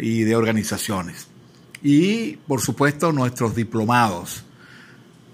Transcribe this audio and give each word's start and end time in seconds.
y 0.00 0.22
de 0.22 0.36
organizaciones. 0.36 1.28
Y 1.82 2.36
por 2.46 2.60
supuesto 2.60 3.12
nuestros 3.12 3.54
diplomados, 3.54 4.44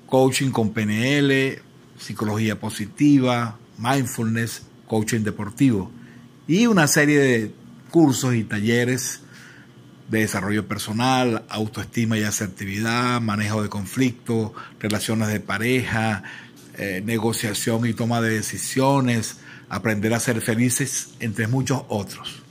coaching 0.06 0.50
con 0.50 0.72
PNL, 0.72 1.60
psicología 1.98 2.58
positiva, 2.58 3.58
mindfulness, 3.78 4.62
coaching 4.86 5.20
deportivo 5.20 5.90
y 6.46 6.66
una 6.66 6.86
serie 6.86 7.18
de 7.18 7.54
cursos 7.90 8.34
y 8.34 8.44
talleres 8.44 9.20
de 10.08 10.20
desarrollo 10.20 10.68
personal, 10.68 11.44
autoestima 11.48 12.16
y 12.16 12.22
asertividad, 12.22 13.20
manejo 13.20 13.62
de 13.62 13.68
conflictos, 13.68 14.52
relaciones 14.78 15.28
de 15.28 15.40
pareja, 15.40 16.22
eh, 16.78 17.02
negociación 17.04 17.86
y 17.86 17.92
toma 17.92 18.20
de 18.20 18.30
decisiones, 18.30 19.38
aprender 19.68 20.14
a 20.14 20.20
ser 20.20 20.40
felices, 20.40 21.10
entre 21.18 21.48
muchos 21.48 21.82
otros. 21.88 22.45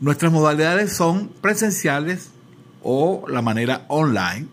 Nuestras 0.00 0.32
modalidades 0.32 0.94
son 0.94 1.28
presenciales 1.28 2.30
o 2.82 3.26
la 3.28 3.42
manera 3.42 3.84
online 3.88 4.48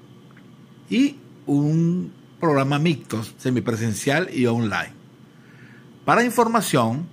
y 0.90 1.16
un 1.46 2.12
programa 2.40 2.80
mixto, 2.80 3.24
semipresencial 3.38 4.30
y 4.34 4.46
online. 4.46 4.92
Para 6.04 6.26
información, 6.26 7.08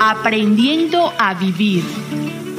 Aprendiendo 0.00 1.12
a 1.18 1.34
vivir 1.34 1.82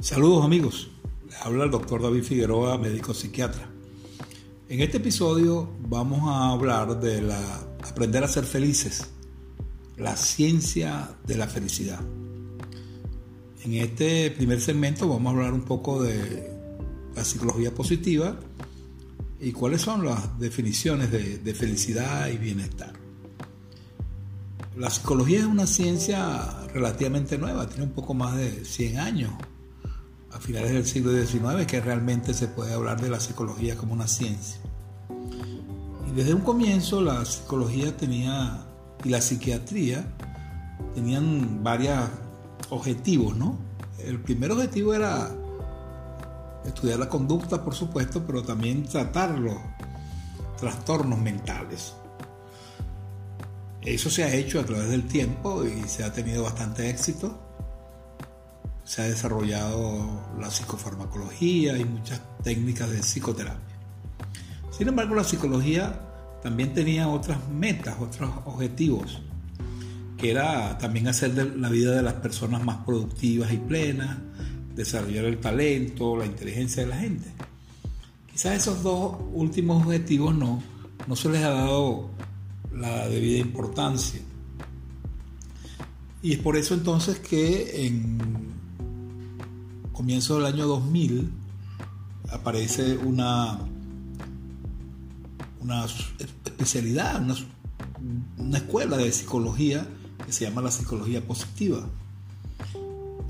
Saludos 0.00 0.46
amigos, 0.46 0.88
les 1.28 1.36
habla 1.42 1.64
el 1.64 1.70
doctor 1.70 2.02
David 2.02 2.22
Figueroa, 2.22 2.78
médico 2.78 3.12
psiquiatra. 3.12 3.68
En 4.70 4.80
este 4.80 4.96
episodio 4.96 5.68
vamos 5.78 6.22
a 6.24 6.52
hablar 6.52 6.98
de 6.98 7.20
la 7.20 7.38
aprender 7.86 8.24
a 8.24 8.28
ser 8.28 8.44
felices, 8.44 9.10
la 9.98 10.16
ciencia 10.16 11.10
de 11.26 11.36
la 11.36 11.46
felicidad. 11.46 12.00
En 13.62 13.74
este 13.74 14.30
primer 14.30 14.62
segmento 14.62 15.06
vamos 15.06 15.34
a 15.34 15.36
hablar 15.36 15.52
un 15.52 15.66
poco 15.66 16.02
de 16.02 16.50
la 17.14 17.22
psicología 17.22 17.74
positiva 17.74 18.40
y 19.38 19.52
cuáles 19.52 19.82
son 19.82 20.06
las 20.06 20.38
definiciones 20.38 21.12
de, 21.12 21.36
de 21.36 21.54
felicidad 21.54 22.30
y 22.30 22.38
bienestar. 22.38 22.94
La 24.78 24.88
psicología 24.88 25.40
es 25.40 25.44
una 25.44 25.66
ciencia 25.66 26.66
relativamente 26.72 27.36
nueva, 27.36 27.68
tiene 27.68 27.84
un 27.84 27.92
poco 27.92 28.14
más 28.14 28.34
de 28.38 28.64
100 28.64 28.98
años 28.98 29.32
a 30.32 30.38
finales 30.38 30.72
del 30.72 30.86
siglo 30.86 31.12
XIX 31.12 31.66
que 31.66 31.80
realmente 31.80 32.34
se 32.34 32.48
puede 32.48 32.72
hablar 32.72 33.00
de 33.00 33.10
la 33.10 33.20
psicología 33.20 33.76
como 33.76 33.92
una 33.92 34.06
ciencia. 34.06 34.60
Y 36.08 36.12
desde 36.12 36.34
un 36.34 36.42
comienzo 36.42 37.00
la 37.00 37.24
psicología 37.24 37.96
tenía 37.96 38.64
y 39.04 39.08
la 39.08 39.20
psiquiatría 39.20 40.04
tenían 40.94 41.62
varios 41.62 41.98
objetivos, 42.68 43.36
¿no? 43.36 43.58
El 43.98 44.20
primer 44.20 44.52
objetivo 44.52 44.94
era 44.94 45.30
estudiar 46.64 46.98
la 46.98 47.08
conducta, 47.08 47.64
por 47.64 47.74
supuesto, 47.74 48.24
pero 48.26 48.42
también 48.42 48.84
tratar 48.84 49.38
los 49.38 49.56
trastornos 50.58 51.18
mentales. 51.18 51.94
Eso 53.82 54.10
se 54.10 54.24
ha 54.24 54.34
hecho 54.34 54.60
a 54.60 54.64
través 54.64 54.90
del 54.90 55.06
tiempo 55.06 55.64
y 55.64 55.88
se 55.88 56.04
ha 56.04 56.12
tenido 56.12 56.42
bastante 56.42 56.90
éxito 56.90 57.49
se 58.90 59.02
ha 59.02 59.04
desarrollado 59.04 60.20
la 60.40 60.50
psicofarmacología 60.50 61.78
y 61.78 61.84
muchas 61.84 62.20
técnicas 62.42 62.90
de 62.90 62.98
psicoterapia. 63.04 63.76
Sin 64.76 64.88
embargo, 64.88 65.14
la 65.14 65.22
psicología 65.22 66.00
también 66.42 66.74
tenía 66.74 67.06
otras 67.06 67.38
metas, 67.50 67.94
otros 68.00 68.32
objetivos, 68.46 69.20
que 70.18 70.32
era 70.32 70.76
también 70.78 71.06
hacer 71.06 71.54
la 71.56 71.68
vida 71.68 71.92
de 71.92 72.02
las 72.02 72.14
personas 72.14 72.64
más 72.64 72.78
productivas 72.78 73.52
y 73.52 73.58
plenas, 73.58 74.18
desarrollar 74.74 75.26
el 75.26 75.38
talento, 75.38 76.16
la 76.16 76.26
inteligencia 76.26 76.82
de 76.82 76.88
la 76.88 76.96
gente. 76.96 77.28
Quizás 78.32 78.56
esos 78.56 78.82
dos 78.82 79.18
últimos 79.32 79.86
objetivos 79.86 80.34
no, 80.34 80.60
no 81.06 81.14
se 81.14 81.28
les 81.28 81.44
ha 81.44 81.50
dado 81.50 82.10
la 82.74 83.06
debida 83.06 83.38
importancia. 83.38 84.20
Y 86.22 86.32
es 86.32 86.38
por 86.40 86.56
eso 86.56 86.74
entonces 86.74 87.20
que 87.20 87.86
en 87.86 88.49
comienzo 90.00 90.36
del 90.36 90.46
año 90.46 90.66
2000 90.66 91.30
aparece 92.30 92.96
una, 92.96 93.58
una 95.60 95.84
especialidad, 95.84 97.22
una, 98.38 98.56
escuela 98.56 98.96
de 98.96 99.12
psicología 99.12 99.86
que 100.24 100.32
se 100.32 100.46
llama 100.46 100.62
la 100.62 100.70
psicología 100.70 101.20
positiva. 101.20 101.86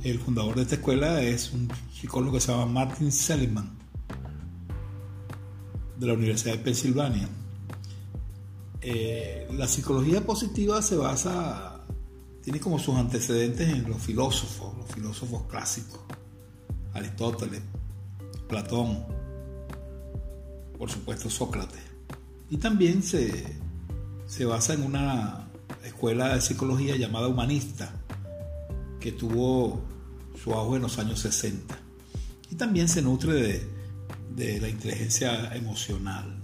El 0.05 0.21
fundador 0.21 0.55
de 0.55 0.63
esta 0.63 0.77
escuela 0.77 1.21
es 1.21 1.53
un 1.53 1.69
psicólogo 1.93 2.35
que 2.35 2.41
se 2.41 2.53
llama 2.53 2.67
Martin 2.67 3.11
Seligman 3.11 3.69
de 5.99 6.07
la 6.07 6.13
Universidad 6.13 6.53
de 6.53 6.61
Pensilvania. 6.61 7.29
Eh, 8.81 9.49
la 9.55 9.67
psicología 9.67 10.25
positiva 10.25 10.81
se 10.83 10.95
basa, 10.95 11.81
tiene 12.45 12.61
como 12.61 12.79
sus 12.79 12.95
antecedentes 12.95 13.69
en 13.69 13.91
los 13.91 14.01
filósofos, 14.01 14.79
los 14.79 14.87
filósofos 14.87 15.43
clásicos. 15.49 15.99
Aristóteles, 16.95 17.63
Platón, 18.49 19.05
por 20.79 20.91
supuesto 20.91 21.31
Sócrates. 21.31 21.81
Y 22.51 22.57
también 22.57 23.03
se, 23.03 23.57
se 24.27 24.45
basa 24.45 24.75
en 24.75 24.83
una 24.83 25.49
escuela 25.85 26.35
de 26.35 26.41
psicología 26.41 26.97
llamada 26.97 27.29
humanista, 27.29 27.93
que 28.99 29.13
tuvo 29.13 29.81
su 30.43 30.53
auge 30.53 30.77
en 30.77 30.83
los 30.83 30.99
años 30.99 31.21
60. 31.21 31.79
Y 32.51 32.57
también 32.57 32.89
se 32.89 33.03
nutre 33.03 33.35
de, 33.35 33.69
de 34.35 34.61
la 34.61 34.69
inteligencia 34.69 35.55
emocional. 35.55 36.41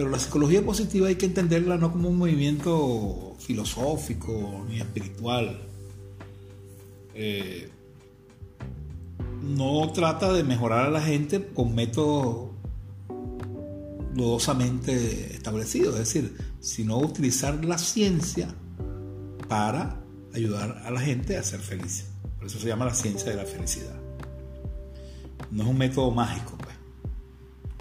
Pero 0.00 0.08
la 0.08 0.18
psicología 0.18 0.64
positiva 0.64 1.08
hay 1.08 1.16
que 1.16 1.26
entenderla 1.26 1.76
no 1.76 1.92
como 1.92 2.08
un 2.08 2.16
movimiento 2.16 3.36
filosófico 3.38 4.64
ni 4.68 4.80
espiritual. 4.80 5.60
Eh, 7.14 7.68
no 9.56 9.90
trata 9.92 10.32
de 10.32 10.44
mejorar 10.44 10.86
a 10.86 10.90
la 10.90 11.00
gente 11.00 11.46
con 11.54 11.74
métodos 11.74 12.50
dudosamente 14.14 15.34
establecidos, 15.34 15.94
es 15.94 16.00
decir, 16.00 16.36
sino 16.60 16.98
utilizar 16.98 17.64
la 17.64 17.78
ciencia 17.78 18.54
para 19.48 20.00
ayudar 20.34 20.82
a 20.84 20.90
la 20.90 21.00
gente 21.00 21.36
a 21.36 21.42
ser 21.42 21.60
feliz. 21.60 22.06
Por 22.36 22.46
eso 22.46 22.58
se 22.58 22.68
llama 22.68 22.84
la 22.84 22.94
ciencia 22.94 23.30
de 23.30 23.36
la 23.36 23.44
felicidad. 23.44 23.96
No 25.50 25.64
es 25.64 25.68
un 25.68 25.78
método 25.78 26.10
mágico, 26.10 26.56
pues. 26.58 26.76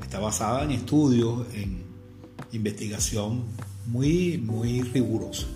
Está 0.01 0.19
basada 0.19 0.63
en 0.63 0.71
estudios, 0.71 1.45
en 1.53 1.83
investigación 2.51 3.43
muy, 3.87 4.37
muy 4.37 4.81
rigurosa. 4.81 5.47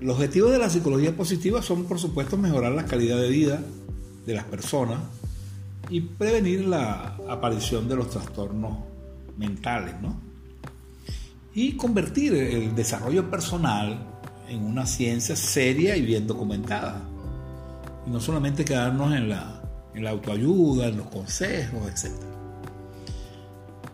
Los 0.00 0.16
objetivos 0.16 0.50
de 0.50 0.58
la 0.58 0.68
psicología 0.68 1.16
positiva 1.16 1.62
son, 1.62 1.84
por 1.84 1.98
supuesto, 1.98 2.36
mejorar 2.36 2.72
la 2.72 2.84
calidad 2.84 3.16
de 3.20 3.28
vida 3.28 3.62
de 4.26 4.34
las 4.34 4.44
personas 4.44 5.00
y 5.90 6.00
prevenir 6.00 6.64
la 6.64 7.16
aparición 7.28 7.88
de 7.88 7.96
los 7.96 8.10
trastornos 8.10 8.78
mentales, 9.36 9.94
¿no? 10.00 10.16
Y 11.54 11.76
convertir 11.76 12.34
el 12.34 12.74
desarrollo 12.74 13.30
personal 13.30 13.98
en 14.48 14.64
una 14.64 14.86
ciencia 14.86 15.36
seria 15.36 15.96
y 15.96 16.02
bien 16.02 16.26
documentada. 16.26 17.00
Y 18.06 18.10
no 18.10 18.20
solamente 18.20 18.64
quedarnos 18.64 19.14
en 19.14 19.28
la, 19.28 19.62
en 19.94 20.04
la 20.04 20.10
autoayuda, 20.10 20.88
en 20.88 20.96
los 20.96 21.06
consejos, 21.06 21.88
etc. 21.88 22.12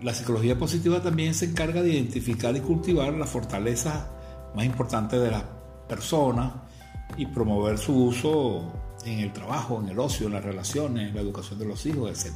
La 0.03 0.15
psicología 0.15 0.59
positiva 0.59 1.03
también 1.03 1.35
se 1.35 1.45
encarga 1.47 1.83
de 1.83 1.93
identificar 1.93 2.57
y 2.57 2.61
cultivar 2.61 3.13
las 3.13 3.29
fortalezas 3.29 4.07
más 4.55 4.65
importantes 4.65 5.21
de 5.21 5.31
las 5.31 5.45
personas 5.89 6.53
y 7.19 7.27
promover 7.27 7.77
su 7.77 8.07
uso 8.07 8.73
en 9.05 9.21
el 9.21 9.33
trabajo, 9.33 9.81
en 9.81 9.89
el 9.89 9.99
ocio, 9.99 10.27
en 10.27 10.35
las 10.35 10.45
relaciones, 10.45 11.09
en 11.09 11.15
la 11.15 11.21
educación 11.21 11.59
de 11.59 11.65
los 11.65 11.85
hijos, 11.87 12.11
etc. 12.11 12.35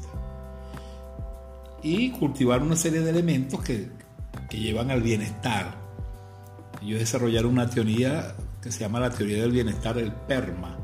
Y 1.82 2.10
cultivar 2.12 2.62
una 2.62 2.76
serie 2.76 3.00
de 3.00 3.10
elementos 3.10 3.60
que, 3.62 3.88
que 4.48 4.58
llevan 4.58 4.90
al 4.90 5.02
bienestar. 5.02 5.74
Ellos 6.82 7.00
desarrollaron 7.00 7.52
una 7.52 7.68
teoría 7.68 8.34
que 8.62 8.72
se 8.72 8.80
llama 8.80 9.00
la 9.00 9.10
teoría 9.10 9.42
del 9.42 9.52
bienestar, 9.52 9.98
el 9.98 10.12
PERMA, 10.12 10.78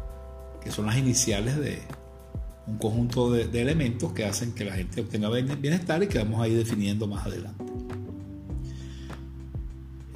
que 0.62 0.70
son 0.70 0.86
las 0.86 0.96
iniciales 0.98 1.56
de 1.56 1.82
un 2.66 2.78
conjunto 2.78 3.32
de, 3.32 3.60
elementos 3.60 4.12
que 4.12 4.24
hacen 4.24 4.52
que 4.52 4.64
la 4.64 4.72
gente 4.72 5.00
obtenga 5.00 5.28
bienestar 5.30 6.02
y 6.02 6.06
que 6.06 6.18
vamos 6.18 6.40
a 6.42 6.48
ir 6.48 6.58
definiendo 6.58 7.06
más 7.06 7.26
adelante. 7.26 7.64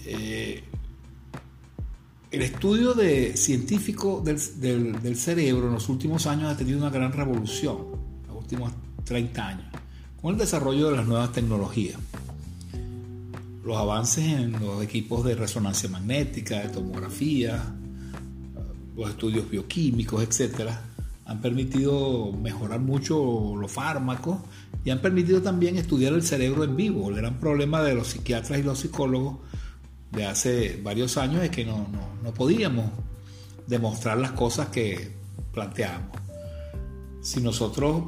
Eh, 0.06 0.62
el 2.34 2.42
estudio 2.42 2.94
de 2.94 3.36
científico 3.36 4.20
del, 4.24 4.40
del, 5.00 5.16
cerebro 5.16 5.68
en 5.68 5.74
los 5.74 5.88
últimos 5.88 6.26
años 6.26 6.52
ha 6.52 6.56
tenido 6.56 6.78
una 6.78 6.90
gran 6.90 7.12
revolución, 7.12 7.78
los 8.26 8.36
últimos 8.36 8.72
30 9.04 9.46
años, 9.46 9.66
con 10.20 10.32
el 10.32 10.38
desarrollo 10.38 10.90
de 10.90 10.96
las 10.96 11.06
nuevas 11.06 11.30
tecnologías. 11.30 11.96
Los 13.64 13.76
avances 13.76 14.24
en 14.24 14.52
los 14.52 14.82
equipos 14.82 15.24
de 15.24 15.36
resonancia 15.36 15.88
magnética, 15.88 16.58
de 16.58 16.70
tomografía, 16.70 17.72
los 18.96 19.10
estudios 19.10 19.48
bioquímicos, 19.48 20.22
etcétera, 20.24 20.82
han 21.26 21.40
permitido 21.40 22.32
mejorar 22.32 22.80
mucho 22.80 23.54
los 23.56 23.70
fármacos 23.70 24.38
y 24.84 24.90
han 24.90 25.00
permitido 25.00 25.40
también 25.40 25.76
estudiar 25.76 26.12
el 26.12 26.24
cerebro 26.24 26.64
en 26.64 26.76
vivo. 26.76 27.08
El 27.10 27.16
gran 27.16 27.38
problema 27.38 27.80
de 27.82 27.94
los 27.94 28.08
psiquiatras 28.08 28.58
y 28.58 28.64
los 28.64 28.80
psicólogos 28.80 29.36
de 30.14 30.26
hace 30.26 30.80
varios 30.82 31.16
años 31.16 31.42
es 31.42 31.50
que 31.50 31.64
no, 31.64 31.86
podíamos 32.36 32.86
demostrar 33.66 34.18
las 34.18 34.32
cosas 34.32 34.68
que 34.68 35.12
planteábamos. 35.52 36.18
Si 37.22 37.40
nosotros 37.40 38.02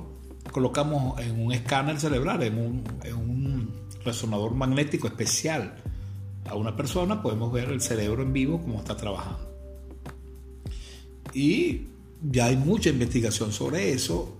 colocamos 0.50 1.18
en 1.20 1.40
un 1.40 1.52
escáner 1.52 1.98
cerebral, 1.98 2.42
en 2.42 2.58
un, 2.58 2.84
en 3.02 3.14
un 3.14 3.70
resonador 4.04 4.54
magnético 4.54 5.06
especial 5.06 5.74
a 6.48 6.54
una 6.54 6.76
persona, 6.76 7.22
podemos 7.22 7.52
ver 7.52 7.70
el 7.70 7.80
cerebro 7.80 8.22
en 8.22 8.32
vivo 8.32 8.60
cómo 8.60 8.78
está 8.78 8.96
trabajando. 8.96 9.46
Y 11.34 11.88
ya 12.22 12.46
hay 12.46 12.56
mucha 12.56 12.90
investigación 12.90 13.52
sobre 13.52 13.92
eso, 13.92 14.36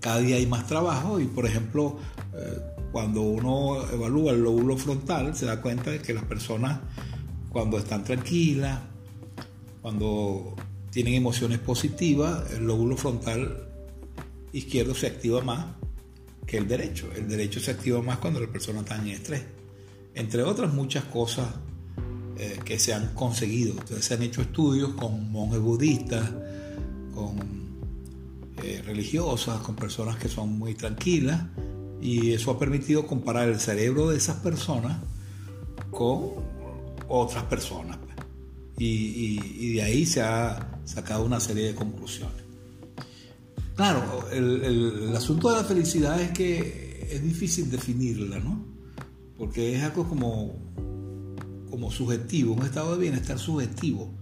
cada 0.00 0.20
día 0.20 0.36
hay 0.36 0.46
más 0.46 0.66
trabajo 0.66 1.20
y 1.20 1.26
por 1.26 1.46
ejemplo, 1.46 1.98
eh, 2.34 2.77
cuando 2.92 3.22
uno 3.22 3.86
evalúa 3.90 4.32
el 4.32 4.42
lóbulo 4.42 4.76
frontal, 4.76 5.36
se 5.36 5.46
da 5.46 5.60
cuenta 5.60 5.90
de 5.90 6.00
que 6.00 6.14
las 6.14 6.24
personas 6.24 6.80
cuando 7.50 7.78
están 7.78 8.04
tranquilas, 8.04 8.80
cuando 9.82 10.54
tienen 10.90 11.14
emociones 11.14 11.58
positivas, 11.58 12.50
el 12.52 12.66
lóbulo 12.66 12.96
frontal 12.96 13.68
izquierdo 14.52 14.94
se 14.94 15.06
activa 15.06 15.40
más 15.42 15.66
que 16.46 16.56
el 16.56 16.66
derecho. 16.66 17.10
El 17.14 17.28
derecho 17.28 17.60
se 17.60 17.70
activa 17.70 18.02
más 18.02 18.18
cuando 18.18 18.40
la 18.40 18.46
persona 18.46 18.80
está 18.80 18.96
en 18.96 19.08
estrés. 19.08 19.42
Entre 20.14 20.42
otras 20.42 20.72
muchas 20.72 21.04
cosas 21.04 21.46
eh, 22.38 22.58
que 22.64 22.78
se 22.78 22.94
han 22.94 23.14
conseguido. 23.14 23.72
Entonces 23.72 24.04
se 24.04 24.14
han 24.14 24.22
hecho 24.22 24.40
estudios 24.40 24.94
con 24.94 25.30
monjes 25.30 25.60
budistas, 25.60 26.30
con 27.14 27.38
eh, 28.62 28.82
religiosas, 28.84 29.60
con 29.60 29.76
personas 29.76 30.16
que 30.16 30.28
son 30.28 30.58
muy 30.58 30.74
tranquilas 30.74 31.42
y 32.00 32.32
eso 32.32 32.50
ha 32.50 32.58
permitido 32.58 33.06
comparar 33.06 33.48
el 33.48 33.60
cerebro 33.60 34.10
de 34.10 34.16
esas 34.16 34.36
personas 34.36 34.98
con 35.90 36.30
otras 37.08 37.44
personas. 37.44 37.98
Y, 38.78 39.74
de 39.74 39.82
ahí 39.82 40.06
se 40.06 40.22
ha 40.22 40.80
sacado 40.84 41.24
una 41.24 41.40
serie 41.40 41.66
de 41.66 41.74
conclusiones. 41.74 42.44
Claro, 43.74 44.28
el, 44.32 44.62
el, 44.64 45.16
asunto 45.16 45.50
de 45.50 45.56
la 45.56 45.64
felicidad 45.64 46.20
es 46.20 46.30
que 46.30 47.08
es 47.10 47.22
difícil 47.22 47.70
definirla, 47.70 48.38
¿no? 48.38 48.64
Porque 49.36 49.76
es 49.76 49.82
algo 49.82 50.08
como, 50.08 50.54
como 51.70 51.90
subjetivo, 51.90 52.54
un 52.54 52.64
estado 52.64 52.96
de 52.96 53.02
bienestar 53.02 53.38
subjetivo. 53.38 54.12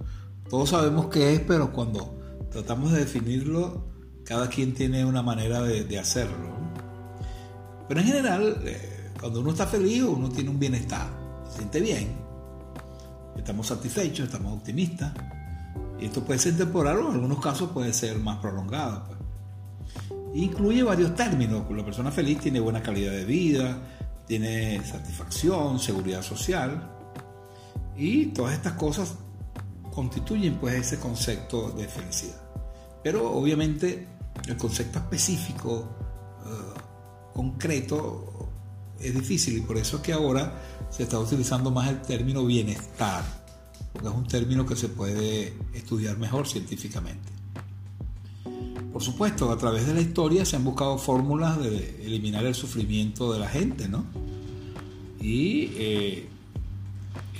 Todos 0.48 0.70
sabemos 0.70 1.06
qué 1.08 1.34
es, 1.34 1.40
pero 1.40 1.72
cuando 1.72 2.16
tratamos 2.50 2.92
de 2.92 3.00
definirlo, 3.00 3.84
cada 4.24 4.48
quien 4.48 4.74
tiene 4.74 5.04
una 5.04 5.22
manera 5.22 5.62
de, 5.62 5.98
hacerlo. 5.98 6.55
Pero 7.88 8.00
en 8.00 8.06
general, 8.06 8.62
eh, 8.64 9.12
cuando 9.20 9.40
uno 9.40 9.50
está 9.50 9.66
feliz, 9.66 10.02
uno 10.02 10.28
tiene 10.28 10.50
un 10.50 10.58
bienestar, 10.58 11.08
se 11.50 11.58
siente 11.58 11.80
bien, 11.80 12.08
estamos 13.36 13.66
satisfechos, 13.66 14.26
estamos 14.26 14.52
optimistas. 14.52 15.12
Y 15.98 16.06
esto 16.06 16.22
puede 16.22 16.38
ser 16.38 16.56
temporal 16.56 16.98
o 16.98 17.08
en 17.08 17.14
algunos 17.14 17.40
casos 17.40 17.70
puede 17.70 17.92
ser 17.92 18.18
más 18.18 18.38
prolongado. 18.38 19.04
Pues. 19.06 19.18
Incluye 20.34 20.82
varios 20.82 21.14
términos. 21.14 21.64
La 21.70 21.84
persona 21.84 22.10
feliz 22.10 22.40
tiene 22.40 22.60
buena 22.60 22.82
calidad 22.82 23.12
de 23.12 23.24
vida, 23.24 23.78
tiene 24.26 24.84
satisfacción, 24.84 25.78
seguridad 25.78 26.22
social. 26.22 26.90
Y 27.96 28.26
todas 28.26 28.54
estas 28.54 28.74
cosas 28.74 29.14
constituyen 29.94 30.56
pues 30.56 30.74
ese 30.74 30.98
concepto 30.98 31.70
de 31.70 31.88
felicidad. 31.88 32.42
Pero 33.02 33.30
obviamente 33.32 34.06
el 34.46 34.56
concepto 34.56 34.98
específico, 34.98 35.88
eh, 36.44 36.80
concreto, 37.36 38.48
es 38.98 39.12
difícil 39.12 39.58
y 39.58 39.60
por 39.60 39.76
eso 39.76 39.98
es 39.98 40.02
que 40.02 40.14
ahora 40.14 40.58
se 40.90 41.02
está 41.02 41.18
utilizando 41.18 41.70
más 41.70 41.90
el 41.90 42.00
término 42.00 42.46
bienestar, 42.46 43.22
porque 43.92 44.08
es 44.08 44.14
un 44.14 44.26
término 44.26 44.64
que 44.64 44.74
se 44.74 44.88
puede 44.88 45.52
estudiar 45.74 46.16
mejor 46.16 46.48
científicamente. 46.48 47.30
Por 48.90 49.02
supuesto, 49.02 49.52
a 49.52 49.58
través 49.58 49.86
de 49.86 49.92
la 49.92 50.00
historia 50.00 50.46
se 50.46 50.56
han 50.56 50.64
buscado 50.64 50.96
fórmulas 50.96 51.58
de 51.58 52.06
eliminar 52.06 52.46
el 52.46 52.54
sufrimiento 52.54 53.30
de 53.30 53.38
la 53.38 53.48
gente, 53.48 53.86
¿no? 53.86 54.06
Y 55.20 55.72
eh, 55.74 56.28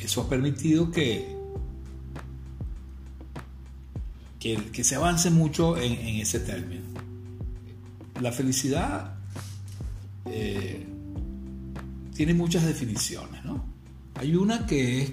eso 0.03 0.21
ha 0.21 0.29
permitido 0.29 0.91
que 0.91 1.35
que, 4.39 4.85
se 4.85 4.95
avance 4.95 5.31
mucho 5.31 5.77
en, 5.77 6.21
ese 6.21 6.39
término. 6.39 6.85
La 8.21 8.31
felicidad 8.31 9.16
eh, 10.29 10.87
tiene 12.15 12.35
muchas 12.35 12.65
definiciones, 12.67 13.45
¿no? 13.45 13.65
Hay 14.15 14.35
una 14.35 14.67
que 14.67 15.03
es 15.03 15.13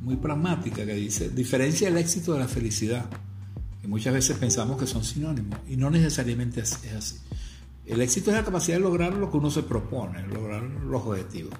muy 0.00 0.16
pragmática, 0.16 0.84
que 0.84 0.94
dice, 0.94 1.28
diferencia 1.30 1.88
el 1.88 1.96
éxito 1.96 2.32
de 2.32 2.40
la 2.40 2.48
felicidad, 2.48 3.06
que 3.80 3.88
muchas 3.88 4.14
veces 4.14 4.38
pensamos 4.38 4.78
que 4.78 4.86
son 4.86 5.04
sinónimos, 5.04 5.58
y 5.68 5.76
no 5.76 5.90
necesariamente 5.90 6.60
es, 6.60 6.78
así. 6.96 7.16
El 7.84 8.00
éxito 8.00 8.30
es 8.30 8.36
la 8.36 8.44
capacidad 8.44 8.76
de 8.76 8.82
lograr 8.82 9.14
lo 9.14 9.30
que 9.30 9.36
uno 9.36 9.50
se 9.50 9.62
propone, 9.62 10.26
lograr 10.26 10.62
los 10.62 11.02
objetivos. 11.02 11.54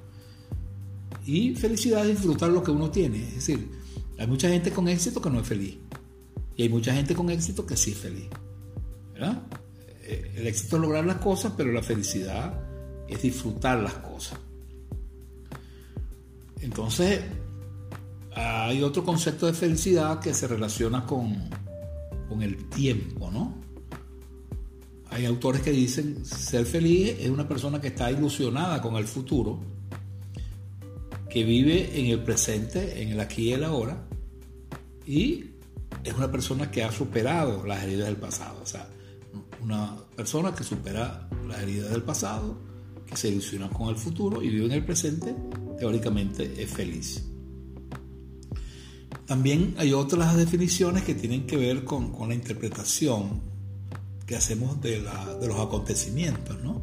Y 1.24 1.54
felicidad 1.54 2.08
es 2.08 2.16
disfrutar 2.16 2.50
lo 2.50 2.62
que 2.62 2.70
uno 2.70 2.90
tiene. 2.90 3.22
Es 3.28 3.34
decir, 3.34 3.70
hay 4.18 4.26
mucha 4.26 4.48
gente 4.48 4.70
con 4.70 4.88
éxito 4.88 5.20
que 5.20 5.30
no 5.30 5.40
es 5.40 5.46
feliz. 5.46 5.76
Y 6.56 6.62
hay 6.62 6.68
mucha 6.68 6.94
gente 6.94 7.14
con 7.14 7.28
éxito 7.30 7.66
que 7.66 7.76
sí 7.76 7.90
es 7.90 7.98
feliz. 7.98 8.28
Eh, 10.04 10.32
el 10.36 10.46
éxito 10.46 10.76
es 10.76 10.82
lograr 10.82 11.04
las 11.04 11.16
cosas, 11.16 11.52
pero 11.56 11.72
la 11.72 11.82
felicidad 11.82 12.71
es 13.12 13.23
disfrutar 13.23 13.78
las 13.78 13.95
cosas. 13.95 14.38
Entonces, 16.61 17.21
hay 18.35 18.83
otro 18.83 19.04
concepto 19.04 19.47
de 19.47 19.52
felicidad 19.52 20.21
que 20.21 20.33
se 20.33 20.47
relaciona 20.47 21.04
con, 21.04 21.50
con 22.28 22.42
el 22.42 22.69
tiempo, 22.69 23.31
¿no? 23.31 23.61
Hay 25.11 25.26
autores 25.26 25.61
que 25.61 25.73
dicen 25.73 26.25
ser 26.25 26.64
feliz 26.64 27.16
es 27.21 27.28
una 27.28 27.47
persona 27.47 27.81
que 27.81 27.88
está 27.88 28.11
ilusionada 28.11 28.81
con 28.81 28.97
el 28.97 29.07
futuro, 29.07 29.61
que 31.28 31.45
vive 31.45 32.00
en 32.00 32.07
el 32.07 32.23
presente, 32.23 33.02
en 33.02 33.11
el 33.11 33.21
aquí 33.21 33.50
y 33.50 33.52
el 33.52 33.64
ahora, 33.64 34.07
y 35.07 35.50
es 36.04 36.14
una 36.14 36.31
persona 36.31 36.71
que 36.71 36.83
ha 36.83 36.90
superado 36.90 37.66
las 37.66 37.83
heridas 37.83 38.07
del 38.07 38.16
pasado. 38.16 38.61
O 38.62 38.66
sea, 38.66 38.88
una 39.61 39.97
persona 40.16 40.54
que 40.54 40.64
supera 40.64 41.28
las 41.47 41.61
heridas 41.62 41.90
del 41.90 42.02
pasado, 42.02 42.59
se 43.14 43.28
ilusiona 43.28 43.69
con 43.71 43.88
el 43.88 43.97
futuro 43.97 44.42
y 44.42 44.49
vive 44.49 44.66
en 44.66 44.73
el 44.73 44.85
presente, 44.85 45.35
teóricamente 45.78 46.62
es 46.62 46.71
feliz. 46.71 47.25
También 49.26 49.75
hay 49.78 49.92
otras 49.92 50.37
definiciones 50.37 51.04
que 51.04 51.14
tienen 51.14 51.47
que 51.47 51.57
ver 51.57 51.85
con, 51.85 52.12
la 52.28 52.35
interpretación 52.35 53.40
que 54.26 54.37
hacemos 54.37 54.81
de, 54.81 55.00
los 55.00 55.59
acontecimientos, 55.59 56.62
¿no? 56.62 56.83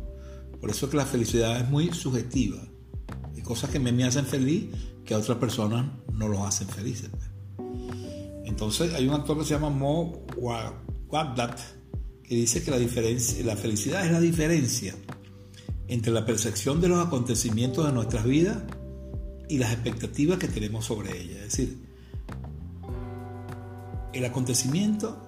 Por 0.60 0.70
eso 0.70 0.86
es 0.86 0.92
que 0.92 0.98
la 0.98 1.06
felicidad 1.06 1.62
es 1.62 1.70
muy 1.70 1.94
subjetiva. 1.94 2.58
Hay 3.36 3.42
cosas 3.42 3.70
que 3.70 3.80
me 3.80 4.04
hacen 4.04 4.26
feliz 4.26 4.66
que 5.06 5.14
a 5.14 5.18
otras 5.18 5.38
personas 5.38 5.86
no 6.14 6.28
los 6.28 6.40
hacen 6.40 6.68
felices. 6.68 7.10
Entonces 8.46 8.94
hay 8.94 9.08
un 9.08 9.14
actor 9.14 9.38
que 9.38 9.46
se 9.46 9.54
llama 9.54 9.70
Mo 9.70 10.26
Wagdat 10.38 11.60
que 12.24 12.36
dice 12.36 12.64
que 12.64 12.72
la, 12.72 12.78
diferencia, 12.78 13.44
la 13.46 13.56
felicidad 13.56 14.06
es 14.06 14.12
la 14.12 14.20
diferencia 14.20 14.96
entre 15.90 16.14
la 16.14 16.24
percepción 16.26 16.80
de 16.80 16.88
los 16.88 17.06
acontecimientos 17.06 17.86
de 17.86 17.92
nuestras 17.92 18.24
vidas 18.24 18.60
y 19.50 19.58
las 19.58 19.74
expectativas 19.74 20.38
que 20.38 20.48
tenemos 20.48 20.86
sobre 20.86 21.20
ellas. 21.20 21.38
Es 21.38 21.58
decir, 21.58 21.90
el 24.14 24.24
acontecimiento, 24.24 25.26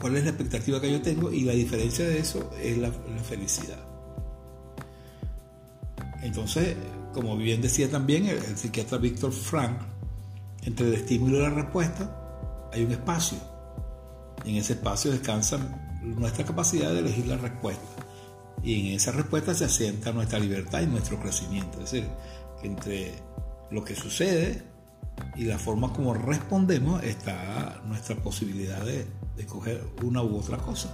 cuál 0.00 0.16
es 0.16 0.22
la 0.22 0.30
expectativa 0.30 0.80
que 0.80 0.92
yo 0.92 1.02
tengo 1.02 1.32
y 1.32 1.42
la 1.42 1.52
diferencia 1.52 2.06
de 2.06 2.20
eso 2.20 2.48
es 2.62 2.78
la, 2.78 2.92
felicidad. 3.28 3.84
Entonces, 6.22 6.76
como 7.12 7.36
bien 7.36 7.60
decía 7.60 7.90
también 7.90 8.26
el, 8.26 8.56
psiquiatra 8.56 8.98
Víctor 8.98 9.32
Frank, 9.32 9.80
entre 10.62 10.86
el 10.86 10.94
estímulo 10.94 11.38
y 11.38 11.42
la 11.42 11.50
respuesta 11.50 12.68
hay 12.72 12.84
un 12.84 12.92
espacio. 12.92 13.38
Y 14.44 14.50
en 14.50 14.56
ese 14.58 14.74
espacio 14.74 15.10
descansa 15.10 15.58
nuestra 16.02 16.44
capacidad 16.44 16.92
de 16.92 17.00
elegir 17.00 17.26
la 17.26 17.36
respuesta. 17.36 18.07
Y 18.62 18.80
en 18.80 18.96
esa 18.96 19.12
respuesta 19.12 19.54
se 19.54 19.64
asienta 19.64 20.12
nuestra 20.12 20.38
libertad 20.38 20.82
y 20.82 20.86
nuestro 20.86 21.20
crecimiento. 21.20 21.80
Es 21.80 21.92
decir, 21.92 22.08
que 22.60 22.66
entre 22.66 23.14
lo 23.70 23.84
que 23.84 23.94
sucede 23.94 24.62
y 25.36 25.44
la 25.44 25.58
forma 25.58 25.92
como 25.92 26.14
respondemos 26.14 27.02
está 27.02 27.82
nuestra 27.86 28.16
posibilidad 28.16 28.84
de, 28.84 29.06
escoger 29.36 29.84
una 30.02 30.20
u 30.22 30.36
otra 30.36 30.56
cosa. 30.58 30.88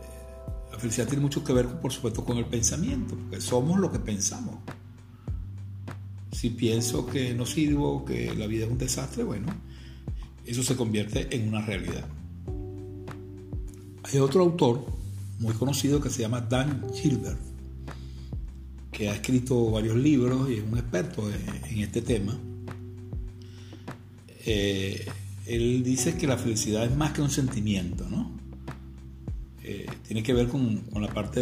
Eh, 0.00 0.72
la 0.72 0.78
felicidad 0.78 1.06
tiene 1.06 1.22
mucho 1.22 1.44
que 1.44 1.52
ver, 1.52 1.66
por 1.66 1.92
supuesto, 1.92 2.24
con 2.24 2.38
el 2.38 2.46
pensamiento, 2.46 3.14
porque 3.14 3.42
somos 3.42 3.78
lo 3.78 3.92
que 3.92 3.98
pensamos. 3.98 4.56
Si 6.32 6.50
pienso 6.50 7.04
que 7.04 7.34
no 7.34 7.44
sirvo, 7.44 8.06
que 8.06 8.34
la 8.34 8.46
vida 8.46 8.64
es 8.64 8.70
un 8.70 8.78
desastre, 8.78 9.22
bueno, 9.22 9.48
eso 10.46 10.62
se 10.62 10.76
convierte 10.76 11.34
en 11.36 11.48
una 11.48 11.60
realidad. 11.60 12.06
Hay 14.04 14.18
otro 14.18 14.42
autor 14.42 14.97
muy 15.38 15.54
conocido 15.54 16.00
que 16.00 16.10
se 16.10 16.22
llama 16.22 16.40
Dan 16.40 16.86
Gilbert, 16.94 17.40
que 18.90 19.08
ha 19.08 19.14
escrito 19.14 19.70
varios 19.70 19.96
libros 19.96 20.50
y 20.50 20.54
es 20.54 20.64
un 20.64 20.78
experto 20.78 21.28
en, 21.30 21.78
este 21.78 22.02
tema. 22.02 22.38
Eh, 24.44 25.06
él 25.46 25.82
dice 25.84 26.16
que 26.16 26.26
la 26.26 26.36
felicidad 26.36 26.84
es 26.84 26.96
más 26.96 27.12
que 27.12 27.22
un 27.22 27.30
sentimiento, 27.30 28.08
¿no? 28.08 28.36
Eh, 29.62 29.86
tiene 30.06 30.22
que 30.22 30.32
ver 30.32 30.48
con, 30.48 30.82
la 30.94 31.12
parte 31.12 31.40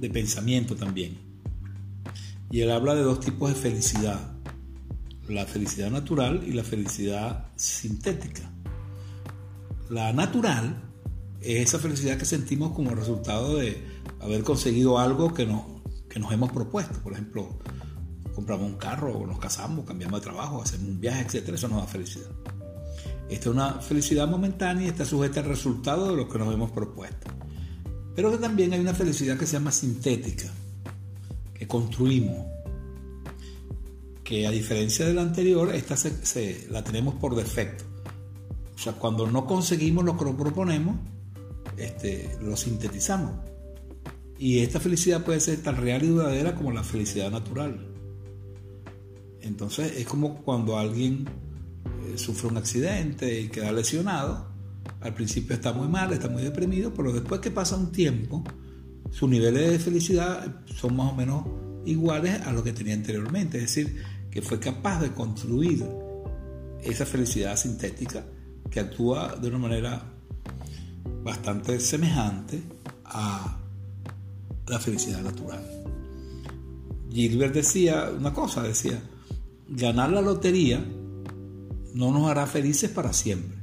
de, 0.00 0.10
pensamiento 0.10 0.76
también. 0.76 1.16
Y 2.50 2.60
él 2.60 2.70
habla 2.70 2.94
de 2.94 3.02
dos 3.02 3.20
tipos 3.20 3.48
de 3.48 3.54
felicidad, 3.54 4.32
la 5.28 5.46
felicidad 5.46 5.90
natural 5.90 6.44
y 6.46 6.52
la 6.52 6.64
felicidad 6.64 7.46
sintética. 7.56 8.50
La 9.88 10.12
natural 10.12 10.82
esa 11.46 11.78
felicidad 11.78 12.18
que 12.18 12.24
sentimos 12.24 12.72
como 12.72 12.94
resultado 12.94 13.56
de 13.56 13.82
haber 14.20 14.42
conseguido 14.42 14.98
algo 14.98 15.32
que, 15.32 15.48
que 16.08 16.18
nos 16.18 16.32
hemos 16.32 16.50
propuesto. 16.50 16.98
Por 17.02 17.12
ejemplo, 17.12 17.58
compramos 18.34 18.66
un 18.66 18.76
carro, 18.76 19.16
o 19.16 19.26
nos 19.26 19.38
casamos, 19.38 19.84
cambiamos 19.86 20.20
de 20.20 20.24
trabajo, 20.24 20.62
hacemos 20.62 20.88
un 20.88 21.00
viaje, 21.00 21.22
etc. 21.22 21.48
Eso 21.54 21.68
nos 21.68 21.82
da 21.82 21.86
felicidad. 21.86 22.30
Esta 23.28 23.48
es 23.48 23.54
una 23.54 23.80
felicidad 23.80 24.28
momentánea 24.28 24.86
y 24.86 24.88
está 24.88 25.04
sujeta 25.04 25.40
al 25.40 25.46
resultado 25.46 26.10
de 26.10 26.16
lo 26.16 26.28
que 26.28 26.38
nos 26.38 26.52
hemos 26.52 26.70
propuesto. 26.70 27.28
Pero 28.14 28.30
que 28.30 28.38
también 28.38 28.72
hay 28.72 28.80
una 28.80 28.94
felicidad 28.94 29.36
que 29.36 29.46
se 29.46 29.54
llama 29.54 29.72
sintética, 29.72 30.50
que 31.52 31.66
construimos, 31.66 32.46
que 34.22 34.46
a 34.46 34.50
diferencia 34.50 35.06
de 35.06 35.14
la 35.14 35.22
anterior, 35.22 35.74
esta 35.74 35.96
se, 35.96 36.66
la 36.70 36.82
tenemos 36.84 37.14
por 37.14 37.34
defecto. 37.34 37.84
O 38.74 38.78
sea, 38.78 38.92
cuando 38.94 39.26
no 39.26 39.46
conseguimos 39.46 40.04
lo 40.04 40.16
que 40.16 40.24
nos 40.24 40.34
proponemos, 40.34 40.96
este, 41.76 42.36
lo 42.40 42.56
sintetizamos. 42.56 43.32
Y 44.38 44.58
esta 44.58 44.80
felicidad 44.80 45.24
puede 45.24 45.40
ser 45.40 45.62
tan 45.62 45.76
real 45.76 46.02
y 46.04 46.08
duradera 46.08 46.54
como 46.54 46.72
la 46.72 46.82
felicidad 46.82 47.30
natural. 47.30 47.86
Entonces 49.40 49.94
es 49.96 50.06
como 50.06 50.42
cuando 50.42 50.78
alguien 50.78 51.26
eh, 51.86 52.18
sufre 52.18 52.48
un 52.48 52.56
accidente 52.56 53.40
y 53.40 53.48
queda 53.48 53.72
lesionado. 53.72 54.48
Al 55.00 55.14
principio 55.14 55.54
está 55.54 55.72
muy 55.72 55.88
mal, 55.88 56.12
está 56.12 56.28
muy 56.28 56.42
deprimido, 56.42 56.92
pero 56.92 57.12
después 57.12 57.40
que 57.40 57.50
pasa 57.50 57.76
un 57.76 57.92
tiempo, 57.92 58.44
sus 59.10 59.28
niveles 59.28 59.70
de 59.70 59.78
felicidad 59.78 60.62
son 60.66 60.96
más 60.96 61.12
o 61.12 61.16
menos 61.16 61.44
iguales 61.84 62.40
a 62.42 62.52
lo 62.52 62.62
que 62.62 62.72
tenía 62.72 62.94
anteriormente. 62.94 63.58
Es 63.58 63.74
decir, 63.74 64.02
que 64.30 64.42
fue 64.42 64.58
capaz 64.60 65.00
de 65.00 65.12
construir 65.12 65.84
esa 66.82 67.06
felicidad 67.06 67.56
sintética 67.56 68.24
que 68.70 68.80
actúa 68.80 69.36
de 69.36 69.48
una 69.48 69.58
manera 69.58 70.15
bastante 71.22 71.80
semejante 71.80 72.62
a 73.04 73.58
la 74.66 74.78
felicidad 74.78 75.20
natural. 75.22 75.62
Gilbert 77.10 77.54
decía 77.54 78.10
una 78.16 78.32
cosa, 78.32 78.62
decía, 78.62 79.00
ganar 79.68 80.10
la 80.10 80.20
lotería 80.20 80.84
no 81.94 82.10
nos 82.12 82.30
hará 82.30 82.46
felices 82.46 82.90
para 82.90 83.12
siempre. 83.12 83.56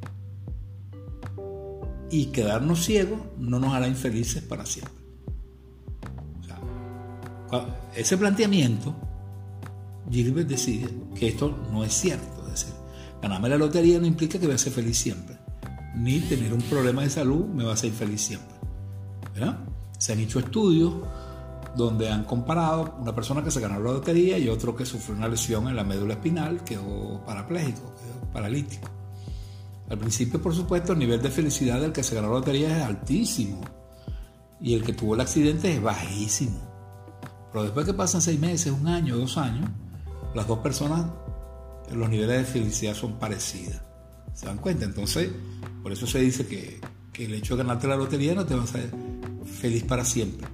Y 2.09 2.27
quedarnos 2.27 2.83
ciegos 2.83 3.19
no 3.37 3.59
nos 3.59 3.73
hará 3.73 3.87
infelices 3.87 4.43
para 4.43 4.65
siempre. 4.65 5.03
ese 7.95 8.17
planteamiento, 8.17 8.95
Gilbert 10.09 10.49
decía 10.49 10.87
que 11.15 11.27
esto 11.27 11.55
no 11.71 11.83
es 11.83 11.93
cierto. 11.93 12.43
Es 12.47 12.61
decir, 12.61 12.73
ganarme 13.21 13.49
la 13.49 13.57
lotería 13.57 13.99
no 13.99 14.07
implica 14.07 14.39
que 14.39 14.47
voy 14.47 14.55
a 14.55 14.57
ser 14.57 14.73
feliz 14.73 14.97
siempre 14.97 15.32
ni 15.95 16.19
tener 16.21 16.53
un 16.53 16.61
problema 16.61 17.03
de 17.03 17.09
salud 17.09 17.45
me 17.45 17.63
va 17.63 17.71
a 17.71 17.73
hacer 17.73 17.91
feliz 17.91 18.21
siempre. 18.21 18.55
Se 19.97 20.13
han 20.13 20.19
hecho 20.19 20.39
estudios 20.39 20.93
donde 21.75 22.09
han 22.09 22.23
comparado 22.25 22.97
una 22.99 23.15
persona 23.15 23.43
que 23.43 23.51
se 23.51 23.59
ganó 23.59 23.79
la 23.79 23.93
lotería 23.93 24.37
y 24.37 24.49
otro 24.49 24.75
que 24.75 24.85
sufrió 24.85 25.15
una 25.15 25.27
lesión 25.27 25.67
en 25.67 25.75
la 25.75 25.83
médula 25.83 26.13
espinal, 26.13 26.63
quedó 26.63 27.23
parapléjico, 27.25 27.93
quedó 27.95 28.31
paralítico. 28.31 28.89
Al 29.89 29.97
principio, 29.97 30.41
por 30.41 30.55
supuesto, 30.55 30.93
el 30.93 30.99
nivel 30.99 31.21
de 31.21 31.29
felicidad 31.29 31.79
del 31.79 31.91
que 31.91 32.03
se 32.03 32.15
ganó 32.15 32.29
la 32.29 32.35
lotería 32.35 32.77
es 32.77 32.83
altísimo 32.83 33.61
y 34.61 34.73
el 34.75 34.83
que 34.83 34.93
tuvo 34.93 35.15
el 35.15 35.21
accidente 35.21 35.73
es 35.73 35.81
bajísimo. 35.81 36.59
Pero 37.51 37.63
después 37.63 37.85
que 37.85 37.93
pasan 37.93 38.21
seis 38.21 38.39
meses, 38.39 38.71
un 38.71 38.87
año, 38.87 39.17
dos 39.17 39.37
años, 39.37 39.69
las 40.33 40.47
dos 40.47 40.59
personas, 40.59 41.05
los 41.91 42.09
niveles 42.09 42.37
de 42.37 42.45
felicidad 42.45 42.93
son 42.93 43.13
parecidos. 43.19 43.81
¿Se 44.33 44.47
dan 44.47 44.57
cuenta? 44.57 44.85
Entonces, 44.85 45.29
por 45.83 45.91
eso 45.91 46.07
se 46.07 46.19
dice 46.19 46.47
que, 46.47 46.79
el 47.21 47.33
hecho 47.35 47.55
de 47.55 47.63
ganarte 47.63 47.87
la 47.87 47.95
lotería 47.95 48.33
no 48.33 48.43
te 48.43 48.55
va 48.55 48.61
a 48.61 48.63
hacer 48.63 48.89
feliz 49.45 49.83
para 49.83 50.03
siempre. 50.03 50.47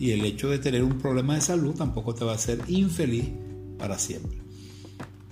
Y 0.00 0.10
el 0.10 0.24
hecho 0.24 0.48
de 0.48 0.58
tener 0.58 0.82
un 0.82 0.98
problema 0.98 1.36
de 1.36 1.42
salud 1.42 1.76
tampoco 1.76 2.12
te 2.12 2.24
va 2.24 2.32
a 2.32 2.34
hacer 2.34 2.60
infeliz 2.66 3.28
para 3.78 3.96
siempre. 3.96 4.38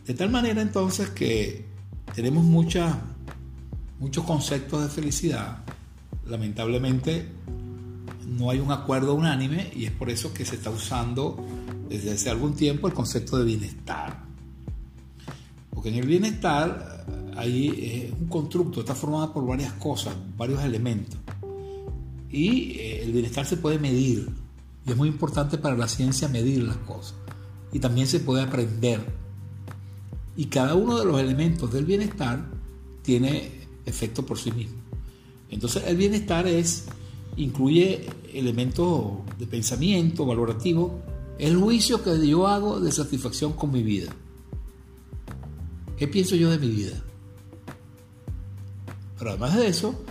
De 0.06 0.14
tal 0.14 0.30
manera 0.30 0.62
entonces 0.62 1.08
que 1.08 1.64
tenemos 2.14 2.44
muchos 2.44 2.84
conceptos 4.24 4.82
de 4.82 4.88
felicidad. 4.88 5.64
Lamentablemente 6.26 7.26
no 8.28 8.50
hay 8.50 8.60
un 8.60 8.70
acuerdo 8.70 9.14
unánime 9.14 9.72
y 9.74 9.86
es 9.86 9.90
por 9.90 10.08
eso 10.08 10.32
que 10.32 10.44
se 10.44 10.54
está 10.54 10.70
usando 10.70 11.44
desde 11.88 12.12
hace 12.12 12.30
algún 12.30 12.54
tiempo 12.54 12.86
el 12.86 12.94
concepto 12.94 13.38
de 13.38 13.44
bienestar. 13.44 14.22
Porque 15.70 15.88
en 15.88 15.96
el 15.96 16.06
bienestar 16.06 16.97
ahí 17.36 18.08
es 18.10 18.20
un 18.20 18.28
constructo, 18.28 18.80
está 18.80 18.94
formado 18.94 19.32
por 19.32 19.46
varias 19.46 19.72
cosas, 19.74 20.14
varios 20.36 20.62
elementos. 20.62 21.18
Y 22.30 22.72
eh, 22.72 23.02
el 23.04 23.12
bienestar 23.12 23.46
se 23.46 23.56
puede 23.56 23.78
medir. 23.78 24.28
Y 24.86 24.90
es 24.90 24.96
muy 24.96 25.08
importante 25.08 25.58
para 25.58 25.76
la 25.76 25.88
ciencia 25.88 26.28
medir 26.28 26.62
las 26.62 26.76
cosas. 26.78 27.14
y 27.72 27.78
también 27.80 28.06
se 28.06 28.20
puede 28.20 28.42
aprender. 28.42 29.00
Y 30.36 30.46
cada 30.46 30.74
uno 30.74 30.98
de 30.98 31.04
los 31.04 31.20
elementos 31.20 31.72
del 31.72 31.84
bienestar 31.84 32.46
tiene 33.02 33.50
efecto 33.84 34.24
por 34.24 34.38
sí 34.38 34.52
mismo. 34.52 34.78
Entonces 35.50 35.84
el 35.86 35.96
bienestar 35.96 36.46
es, 36.46 36.86
incluye 37.36 38.08
elementos 38.32 39.12
de 39.38 39.46
pensamiento, 39.46 40.24
valorativo, 40.26 41.00
el 41.38 41.56
juicio 41.56 42.02
que 42.02 42.26
yo 42.26 42.46
hago 42.46 42.80
de 42.80 42.92
satisfacción 42.92 43.52
con 43.52 43.72
mi 43.72 43.82
vida. 43.82 44.14
¿Qué 45.98 46.06
pienso 46.06 46.36
yo 46.36 46.50
de 46.50 46.58
mi 46.58 46.68
vida? 46.68 47.02
Pero 49.18 49.30
además 49.30 49.56
de 49.56 49.66
eso, 49.66 50.04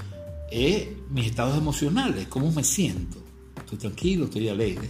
es 0.51 0.87
mis 1.09 1.27
estados 1.27 1.57
emocionales, 1.57 2.27
cómo 2.27 2.51
me 2.51 2.63
siento. 2.63 3.17
Estoy 3.57 3.77
tranquilo, 3.77 4.25
estoy 4.25 4.49
alegre. 4.49 4.89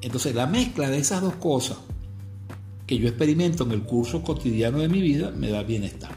Entonces 0.00 0.34
la 0.34 0.46
mezcla 0.46 0.88
de 0.88 0.98
esas 0.98 1.20
dos 1.20 1.34
cosas 1.34 1.76
que 2.86 2.98
yo 2.98 3.08
experimento 3.08 3.64
en 3.64 3.72
el 3.72 3.82
curso 3.82 4.22
cotidiano 4.22 4.78
de 4.78 4.88
mi 4.88 5.02
vida 5.02 5.30
me 5.32 5.50
da 5.50 5.62
bienestar. 5.62 6.16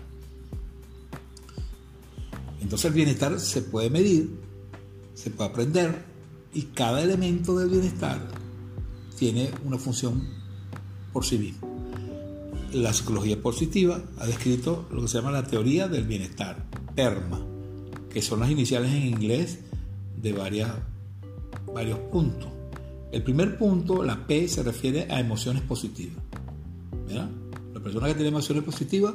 Entonces 2.62 2.86
el 2.86 2.94
bienestar 2.94 3.38
se 3.40 3.62
puede 3.64 3.90
medir, 3.90 4.40
se 5.14 5.30
puede 5.30 5.50
aprender 5.50 6.06
y 6.54 6.64
cada 6.64 7.02
elemento 7.02 7.58
del 7.60 7.70
bienestar 7.70 8.26
tiene 9.18 9.52
una 9.66 9.78
función 9.78 10.26
por 11.12 11.26
sí 11.26 11.38
mismo. 11.38 11.73
La 12.74 12.92
psicología 12.92 13.40
positiva 13.40 14.02
ha 14.18 14.26
descrito 14.26 14.88
lo 14.92 15.04
que 15.04 15.08
se 15.08 15.20
llama 15.20 15.32
la 15.32 15.46
teoría 15.46 15.88
del 15.88 16.06
bienestar, 16.06 16.66
PERMA, 16.96 17.40
que 18.10 18.22
son 18.22 18.40
las 18.40 18.50
iniciales 18.50 18.92
en 18.92 19.06
inglés 19.06 19.60
de 20.20 20.34
varios 20.34 22.00
puntos. 22.12 22.50
El 23.12 23.22
primer 23.22 23.60
punto, 23.60 24.02
la 24.02 24.26
P, 24.26 24.48
se 24.48 24.64
refiere 24.64 25.08
a 25.12 25.20
emociones 25.20 25.62
positivas. 25.62 26.24
La 27.14 27.80
persona 27.80 28.08
que 28.08 28.16
tiene 28.16 28.30
emociones 28.30 28.64
positivas 28.64 29.14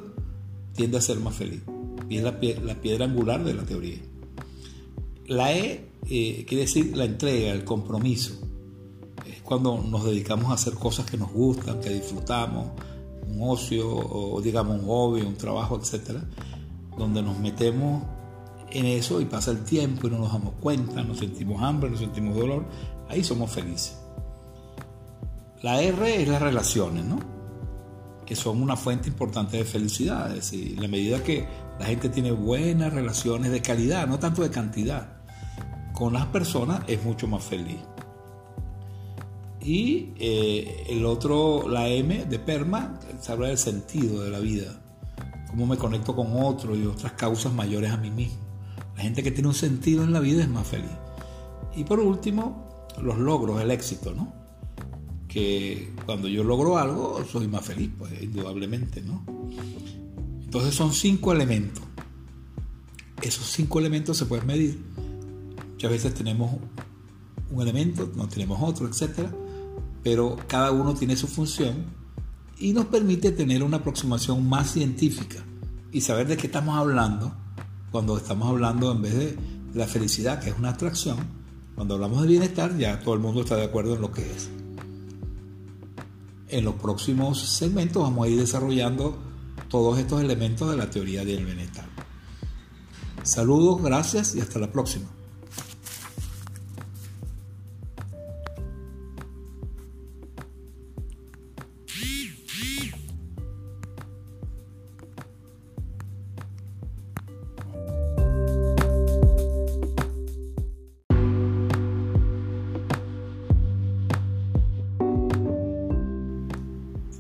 tiende 0.75 0.99
a 0.99 1.01
ser 1.01 1.19
más 1.19 1.35
feliz. 1.35 1.63
Y 2.09 2.19
es 2.19 2.23
la, 2.23 2.39
piedra 2.39 3.07
angular 3.07 3.43
de 3.43 3.55
la 3.55 3.65
teoría. 3.65 3.99
La 5.27 5.53
E 5.53 5.91
eh, 6.09 6.45
quiere 6.47 6.63
decir 6.63 6.97
la 6.97 7.07
entrega, 7.07 7.53
el 7.53 7.65
compromiso. 7.65 8.35
Es 9.27 9.43
cuando 9.43 9.83
nos 9.83 10.05
dedicamos 10.05 10.51
a 10.53 10.55
hacer 10.55 10.75
cosas 10.75 11.11
que 11.11 11.17
nos 11.17 11.33
gustan, 11.33 11.81
que 11.81 11.91
disfrutamos, 11.91 12.71
un 13.39 13.51
ocio 13.51 13.89
o 13.89 14.41
digamos 14.41 14.81
un 14.81 14.87
hobby, 14.87 15.21
un 15.23 15.37
trabajo, 15.37 15.81
etc. 15.81 16.19
Donde 16.97 17.23
nos 17.23 17.39
metemos 17.39 18.03
en 18.71 18.85
eso 18.87 19.21
y 19.21 19.25
pasa 19.25 19.51
el 19.51 19.65
tiempo 19.65 20.07
y 20.07 20.11
no 20.11 20.19
nos 20.19 20.33
damos 20.33 20.55
cuenta, 20.61 21.03
nos 21.03 21.19
sentimos 21.19 21.63
hambre, 21.63 21.91
nos 21.91 22.01
sentimos 22.01 22.37
dolor, 22.37 22.67
ahí 23.09 23.23
somos 23.25 23.51
felices. 23.51 23.99
La 25.63 25.81
R 25.81 26.23
es 26.23 26.29
las 26.29 26.41
relaciones, 26.41 27.05
¿no? 27.05 27.19
Que 28.27 28.37
son 28.37 28.63
una 28.63 28.77
fuente 28.77 29.09
importante 29.09 29.57
de 29.57 29.65
felicidad. 29.65 30.29
Es 30.29 30.51
decir, 30.51 30.79
la 30.81 30.89
medida 30.89 31.23
que 31.23 31.47
la 31.79 31.87
gente 31.87 32.09
tiene 32.09 32.31
buenas 32.33 32.93
relaciones 32.93 33.51
de 33.51 33.63
calidad, 33.63 34.07
no 34.07 34.19
tanto 34.19 34.43
de 34.43 34.51
cantidad, 34.51 35.17
con 35.95 36.13
las 36.13 36.27
personas 36.27 36.83
es 36.87 37.03
mucho 37.05 37.27
más 37.27 37.43
feliz. 37.43 37.79
Y 39.69 40.15
eh, 40.19 40.87
el 40.89 41.05
otro, 41.05 41.69
la 41.69 41.89
M 41.89 42.25
de 42.25 42.39
PERMA, 42.39 42.99
se 43.21 43.33
habla 43.33 43.49
del 43.49 43.59
sentido 43.59 44.23
de 44.23 44.31
la 44.31 44.39
vida, 44.39 44.81
cómo 45.51 45.67
me 45.67 45.77
conecto 45.77 46.17
con 46.17 46.29
otro 46.43 46.75
y 46.75 46.87
otras 46.87 47.13
causas 47.13 47.53
mayores 47.53 47.91
a 47.91 47.99
mí 47.99 48.11
mismo. 48.11 48.39
La 48.97 49.03
gente 49.03 49.23
que 49.23 49.31
tiene 49.31 49.49
un 49.49 49.55
sentido 49.55 50.05
en 50.05 50.15
la 50.15 50.21
vida 50.21 50.43
es 50.43 50.49
más 50.49 50.67
feliz. 50.67 50.91
Y 51.77 51.85
por 51.85 52.01
último, 52.01 52.87
los 53.03 53.19
logros, 53.19 53.61
el 53.61 53.71
éxito, 53.71 54.15
¿no? 54.15 54.33
Que 55.29 55.93
cuando 56.07 56.29
yo 56.29 56.45
logro 56.45 56.79
algo, 56.79 57.23
soy 57.31 57.47
más 57.47 57.67
feliz, 57.67 57.91
pues 57.99 58.23
indudablemente, 58.23 59.03
¿no? 59.03 59.23
Entonces 60.45 60.75
son 60.75 60.95
cinco 60.95 61.31
elementos. 61.31 61.85
Esos 63.21 63.45
cinco 63.45 63.81
elementos 63.81 64.17
se 64.17 64.25
pueden 64.25 64.47
medir. 64.47 64.83
Muchas 65.73 65.91
veces 65.91 66.15
tenemos 66.15 66.53
un 67.51 67.61
elemento, 67.61 68.11
no 68.17 68.29
tenemos 68.29 68.59
otro, 68.63 68.89
etc. 68.89 69.29
Pero 70.03 70.37
cada 70.47 70.71
uno 70.71 70.95
tiene 70.95 71.17
su 71.17 71.27
función 71.27 71.87
y 72.59 72.73
nos 72.73 72.87
permite 72.87 73.33
tener 73.33 73.63
una 73.63 73.79
aproximación 73.79 74.49
más 74.49 74.73
científica 74.73 75.45
y 75.93 76.01
saber 76.01 76.29
de 76.29 76.37
qué 76.37 76.47
estamos 76.47 76.77
hablando 76.77 77.35
cuando 77.91 78.17
estamos 78.17 78.49
hablando 78.49 78.93
en 78.93 79.03
vez 79.03 79.15
de 79.15 79.37
la 79.75 79.87
felicidad, 79.87 80.41
que 80.41 80.51
es 80.51 80.59
una 80.59 80.71
atracción, 80.71 81.17
cuando 81.75 81.95
hablamos 81.95 82.23
de 82.23 82.29
bienestar, 82.29 82.77
ya 82.77 83.01
todo 83.01 83.15
el 83.15 83.21
mundo 83.21 83.43
está 83.43 83.57
de 83.57 83.65
acuerdo 83.65 83.95
en 83.95 84.01
lo 84.01 84.13
que 84.13 84.23
es. 84.23 84.51
En 86.49 86.65
los 86.65 86.75
próximos 86.75 87.41
segmentos 87.41 88.03
vamos 88.03 88.27
a 88.27 88.29
ir 88.29 88.39
desarrollando 88.39 89.17
todos 89.69 89.99
estos 89.99 90.21
elementos 90.21 90.71
de 90.71 90.77
la 90.77 90.91
teoría 90.91 91.25
del 91.25 91.45
bienestar. 91.45 91.87
Saludos, 93.23 93.83
gracias 93.83 94.35
y 94.35 94.41
hasta 94.41 94.59
la 94.59 94.73
próxima. 94.73 95.07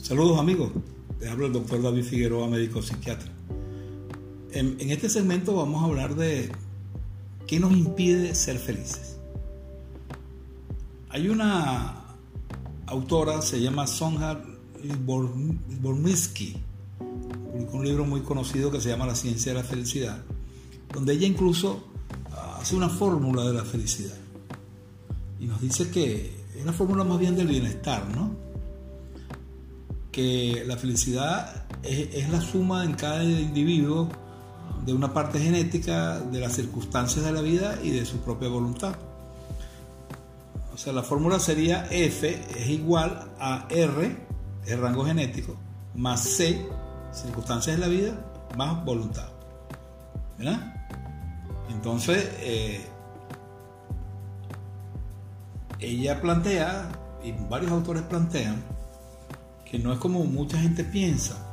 Saludos 0.08 0.38
amigos, 0.38 0.70
te 1.20 1.28
hablo 1.28 1.44
el 1.44 1.52
doctor 1.52 1.82
David 1.82 2.02
Figueroa, 2.02 2.48
médico 2.48 2.80
psiquiatra. 2.80 3.30
En, 4.52 4.90
este 4.90 5.10
segmento 5.10 5.54
vamos 5.54 5.82
a 5.82 5.84
hablar 5.84 6.14
de 6.14 6.50
qué 7.46 7.60
nos 7.60 7.72
impide 7.72 8.34
ser 8.34 8.58
felices. 8.58 9.18
Hay 11.10 11.28
una 11.28 12.04
autora, 12.86 13.42
se 13.42 13.60
llama 13.60 13.86
Sonja 13.86 14.40
Bormisky, 15.82 16.56
publicó 17.52 17.76
un 17.76 17.84
libro 17.84 18.06
muy 18.06 18.22
conocido 18.22 18.70
que 18.70 18.80
se 18.80 18.88
llama 18.88 19.04
La 19.04 19.14
ciencia 19.14 19.52
de 19.52 19.58
la 19.58 19.64
felicidad, 19.64 20.24
donde 20.90 21.12
ella 21.12 21.26
incluso 21.26 21.84
hace 22.58 22.74
una 22.74 22.88
fórmula 22.88 23.44
de 23.44 23.52
la 23.52 23.64
felicidad. 23.66 24.16
Y 25.38 25.44
nos 25.44 25.60
dice 25.60 25.90
que 25.90 26.32
es 26.56 26.62
una 26.62 26.72
fórmula 26.72 27.04
más 27.04 27.20
bien 27.20 27.36
del 27.36 27.48
bienestar, 27.48 28.08
¿no? 28.08 28.47
Que 30.18 30.64
la 30.66 30.76
felicidad 30.76 31.62
es, 31.84 32.28
la 32.28 32.40
suma 32.40 32.84
en 32.84 32.94
cada 32.94 33.22
individuo 33.22 34.08
de 34.84 34.92
una 34.92 35.14
parte 35.14 35.38
genética, 35.38 36.18
de 36.18 36.40
las 36.40 36.54
circunstancias 36.54 37.24
de 37.24 37.30
la 37.30 37.40
vida 37.40 37.78
y 37.84 37.90
de 37.90 38.04
su 38.04 38.16
propia 38.22 38.48
voluntad. 38.48 38.96
O 40.74 40.76
sea, 40.76 40.92
la 40.92 41.04
fórmula 41.04 41.38
sería 41.38 41.86
F 41.92 42.28
es 42.50 42.68
igual 42.68 43.30
a 43.38 43.68
R, 43.70 44.16
el 44.66 44.80
rango 44.80 45.04
genético, 45.04 45.54
más 45.94 46.20
C, 46.20 46.66
circunstancias 47.12 47.76
de 47.76 47.80
la 47.80 47.86
vida, 47.86 48.18
más 48.56 48.84
voluntad. 48.84 49.28
¿Verdad? 50.36 50.74
Entonces, 51.70 52.28
eh, 52.40 52.84
ella 55.78 56.20
plantea, 56.20 56.88
y 57.22 57.30
varios 57.48 57.70
autores 57.70 58.02
plantean, 58.02 58.77
que 59.70 59.78
no 59.78 59.92
es 59.92 59.98
como 59.98 60.24
mucha 60.24 60.58
gente 60.58 60.84
piensa, 60.84 61.44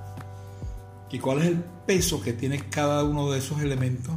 que 1.09 1.19
cuál 1.19 1.39
es 1.39 1.47
el 1.47 1.63
peso 1.85 2.21
que 2.21 2.33
tiene 2.33 2.59
cada 2.69 3.03
uno 3.03 3.31
de 3.31 3.39
esos 3.39 3.61
elementos 3.61 4.15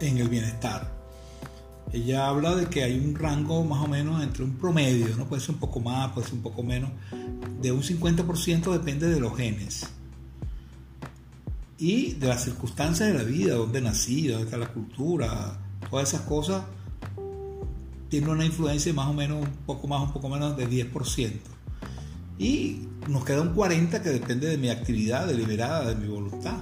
en 0.00 0.18
el 0.18 0.28
bienestar. 0.28 0.90
Ella 1.92 2.28
habla 2.28 2.54
de 2.54 2.66
que 2.66 2.84
hay 2.84 2.98
un 2.98 3.16
rango 3.16 3.64
más 3.64 3.84
o 3.84 3.88
menos 3.88 4.22
entre 4.22 4.44
un 4.44 4.56
promedio, 4.56 5.16
no 5.16 5.26
puede 5.26 5.42
ser 5.42 5.54
un 5.54 5.60
poco 5.60 5.80
más, 5.80 6.12
puede 6.12 6.26
ser 6.26 6.36
un 6.36 6.42
poco 6.42 6.62
menos, 6.62 6.90
de 7.60 7.72
un 7.72 7.82
50% 7.82 8.72
depende 8.72 9.08
de 9.08 9.18
los 9.18 9.36
genes 9.36 9.88
y 11.78 12.12
de 12.12 12.28
las 12.28 12.44
circunstancias 12.44 13.08
de 13.08 13.18
la 13.18 13.24
vida, 13.24 13.54
dónde 13.54 13.80
nací, 13.80 14.28
dónde 14.28 14.44
está 14.44 14.58
la 14.58 14.68
cultura, 14.68 15.58
todas 15.90 16.12
esas 16.12 16.20
cosas 16.26 16.62
tienen 18.10 18.28
una 18.28 18.44
influencia 18.44 18.92
más 18.92 19.08
o 19.08 19.14
menos 19.14 19.40
un 19.42 19.52
poco 19.66 19.88
más, 19.88 20.02
un 20.02 20.12
poco 20.12 20.28
menos 20.28 20.56
de 20.56 20.68
10%. 20.68 21.59
Y 22.40 22.88
nos 23.06 23.22
queda 23.22 23.42
un 23.42 23.52
40 23.52 24.02
que 24.02 24.08
depende 24.08 24.48
de 24.48 24.56
mi 24.56 24.70
actividad 24.70 25.26
deliberada, 25.26 25.90
de 25.90 25.94
mi 25.94 26.08
voluntad. 26.08 26.58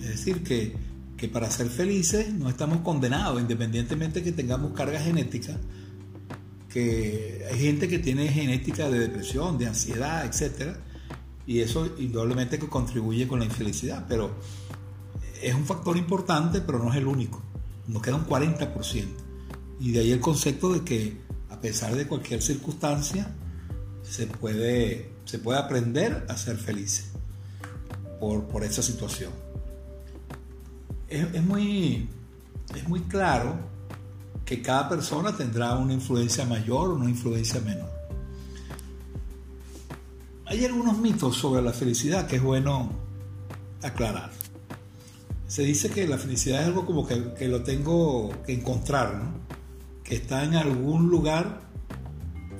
Es 0.00 0.08
decir, 0.08 0.42
que, 0.42 0.74
que 1.14 1.28
para 1.28 1.50
ser 1.50 1.68
felices 1.68 2.32
no 2.32 2.48
estamos 2.48 2.78
condenados, 2.78 3.38
independientemente 3.38 4.22
que 4.22 4.32
tengamos 4.32 4.72
carga 4.72 4.98
genética, 4.98 5.58
que 6.70 7.46
hay 7.52 7.58
gente 7.58 7.86
que 7.86 7.98
tiene 7.98 8.28
genética 8.28 8.88
de 8.88 9.00
depresión, 9.00 9.58
de 9.58 9.66
ansiedad, 9.66 10.24
etc. 10.24 10.78
Y 11.46 11.60
eso 11.60 11.94
indudablemente 11.98 12.58
contribuye 12.58 13.28
con 13.28 13.40
la 13.40 13.44
infelicidad, 13.44 14.06
pero 14.08 14.30
es 15.42 15.54
un 15.54 15.66
factor 15.66 15.98
importante, 15.98 16.62
pero 16.62 16.78
no 16.78 16.90
es 16.90 16.96
el 16.96 17.06
único. 17.06 17.42
Nos 17.88 18.00
queda 18.00 18.16
un 18.16 18.26
40%. 18.26 19.04
Y 19.80 19.92
de 19.92 20.00
ahí 20.00 20.12
el 20.12 20.20
concepto 20.20 20.72
de 20.72 20.80
que 20.80 21.20
a 21.50 21.60
pesar 21.60 21.94
de 21.94 22.06
cualquier 22.06 22.40
circunstancia, 22.40 23.34
se 24.08 24.26
puede, 24.26 25.10
se 25.24 25.38
puede 25.38 25.58
aprender 25.58 26.26
a 26.28 26.36
ser 26.36 26.56
feliz 26.56 27.10
por, 28.18 28.44
por 28.44 28.64
esa 28.64 28.82
situación. 28.82 29.32
Es, 31.08 31.42
muy, 31.42 32.08
es 32.74 32.88
muy 32.88 33.00
claro 33.02 33.56
que 34.44 34.60
cada 34.62 34.88
persona 34.88 35.36
tendrá 35.36 35.74
una 35.76 35.92
influencia 35.92 36.44
mayor 36.44 36.90
o 36.90 36.94
una 36.96 37.08
influencia 37.08 37.60
menor. 37.60 37.90
Hay 40.46 40.64
algunos 40.64 40.98
mitos 40.98 41.36
sobre 41.36 41.62
la 41.62 41.72
felicidad 41.72 42.26
que 42.26 42.36
es 42.36 42.42
bueno 42.42 42.90
aclarar. 43.82 44.30
Se 45.46 45.62
dice 45.62 45.90
que 45.90 46.06
la 46.06 46.18
felicidad 46.18 46.62
es 46.62 46.68
algo 46.68 46.84
como 46.84 47.06
que, 47.06 47.34
que 47.34 47.48
lo 47.48 47.62
tengo 47.62 48.30
que 48.44 48.52
encontrar, 48.52 49.14
¿no? 49.16 49.32
que 50.04 50.16
está 50.16 50.44
en 50.44 50.54
algún 50.54 51.08
lugar 51.08 51.60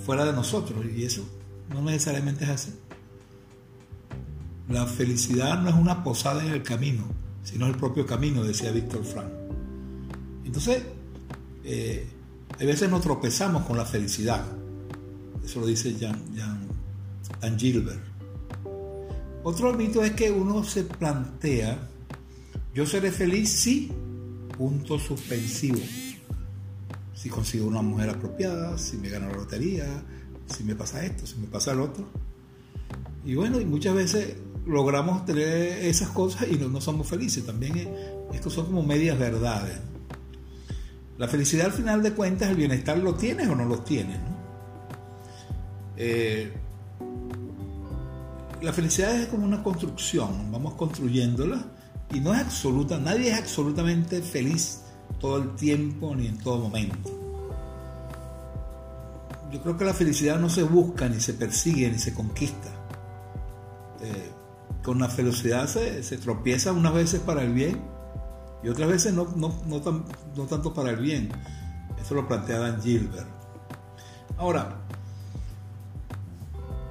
fuera 0.05 0.25
de 0.27 0.33
nosotros 0.33 0.85
y 0.95 1.05
eso 1.05 1.38
no 1.71 1.83
necesariamente 1.83 2.45
es 2.45 2.51
así. 2.51 2.75
La 4.69 4.87
felicidad 4.87 5.61
no 5.63 5.71
es 5.71 5.75
una 5.75 6.05
posada 6.05 6.45
en 6.45 6.53
el 6.53 6.63
camino, 6.63 7.05
sino 7.43 7.67
el 7.67 7.77
propio 7.77 8.07
camino, 8.07 8.45
decía 8.45 8.71
Víctor 8.71 9.05
Frank. 9.05 9.31
Entonces, 10.45 10.83
eh, 11.65 12.07
a 12.59 12.65
veces 12.65 12.91
nos 12.91 13.01
tropezamos 13.01 13.65
con 13.65 13.77
la 13.77 13.85
felicidad. 13.85 14.45
Eso 15.45 15.61
lo 15.61 15.67
dice 15.67 15.97
Jan, 15.99 16.23
Jan, 17.41 17.59
Gilbert. 17.59 18.01
Otro 19.43 19.73
mito 19.73 20.03
es 20.05 20.13
que 20.13 20.31
uno 20.31 20.65
se 20.65 20.85
plantea, 20.85 21.79
yo 22.75 22.85
seré 22.85 23.11
feliz 23.11 23.49
si, 23.49 23.91
punto 24.57 24.99
suspensivo. 24.99 25.79
Si 27.15 27.31
consigo 27.31 27.67
una 27.67 27.81
mujer 27.81 28.11
apropiada, 28.11 28.77
si 28.77 28.97
me 28.99 29.09
gano 29.09 29.29
la 29.31 29.37
lotería, 29.37 29.87
si 30.49 30.65
me 30.65 30.75
pasa 30.75 31.05
esto, 31.05 31.27
si 31.27 31.37
me 31.37 31.47
pasa 31.47 31.73
el 31.73 31.81
otro. 31.81 32.05
Y 33.25 33.35
bueno, 33.35 33.61
y 33.61 33.65
muchas 33.65 33.95
veces 33.95 34.37
logramos 34.67 35.25
tener 35.25 35.85
esas 35.85 36.09
cosas 36.11 36.47
y 36.51 36.57
no, 36.57 36.81
somos 36.81 37.07
felices. 37.07 37.45
También 37.45 37.91
estos 38.33 38.53
son 38.53 38.67
como 38.67 38.83
medias 38.83 39.19
verdades. 39.19 39.79
La 41.19 41.29
felicidad 41.29 41.67
al 41.67 41.73
final 41.73 42.03
de 42.03 42.13
cuentas, 42.13 42.51
el 42.51 42.57
bienestar 42.57 42.99
lo 42.99 43.15
tienes 43.15 43.49
o 43.49 43.55
no 43.55 43.65
lo 43.65 43.81
tienes. 43.81 44.19
Eh, 45.97 46.53
la 48.63 48.73
felicidad 48.73 49.15
es 49.21 49.27
como 49.27 49.45
una 49.45 49.63
construcción, 49.63 50.51
vamos 50.53 50.75
construyéndola 50.75 51.65
y 52.13 52.21
no 52.21 52.33
es 52.33 52.41
absoluta, 52.41 52.99
nadie 52.99 53.31
es 53.31 53.39
absolutamente 53.39 54.21
feliz 54.23 54.83
todo 55.21 55.39
el 55.43 55.55
tiempo 55.57 56.15
ni 56.15 56.27
en 56.27 56.39
todo 56.39 56.59
momento 56.59 57.18
yo 59.51 59.63
creo 59.63 59.77
que 59.77 59.85
la 59.85 59.95
felicidad 59.95 60.39
no 60.39 60.49
se 60.49 60.63
busca, 60.63 61.09
ni 61.09 61.21
se 61.21 61.35
persigue, 61.35 61.91
ni 61.91 61.99
se 61.99 62.13
conquista. 62.13 62.69
Eh, 64.01 64.31
con 64.83 64.99
la 65.01 65.09
felicidad 65.09 65.67
se, 65.67 66.19
tropieza 66.19 66.73
unas 66.73 66.95
veces 66.95 67.21
para 67.21 67.43
el 67.43 67.53
bien 67.53 67.81
y 68.63 68.69
otras 68.69 68.89
veces 68.89 69.13
no, 69.13 69.27
no, 69.37 70.47
tanto 70.47 70.75
para 70.75 70.91
el 70.91 70.97
bien. 70.97 71.31
Eso 72.01 72.15
lo 72.15 72.29
plantea 72.29 72.59
Dan 72.59 72.81
Gilbert. 72.81 73.27
Ahora, 74.37 74.79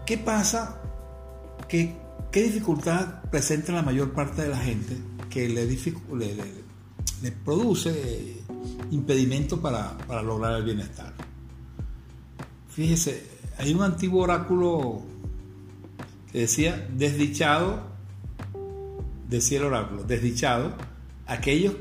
¿qué 0.06 0.18
pasa? 0.18 0.82
¿Qué, 1.68 1.96
qué 2.32 2.44
dificultad 2.44 3.22
presenta 3.30 3.72
la 3.72 3.82
mayor 3.82 4.14
parte 4.14 4.44
de 4.44 4.50
la 4.50 4.58
gente 4.58 4.98
que 5.30 5.48
le, 5.48 5.66
le, 5.66 7.32
produce 7.44 8.44
impedimento 8.92 9.62
para, 9.62 9.98
para 10.00 10.22
lograr 10.22 10.56
el 10.58 10.64
bienestar? 10.64 11.27
Fíjese, 12.78 13.24
hay 13.58 13.74
un 13.74 13.82
antiguo 13.82 14.22
oráculo 14.22 15.02
que 16.32 16.42
decía, 16.42 16.88
desdichado, 16.96 17.82
decía 19.28 19.58
el 19.58 19.64
oráculo, 19.64 20.04
desdichado, 20.04 20.76
aquellos, 21.26 21.74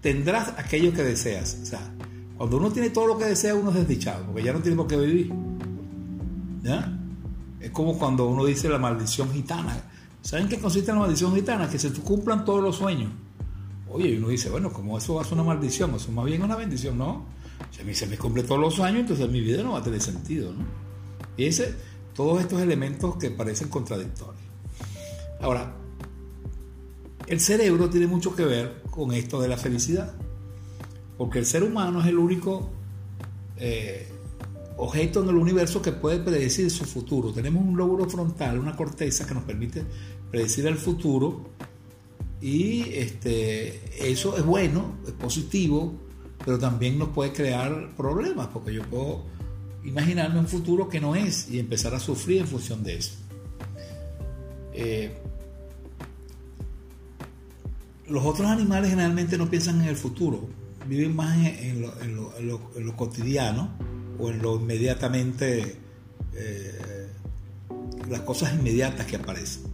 tendrás 0.00 0.54
aquello 0.56 0.92
que 0.92 1.02
deseas. 1.02 1.58
O 1.60 1.66
sea, 1.66 1.80
cuando 2.36 2.58
uno 2.58 2.70
tiene 2.70 2.90
todo 2.90 3.08
lo 3.08 3.18
que 3.18 3.24
desea, 3.24 3.52
uno 3.56 3.70
es 3.70 3.78
desdichado, 3.78 4.26
porque 4.26 4.44
ya 4.44 4.52
no 4.52 4.60
tiene 4.60 4.76
por 4.76 4.86
qué 4.86 4.96
vivir. 4.96 5.32
¿Ya? 6.62 6.96
Es 7.58 7.72
como 7.72 7.98
cuando 7.98 8.28
uno 8.28 8.44
dice 8.44 8.68
la 8.68 8.78
maldición 8.78 9.32
gitana. 9.32 9.76
¿Saben 10.22 10.46
qué 10.46 10.60
consiste 10.60 10.92
en 10.92 10.98
la 10.98 11.00
maldición 11.00 11.34
gitana? 11.34 11.68
Que 11.68 11.80
se 11.80 11.90
cumplan 11.94 12.44
todos 12.44 12.62
los 12.62 12.76
sueños. 12.76 13.10
Oye, 13.90 14.10
y 14.10 14.18
uno 14.18 14.28
dice, 14.28 14.50
bueno, 14.50 14.72
como 14.72 14.98
eso 14.98 15.14
va 15.14 15.22
a 15.22 15.24
ser 15.24 15.34
una 15.34 15.42
maldición, 15.42 15.96
eso 15.96 16.12
más 16.12 16.26
bien 16.26 16.44
una 16.44 16.54
bendición, 16.54 16.96
¿no? 16.96 17.24
Si 17.70 17.82
a 17.82 17.84
mí 17.84 17.94
se 17.94 18.06
me 18.06 18.16
cumple 18.16 18.42
todos 18.42 18.60
los 18.60 18.80
años, 18.80 19.00
entonces 19.00 19.28
mi 19.30 19.40
vida 19.40 19.62
no 19.62 19.72
va 19.72 19.78
a 19.78 19.82
tener 19.82 20.00
sentido. 20.00 20.52
¿no? 20.52 20.64
Y 21.36 21.44
ese, 21.44 21.74
todos 22.14 22.40
estos 22.40 22.60
elementos 22.60 23.16
que 23.16 23.30
parecen 23.30 23.68
contradictorios. 23.68 24.42
Ahora, 25.40 25.74
el 27.26 27.40
cerebro 27.40 27.90
tiene 27.90 28.06
mucho 28.06 28.34
que 28.34 28.44
ver 28.44 28.82
con 28.90 29.12
esto 29.12 29.40
de 29.40 29.48
la 29.48 29.56
felicidad, 29.56 30.14
porque 31.16 31.38
el 31.38 31.46
ser 31.46 31.62
humano 31.62 32.00
es 32.00 32.06
el 32.06 32.18
único 32.18 32.70
eh, 33.58 34.08
objeto 34.78 35.22
en 35.22 35.28
el 35.28 35.36
universo 35.36 35.82
que 35.82 35.92
puede 35.92 36.20
predecir 36.20 36.70
su 36.70 36.84
futuro. 36.84 37.32
Tenemos 37.32 37.62
un 37.62 37.76
lóbulo 37.76 38.08
frontal, 38.08 38.58
una 38.58 38.74
corteza 38.74 39.26
que 39.26 39.34
nos 39.34 39.44
permite 39.44 39.84
predecir 40.30 40.66
el 40.66 40.76
futuro 40.76 41.50
y 42.40 42.82
este, 42.94 44.10
eso 44.10 44.36
es 44.36 44.44
bueno, 44.44 44.94
es 45.06 45.12
positivo, 45.12 45.94
pero 46.44 46.58
también 46.58 46.98
nos 46.98 47.10
puede 47.10 47.32
crear 47.32 47.90
problemas, 47.96 48.48
porque 48.48 48.72
yo 48.72 48.82
puedo 48.84 49.24
imaginarme 49.84 50.38
un 50.38 50.48
futuro 50.48 50.88
que 50.88 51.00
no 51.00 51.14
es 51.14 51.48
y 51.50 51.58
empezar 51.58 51.94
a 51.94 52.00
sufrir 52.00 52.42
en 52.42 52.46
función 52.46 52.82
de 52.82 52.96
eso. 52.96 53.14
Eh, 54.72 55.18
los 58.08 58.24
otros 58.24 58.46
animales 58.46 58.90
generalmente 58.90 59.36
no 59.36 59.50
piensan 59.50 59.82
en 59.82 59.88
el 59.88 59.96
futuro, 59.96 60.48
viven 60.86 61.14
más 61.14 61.36
en, 61.36 61.82
lo, 61.82 62.96
cotidiano 62.96 63.70
o 64.18 64.30
en 64.30 64.40
lo 64.40 64.56
inmediatamente, 64.56 65.76
eh, 66.34 67.08
las 68.08 68.20
cosas 68.22 68.54
inmediatas 68.54 69.06
que 69.06 69.16
aparecen. 69.16 69.64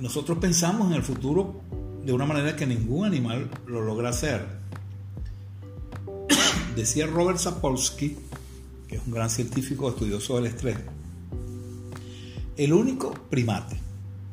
Nosotros 0.00 0.38
pensamos 0.38 0.88
en 0.90 0.94
el 0.94 1.02
futuro 1.02 1.60
de 2.04 2.12
una 2.12 2.24
manera 2.24 2.56
que 2.56 2.66
ningún 2.66 3.04
animal 3.04 3.50
lo 3.66 3.82
logra 3.82 4.08
hacer 4.08 4.59
decía 6.80 7.06
Robert 7.06 7.38
Sapolsky, 7.38 8.16
que 8.88 8.96
es 8.96 9.02
un 9.06 9.12
gran 9.12 9.30
científico 9.30 9.88
estudioso 9.88 10.36
del 10.36 10.46
estrés, 10.46 10.76
el 12.56 12.72
único 12.72 13.14
primate 13.30 13.80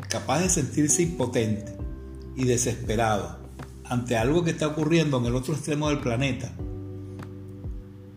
capaz 0.10 0.40
de 0.40 0.50
sentirse 0.50 1.04
impotente 1.04 1.76
y 2.36 2.46
desesperado 2.46 3.38
ante 3.84 4.18
algo 4.18 4.44
que 4.44 4.52
está 4.52 4.68
ocurriendo 4.68 5.18
en 5.18 5.26
el 5.26 5.36
otro 5.36 5.54
extremo 5.54 5.90
del 5.90 6.00
planeta 6.00 6.52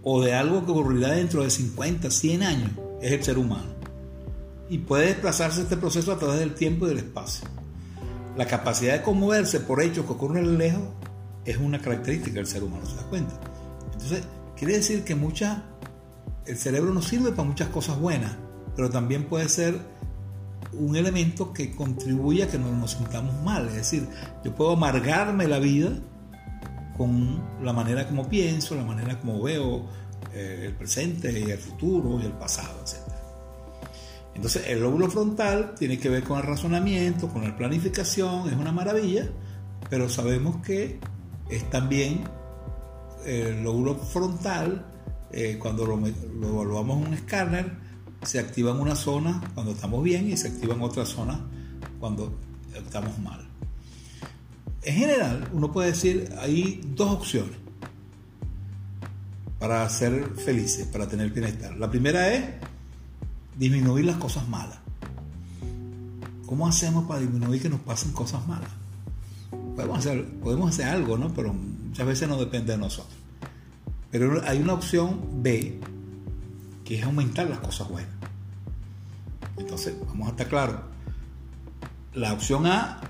o 0.03 0.23
de 0.23 0.35
algo 0.35 0.65
que 0.65 0.73
ocurrirá 0.73 1.11
dentro 1.11 1.43
de 1.43 1.51
50, 1.51 2.11
100 2.11 2.43
años 2.43 2.71
es 3.03 3.13
el 3.13 3.23
ser 3.23 3.39
humano. 3.39 3.75
Y 4.69 4.79
puede 4.79 5.07
desplazarse 5.07 5.63
este 5.63 5.77
proceso 5.77 6.13
a 6.13 6.19
través 6.19 6.39
del 6.39 6.55
tiempo 6.55 6.87
y 6.87 6.91
del 6.91 6.99
espacio. 6.99 7.47
La 8.37 8.47
capacidad 8.47 8.95
de 8.95 9.03
conmoverse 9.03 9.61
por 9.61 9.83
hechos 9.83 10.07
que 10.07 10.13
ocurren 10.13 10.57
lejos 10.59 10.89
es 11.45 11.57
una 11.57 11.81
característica 11.81 12.37
del 12.37 12.47
ser 12.47 12.63
humano, 12.63 12.87
¿se 12.87 12.97
da 12.97 13.03
cuenta? 13.03 13.50
Entonces, 14.03 14.27
quiere 14.57 14.75
decir 14.75 15.05
que 15.05 15.13
el 16.47 16.57
cerebro 16.57 16.93
nos 16.93 17.07
sirve 17.07 17.33
para 17.33 17.49
muchas 17.49 17.69
cosas 17.69 17.99
buenas, 18.01 18.33
pero 18.75 18.89
también 18.89 19.25
puede 19.25 19.49
ser 19.49 19.79
un 20.73 20.97
elemento 20.97 21.53
que 21.53 21.75
contribuye 21.75 22.45
a 22.45 22.49
que 22.49 22.59
no 22.59 22.73
nos 22.73 22.93
sintamos 22.93 23.43
mal. 23.43 23.69
Es 23.69 23.75
decir, 23.75 24.09
yo 24.45 24.55
puedo 24.55 24.73
amargarme 24.73 25.47
la 25.47 25.59
vida 25.59 25.91
con 26.97 27.43
la 27.63 27.73
manera 27.73 28.07
como 28.07 28.29
pienso, 28.29 28.75
la 28.75 28.85
manera 28.85 29.19
como 29.21 29.43
veo 29.43 29.87
eh, 30.33 30.65
el 30.67 30.75
presente 30.75 31.39
y 31.39 31.51
el 31.51 31.59
futuro 31.59 32.21
y 32.21 32.27
el 32.27 32.33
pasado, 32.33 32.81
etc. 32.83 33.13
Entonces, 34.35 34.67
el 34.69 34.81
lóbulo 34.81 35.11
frontal 35.11 35.75
tiene 35.79 35.99
que 35.99 36.09
ver 36.09 36.23
con 36.23 36.39
el 36.39 36.45
razonamiento, 36.45 37.29
con 37.29 37.43
la 37.43 37.55
planificación, 37.57 38.49
es 38.49 38.55
una 38.55 38.73
maravilla, 38.73 39.29
pero 39.91 40.09
sabemos 40.09 40.65
que 40.65 41.01
es 41.51 41.69
también 41.69 42.25
el 43.25 43.63
lóbulo 43.63 43.97
frontal, 43.97 44.87
eh, 45.33 45.59
cuando 45.61 45.87
lo, 45.87 46.07
evaluamos 46.07 47.01
en 47.01 47.09
un 47.09 47.15
escáner, 47.15 47.73
se 48.23 48.39
activa 48.39 48.73
en 48.73 48.81
una 48.81 48.97
zona 48.97 49.41
cuando 49.55 49.73
estamos 49.73 50.03
bien 50.03 50.31
y 50.31 50.37
se 50.37 50.49
activa 50.49 50.75
en 50.75 50.83
otra 50.83 51.07
zona 51.07 51.41
cuando 51.99 52.39
estamos 52.75 53.19
mal. 53.19 53.47
En 54.83 54.95
general, 54.95 55.49
uno 55.53 55.73
puede 55.73 55.91
decir, 55.91 56.33
hay 56.39 56.81
dos 56.95 57.11
opciones 57.11 57.57
para 59.59 59.87
ser 59.91 60.25
felices, 60.37 60.87
para 60.87 61.07
tener 61.07 61.31
bienestar. 61.31 61.77
La 61.77 61.91
primera 61.91 62.33
es 62.33 62.45
disminuir 63.59 64.07
las 64.07 64.17
cosas 64.17 64.49
malas. 64.49 64.79
¿Cómo 66.47 66.67
hacemos 66.67 67.05
para 67.05 67.21
disminuir 67.21 67.61
que 67.63 67.69
nos 67.69 67.81
pasen 67.81 68.13
cosas 68.13 68.47
malas? 68.49 68.71
Podemos 69.77 69.99
hacer, 69.99 70.27
podemos 70.41 70.71
hacer 70.71 70.87
algo, 70.87 71.19
¿no? 71.19 71.33
Pero 71.35 71.55
muchas 71.91 72.07
veces 72.07 72.29
no 72.29 72.39
depende 72.39 72.73
de 72.73 72.79
nosotros. 72.79 73.19
Pero 74.13 74.43
hay 74.47 74.63
una 74.63 74.75
opción 74.75 75.43
B, 75.43 75.81
que 76.85 76.99
es 76.99 77.05
aumentar 77.05 77.51
las 77.51 77.59
cosas 77.59 77.89
buenas. 77.89 78.13
Entonces, 79.57 79.95
vamos 80.07 80.29
a 80.29 80.31
estar 80.31 80.49
claros. 80.49 80.77
La 82.15 82.33
opción 82.33 82.67
A, 82.67 83.01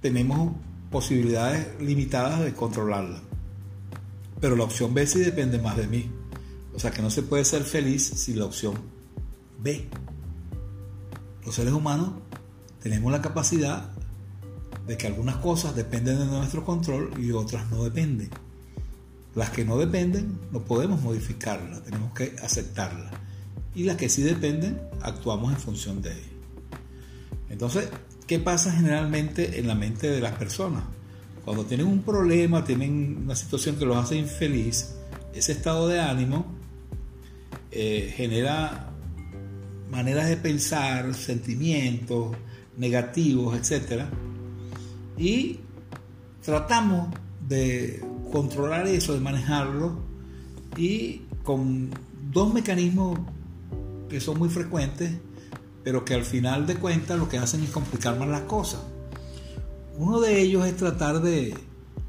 tenemos 0.00 0.54
posibilidades 0.90 1.80
limitadas 1.80 2.40
de 2.40 2.54
controlarla. 2.54 3.20
Pero 4.40 4.56
la 4.56 4.64
opción 4.64 4.94
B 4.94 5.06
sí 5.06 5.20
depende 5.20 5.58
más 5.58 5.76
de 5.76 5.86
mí. 5.86 6.10
O 6.74 6.78
sea 6.78 6.90
que 6.90 7.02
no 7.02 7.10
se 7.10 7.22
puede 7.22 7.44
ser 7.44 7.64
feliz 7.64 8.02
sin 8.06 8.38
la 8.38 8.46
opción 8.46 8.74
B. 9.58 9.88
Los 11.44 11.54
seres 11.54 11.74
humanos 11.74 12.12
tenemos 12.82 13.12
la 13.12 13.20
capacidad 13.20 13.90
de 14.86 14.96
que 14.96 15.06
algunas 15.06 15.36
cosas 15.36 15.74
dependen 15.74 16.18
de 16.18 16.26
nuestro 16.26 16.64
control 16.64 17.12
y 17.18 17.32
otras 17.32 17.70
no 17.70 17.84
dependen. 17.84 18.30
Las 19.34 19.50
que 19.50 19.64
no 19.64 19.78
dependen 19.78 20.38
no 20.52 20.60
podemos 20.62 21.00
modificarlas, 21.02 21.84
tenemos 21.84 22.12
que 22.12 22.34
aceptarlas. 22.42 23.12
Y 23.74 23.84
las 23.84 23.96
que 23.96 24.08
sí 24.08 24.22
dependen, 24.22 24.80
actuamos 25.00 25.52
en 25.52 25.58
función 25.58 26.02
de 26.02 26.12
ellas. 26.12 26.24
Entonces, 27.48 27.88
¿qué 28.26 28.38
pasa 28.38 28.72
generalmente 28.72 29.60
en 29.60 29.68
la 29.68 29.74
mente 29.74 30.08
de 30.08 30.20
las 30.20 30.32
personas? 30.34 30.82
Cuando 31.44 31.64
tienen 31.64 31.86
un 31.86 32.02
problema, 32.02 32.64
tienen 32.64 33.22
una 33.24 33.36
situación 33.36 33.76
que 33.76 33.84
los 33.84 33.96
hace 33.96 34.16
infeliz, 34.16 34.94
ese 35.32 35.52
estado 35.52 35.88
de 35.88 36.00
ánimo 36.00 36.46
eh, 37.70 38.12
genera 38.16 38.90
maneras 39.90 40.28
de 40.28 40.36
pensar, 40.36 41.14
sentimientos 41.14 42.36
negativos, 42.76 43.56
etc. 43.56 44.04
Y 45.20 45.60
tratamos 46.42 47.14
de 47.46 48.02
controlar 48.32 48.86
eso, 48.86 49.12
de 49.12 49.20
manejarlo, 49.20 49.92
y 50.78 51.22
con 51.44 51.90
dos 52.32 52.54
mecanismos 52.54 53.18
que 54.08 54.18
son 54.18 54.38
muy 54.38 54.48
frecuentes, 54.48 55.12
pero 55.84 56.06
que 56.06 56.14
al 56.14 56.24
final 56.24 56.66
de 56.66 56.76
cuentas 56.76 57.18
lo 57.18 57.28
que 57.28 57.36
hacen 57.36 57.62
es 57.62 57.70
complicar 57.70 58.18
más 58.18 58.28
las 58.28 58.42
cosas. 58.42 58.80
Uno 59.98 60.20
de 60.20 60.40
ellos 60.40 60.66
es 60.66 60.74
tratar 60.76 61.20
de, 61.20 61.54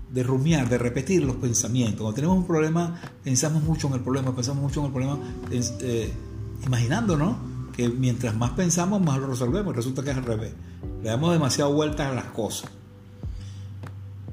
de 0.09 0.23
rumiar, 0.23 0.69
de 0.69 0.77
repetir 0.77 1.23
los 1.23 1.35
pensamientos. 1.35 2.01
Cuando 2.01 2.15
tenemos 2.15 2.37
un 2.37 2.47
problema, 2.47 3.01
pensamos 3.23 3.61
mucho 3.63 3.87
en 3.87 3.95
el 3.95 3.99
problema, 3.99 4.33
pensamos 4.33 4.63
mucho 4.63 4.79
en 4.79 4.85
el 4.85 4.91
problema, 4.93 5.19
eh, 5.51 6.13
imaginando. 6.65 7.37
Que 7.75 7.89
mientras 7.89 8.35
más 8.35 8.51
pensamos, 8.51 9.01
más 9.01 9.19
lo 9.19 9.27
resolvemos. 9.27 9.75
Resulta 9.75 10.03
que 10.03 10.11
es 10.11 10.17
al 10.17 10.23
revés. 10.23 10.53
Le 11.01 11.09
damos 11.09 11.33
demasiado 11.33 11.73
vueltas 11.73 12.11
a 12.11 12.13
las 12.13 12.25
cosas. 12.25 12.69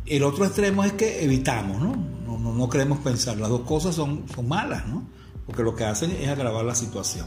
El 0.08 0.22
otro 0.22 0.44
extremo 0.44 0.84
es 0.84 0.92
que 0.94 1.24
evitamos, 1.24 1.80
¿no? 1.80 1.94
No, 2.26 2.38
no, 2.38 2.52
no 2.54 2.68
queremos 2.68 2.98
pensar. 3.00 3.36
Las 3.36 3.48
dos 3.48 3.62
cosas 3.62 3.94
son, 3.94 4.24
son 4.34 4.48
malas, 4.48 4.86
¿no? 4.86 5.08
Porque 5.46 5.62
lo 5.62 5.74
que 5.74 5.84
hacen 5.84 6.10
es 6.12 6.28
agravar 6.28 6.64
la 6.64 6.74
situación. 6.74 7.26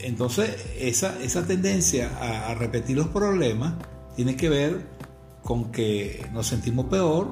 Entonces, 0.00 0.64
esa, 0.78 1.20
esa 1.20 1.46
tendencia 1.46 2.10
a, 2.48 2.54
repetir 2.54 2.96
los 2.96 3.08
problemas 3.08 3.74
tiene 4.14 4.36
que 4.36 4.48
ver 4.48 4.86
con 5.42 5.72
que 5.72 6.26
nos 6.32 6.46
sentimos 6.46 6.86
peor 6.86 7.28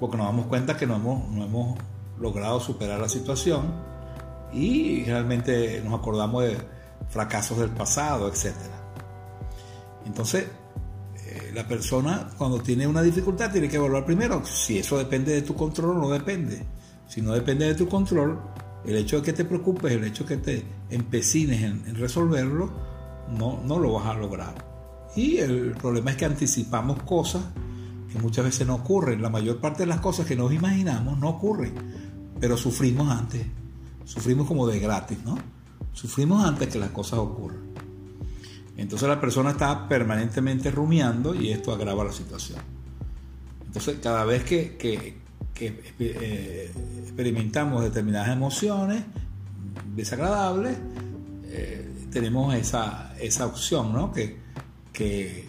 porque 0.00 0.16
nos 0.16 0.26
damos 0.26 0.46
cuenta 0.46 0.76
que 0.76 0.86
no 0.86 0.96
hemos, 0.96 1.28
no 1.30 1.44
hemos 1.44 1.78
logrado 2.18 2.60
superar 2.60 3.00
la 3.00 3.08
situación 3.08 3.74
y 4.52 5.04
realmente 5.04 5.80
nos 5.84 5.98
acordamos 5.98 6.44
de 6.44 6.56
fracasos 7.08 7.58
del 7.58 7.70
pasado, 7.70 8.28
etc. 8.28 8.54
Entonces, 10.04 10.46
la 11.54 11.66
persona 11.66 12.30
cuando 12.36 12.60
tiene 12.60 12.86
una 12.86 13.02
dificultad 13.02 13.52
tiene 13.52 13.68
que 13.68 13.76
evaluar 13.76 14.04
primero 14.04 14.44
si 14.44 14.78
eso 14.78 14.98
depende 14.98 15.32
de 15.32 15.42
tu 15.42 15.54
control 15.54 15.96
o 15.96 16.00
no 16.00 16.10
depende. 16.10 16.62
Si 17.06 17.22
no 17.22 17.32
depende 17.32 17.66
de 17.66 17.74
tu 17.74 17.88
control, 17.88 18.40
el 18.84 18.96
hecho 18.96 19.16
de 19.16 19.22
que 19.22 19.32
te 19.32 19.44
preocupes, 19.44 19.92
el 19.92 20.04
hecho 20.04 20.24
de 20.24 20.36
que 20.36 20.42
te 20.42 20.64
empecines 20.90 21.62
en, 21.62 21.94
resolverlo, 21.94 22.70
no, 23.38 23.60
no 23.64 23.78
lo 23.78 23.92
vas 23.94 24.06
a 24.06 24.14
lograr. 24.14 24.54
Y 25.16 25.38
el 25.38 25.72
problema 25.72 26.10
es 26.10 26.16
que 26.16 26.24
anticipamos 26.24 27.02
cosas 27.04 27.42
que 28.12 28.18
muchas 28.18 28.44
veces 28.44 28.66
no 28.66 28.76
ocurren. 28.76 29.22
La 29.22 29.30
mayor 29.30 29.60
parte 29.60 29.84
de 29.84 29.86
las 29.86 30.00
cosas 30.00 30.26
que 30.26 30.36
nos 30.36 30.52
imaginamos 30.52 31.18
no 31.18 31.28
ocurren, 31.30 31.74
pero 32.40 32.56
sufrimos 32.56 33.08
antes. 33.10 33.46
Sufrimos 34.04 34.46
como 34.46 34.66
de 34.66 34.80
gratis, 34.80 35.18
¿no? 35.24 35.38
Sufrimos 35.92 36.44
antes 36.44 36.68
que 36.68 36.78
las 36.78 36.90
cosas 36.90 37.20
ocurran. 37.20 37.63
Entonces 38.76 39.08
la 39.08 39.20
persona 39.20 39.50
está 39.50 39.88
permanentemente 39.88 40.70
rumiando 40.70 41.34
y 41.34 41.50
esto 41.50 41.72
agrava 41.72 42.04
la 42.04 42.12
situación. 42.12 42.58
Entonces 43.66 43.98
cada 44.02 44.24
vez 44.24 44.44
que, 44.44 44.76
eh, 45.60 46.72
experimentamos 47.02 47.82
determinadas 47.84 48.30
emociones 48.30 49.04
desagradables, 49.94 50.76
eh, 51.46 51.94
tenemos 52.10 52.54
esa, 52.54 53.12
opción, 53.46 53.92
¿no? 53.92 54.12
Que, 54.12 55.48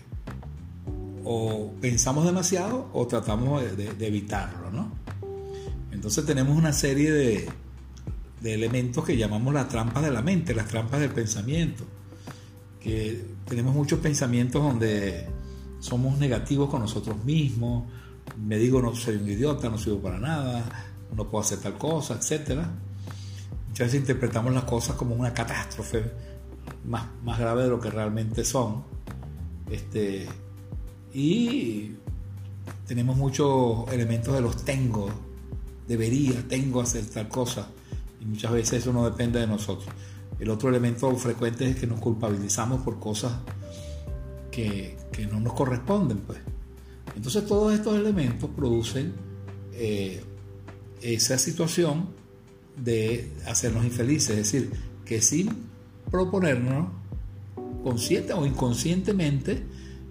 o 1.23 1.71
pensamos 1.81 2.25
demasiado 2.25 2.89
o 2.93 3.07
tratamos 3.07 3.63
de, 3.77 4.07
evitarlo, 4.07 4.69
¿no? 4.71 4.91
Entonces 5.91 6.25
tenemos 6.25 6.55
una 6.57 6.73
serie 6.73 7.11
de, 7.11 7.49
elementos 8.43 9.03
que 9.03 9.17
llamamos 9.17 9.51
las 9.53 9.69
trampas 9.69 10.03
de 10.03 10.11
la 10.11 10.21
mente, 10.21 10.53
las 10.53 10.67
trampas 10.67 10.99
del 10.99 11.09
pensamiento, 11.09 11.83
tenemos 13.47 13.73
muchos 13.73 13.99
pensamientos 13.99 14.61
donde 14.61 15.27
somos 15.79 16.17
negativos 16.17 16.69
con 16.69 16.81
nosotros 16.81 17.23
mismos, 17.23 17.85
me 18.37 18.57
digo 18.57 18.81
no 18.81 18.95
soy 18.95 19.15
un 19.15 19.29
idiota, 19.29 19.69
no 19.69 19.77
sirvo 19.77 19.99
para 19.99 20.19
nada, 20.19 20.63
no 21.15 21.29
puedo 21.29 21.43
hacer 21.43 21.59
tal 21.59 21.77
cosa, 21.77 22.15
etc. 22.15 22.59
Muchas 23.67 23.87
veces 23.87 24.01
interpretamos 24.01 24.53
las 24.53 24.63
cosas 24.63 24.95
como 24.95 25.15
una 25.15 25.33
catástrofe 25.33 26.03
más, 26.85 27.07
más 27.23 27.39
grave 27.39 27.63
de 27.63 27.69
lo 27.69 27.79
que 27.79 27.89
realmente 27.89 28.43
son 28.45 28.83
este, 29.69 30.27
y 31.13 31.95
tenemos 32.87 33.17
muchos 33.17 33.91
elementos 33.91 34.33
de 34.33 34.41
los 34.41 34.63
tengo, 34.63 35.09
debería, 35.87 36.47
tengo 36.47 36.81
hacer 36.81 37.05
tal 37.07 37.27
cosa, 37.27 37.67
y 38.21 38.25
muchas 38.25 38.51
veces 38.51 38.81
eso 38.81 38.93
no 38.93 39.05
depende 39.05 39.39
de 39.39 39.47
nosotros. 39.47 39.89
El 40.39 40.49
otro 40.49 40.69
elemento 40.69 41.13
frecuente 41.15 41.69
es 41.69 41.75
que 41.77 41.87
nos 41.87 41.99
culpabilizamos 41.99 42.81
por 42.81 42.99
cosas 42.99 43.33
que, 44.51 44.97
no 45.31 45.39
nos 45.39 45.53
corresponden, 45.53 46.19
pues. 46.19 46.39
Entonces 47.15 47.45
todos 47.45 47.73
estos 47.73 47.95
elementos 47.95 48.49
producen 48.55 49.13
eh, 49.73 50.21
esa 51.01 51.37
situación 51.37 52.09
de 52.77 53.31
hacernos 53.45 53.85
infelices, 53.85 54.31
es 54.31 54.37
decir, 54.37 54.71
que 55.05 55.21
sin 55.21 55.49
proponernos 56.11 56.87
consciente 57.83 58.33
o 58.33 58.45
inconscientemente, 58.45 59.63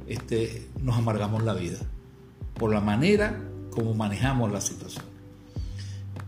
este, 0.07 0.69
nos 0.83 0.97
amargamos 0.97 1.43
la 1.43 1.55
vida 1.55 1.79
por 2.55 2.73
la 2.73 2.81
manera 2.81 3.41
como 3.71 3.95
manejamos 3.95 4.53
la 4.53 4.61
situación. 4.61 5.05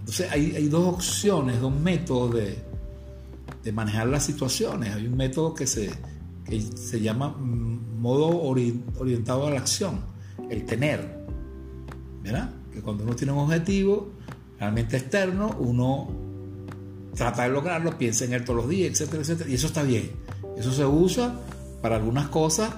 Entonces 0.01 0.31
hay, 0.31 0.69
dos 0.69 0.95
opciones, 0.95 1.61
dos 1.61 1.73
métodos 1.73 2.35
de, 2.35 2.59
de, 3.67 3.73
manejar 3.73 4.07
las 4.07 4.25
situaciones. 4.25 4.95
Hay 4.95 5.07
un 5.07 5.17
método 5.17 5.55
que 5.55 5.67
se, 5.67 5.91
que 6.45 6.61
se 6.61 7.01
llama 7.01 7.29
modo 7.29 8.41
orientado 8.41 9.47
a 9.47 9.51
la 9.51 9.59
acción, 9.59 10.01
el 10.51 10.65
tener. 10.65 11.27
¿Verdad? 12.23 12.51
Que 12.73 12.81
cuando 12.81 13.05
uno 13.05 13.15
tiene 13.15 13.33
un 13.33 13.41
objetivo 13.41 14.13
realmente 14.59 14.97
externo, 14.97 15.55
uno 15.59 16.09
trata 17.15 17.45
de 17.45 17.51
lograrlo, 17.51 17.97
piensa 17.97 18.25
en 18.25 18.35
él 18.35 18.45
todos 18.45 18.61
los 18.61 18.69
días, 18.69 18.93
etcétera, 18.93 19.23
etcétera, 19.23 19.51
y 19.51 19.55
eso 19.55 19.67
está 19.67 19.83
bien. 19.83 20.11
Eso 20.57 20.73
se 20.73 20.85
usa 20.85 21.35
para 21.83 21.97
algunas 21.97 22.29
cosas 22.29 22.73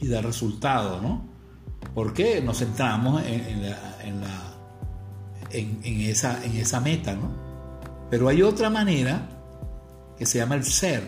y 0.00 0.08
da 0.08 0.22
resultados, 0.22 1.02
¿no? 1.02 1.28
Porque 1.94 2.40
nos 2.40 2.58
centramos 2.58 3.22
en, 3.24 3.40
en, 5.52 6.00
esa, 6.00 6.44
en 6.44 6.56
esa 6.56 6.80
meta, 6.80 7.14
¿no? 7.14 7.30
Pero 8.10 8.28
hay 8.28 8.42
otra 8.42 8.70
manera 8.70 9.39
que 10.20 10.26
se 10.26 10.36
llama 10.36 10.54
el 10.54 10.64
ser, 10.66 11.02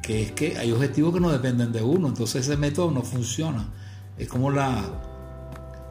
que 0.00 0.22
es 0.22 0.30
que 0.30 0.56
hay 0.56 0.70
objetivos 0.70 1.12
que 1.12 1.18
no 1.18 1.32
dependen 1.32 1.72
de 1.72 1.82
uno, 1.82 2.06
entonces 2.06 2.46
ese 2.46 2.56
método 2.56 2.92
no 2.92 3.02
funciona. 3.02 3.68
Es 4.16 4.28
como 4.28 4.52
la, 4.52 4.84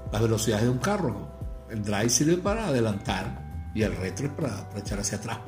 la 0.09 0.19
velocidad 0.21 0.61
de 0.61 0.69
un 0.69 0.77
carro. 0.77 1.27
El 1.69 1.83
drive 1.83 2.07
sirve 2.07 2.37
para 2.37 2.67
adelantar 2.67 3.71
y 3.75 3.81
el 3.81 3.93
retro 3.93 4.27
es 4.27 4.31
para, 4.31 4.69
para 4.69 4.79
echar 4.79 5.01
hacia 5.01 5.17
atrás. 5.17 5.39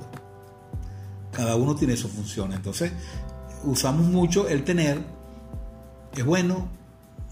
Cada 1.32 1.56
uno 1.56 1.76
tiene 1.76 1.96
su 1.96 2.10
función. 2.10 2.52
Entonces, 2.52 2.92
usamos 3.64 4.06
mucho 4.08 4.50
el 4.50 4.66
tener, 4.66 5.02
es 6.14 6.26
bueno, 6.26 6.68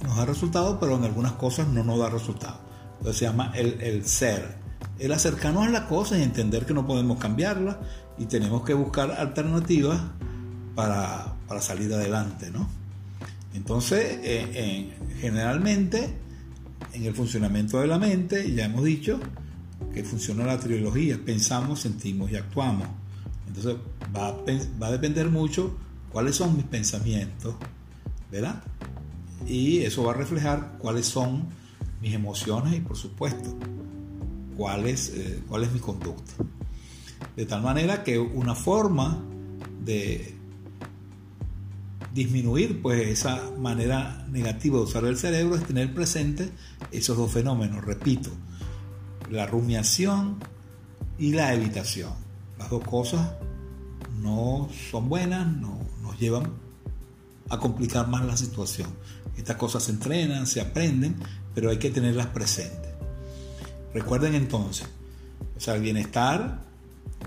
nos 0.05 0.15
da 0.15 0.23
resultado, 0.23 0.79
pero 0.79 0.95
en 0.95 1.03
algunas 1.03 1.33
cosas 1.33 1.67
no 1.67 1.83
nos 1.83 1.99
da 1.99 2.09
resultado. 2.09 2.61
Entonces 2.99 3.17
se 3.17 3.25
llama 3.25 3.51
el, 3.53 4.05
ser, 4.05 4.55
el 4.99 5.11
acercarnos 5.11 5.67
a 5.67 5.69
la 5.69 5.85
cosa 5.85 6.17
y 6.17 6.23
entender 6.23 6.65
que 6.65 6.73
no 6.73 6.87
podemos 6.87 7.19
cambiarla 7.19 7.77
y 8.19 8.25
tenemos 8.25 8.63
que 8.63 8.73
buscar 8.73 9.11
alternativas 9.11 9.99
para, 10.75 11.35
salir 11.61 11.91
adelante, 11.93 12.51
¿no? 12.51 12.69
Entonces, 13.53 14.19
eh, 14.21 14.93
generalmente, 15.19 16.13
en 16.93 17.05
el 17.05 17.13
funcionamiento 17.13 17.79
de 17.81 17.87
la 17.87 17.97
mente, 17.97 18.53
ya 18.53 18.65
hemos 18.65 18.83
dicho 18.83 19.19
que 19.93 20.03
funciona 20.03 20.45
la 20.45 20.59
trilogía, 20.59 21.17
pensamos, 21.23 21.79
sentimos 21.79 22.29
y 22.31 22.35
actuamos. 22.35 22.87
Entonces 23.47 23.75
va 24.15 24.27
a, 24.27 24.35
va 24.81 24.87
a 24.87 24.91
depender 24.91 25.29
mucho 25.29 25.75
cuáles 26.11 26.35
son 26.35 26.55
mis 26.55 26.65
pensamientos, 26.65 27.55
¿verdad? 28.31 28.61
Y 29.47 29.79
eso 29.79 30.03
va 30.03 30.11
a 30.11 30.15
reflejar 30.15 30.77
cuáles 30.77 31.07
son 31.07 31.47
mis 32.01 32.13
emociones 32.13 32.75
y 32.75 32.81
por 32.81 32.95
supuesto 32.95 33.57
eh, 34.59 35.41
cuál 35.47 35.63
es 35.63 35.71
mi 35.71 35.79
conducta. 35.79 36.33
De 37.39 37.45
tal 37.45 37.61
manera 37.61 38.03
que 38.03 38.19
una 38.19 38.53
forma 38.53 39.23
de 39.85 40.35
disminuir 42.13 42.81
pues 42.81 43.07
esa 43.07 43.51
manera 43.57 44.27
negativa 44.29 44.77
de 44.77 44.83
usar 44.83 45.05
el 45.05 45.17
cerebro 45.17 45.55
es 45.55 45.63
tener 45.63 45.93
presente 45.93 46.49
esos 46.91 47.15
dos 47.15 47.31
fenómenos, 47.31 47.85
repito, 47.85 48.29
la 49.31 49.45
rumiación 49.45 50.35
y 51.17 51.31
la 51.31 51.53
evitación. 51.53 52.11
Las 52.57 52.69
dos 52.71 52.83
cosas 52.83 53.35
no 54.21 54.67
son 54.91 55.07
buenas, 55.07 55.47
no, 55.47 55.79
nos 56.01 56.19
llevan 56.19 56.51
a 57.47 57.57
complicar 57.57 58.09
más 58.09 58.25
la 58.25 58.35
situación. 58.35 58.89
Estas 59.37 59.55
cosas 59.55 59.83
se 59.83 59.91
entrenan, 59.91 60.45
se 60.45 60.59
aprenden, 60.59 61.15
pero 61.55 61.69
hay 61.69 61.77
que 61.77 61.89
tenerlas 61.89 62.27
presentes. 62.27 62.91
Recuerden 63.93 64.35
entonces, 64.35 64.89
o 65.55 65.59
sea, 65.61 65.75
el 65.75 65.81
bienestar 65.83 66.67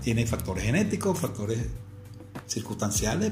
tiene 0.01 0.25
factores 0.25 0.63
genéticos, 0.63 1.19
factores 1.19 1.59
circunstanciales, 2.47 3.31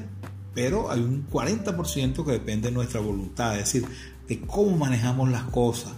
pero 0.53 0.91
hay 0.91 0.99
un 1.01 1.27
40% 1.27 2.25
que 2.25 2.31
depende 2.31 2.69
de 2.69 2.73
nuestra 2.73 2.99
voluntad, 2.99 3.57
es 3.57 3.65
decir, 3.65 3.85
de 4.27 4.41
cómo 4.41 4.77
manejamos 4.77 5.29
las 5.29 5.43
cosas, 5.43 5.93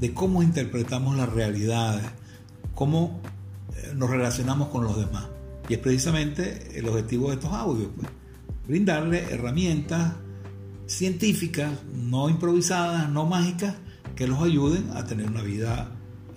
de 0.00 0.12
cómo 0.12 0.42
interpretamos 0.42 1.16
las 1.16 1.30
realidades, 1.30 2.04
cómo 2.74 3.20
eh, 3.76 3.92
nos 3.94 4.10
relacionamos 4.10 4.68
con 4.68 4.84
los 4.84 4.96
demás. 4.96 5.26
Y 5.68 5.74
es 5.74 5.78
precisamente 5.78 6.78
el 6.78 6.88
objetivo 6.88 7.28
de 7.28 7.34
estos 7.34 7.52
audios, 7.52 7.90
pues, 7.96 8.08
brindarle 8.66 9.24
herramientas 9.30 10.14
científicas, 10.86 11.70
no 11.94 12.28
improvisadas, 12.28 13.08
no 13.08 13.26
mágicas, 13.26 13.76
que 14.16 14.26
los 14.26 14.42
ayuden 14.42 14.90
a 14.94 15.04
tener 15.04 15.26
una 15.26 15.42
vida 15.42 15.88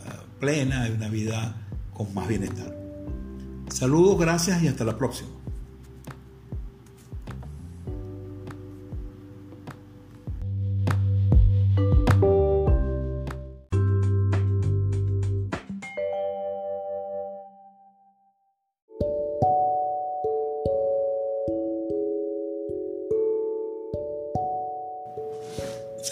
eh, 0.05 0.09
plena 0.39 0.87
y 0.87 0.91
una 0.91 1.09
vida 1.09 1.67
con 1.93 2.13
más 2.13 2.27
bienestar. 2.27 2.84
Saludos, 3.69 4.19
gracias 4.19 4.63
y 4.63 4.67
hasta 4.67 4.83
la 4.85 4.97
próxima. 4.97 5.29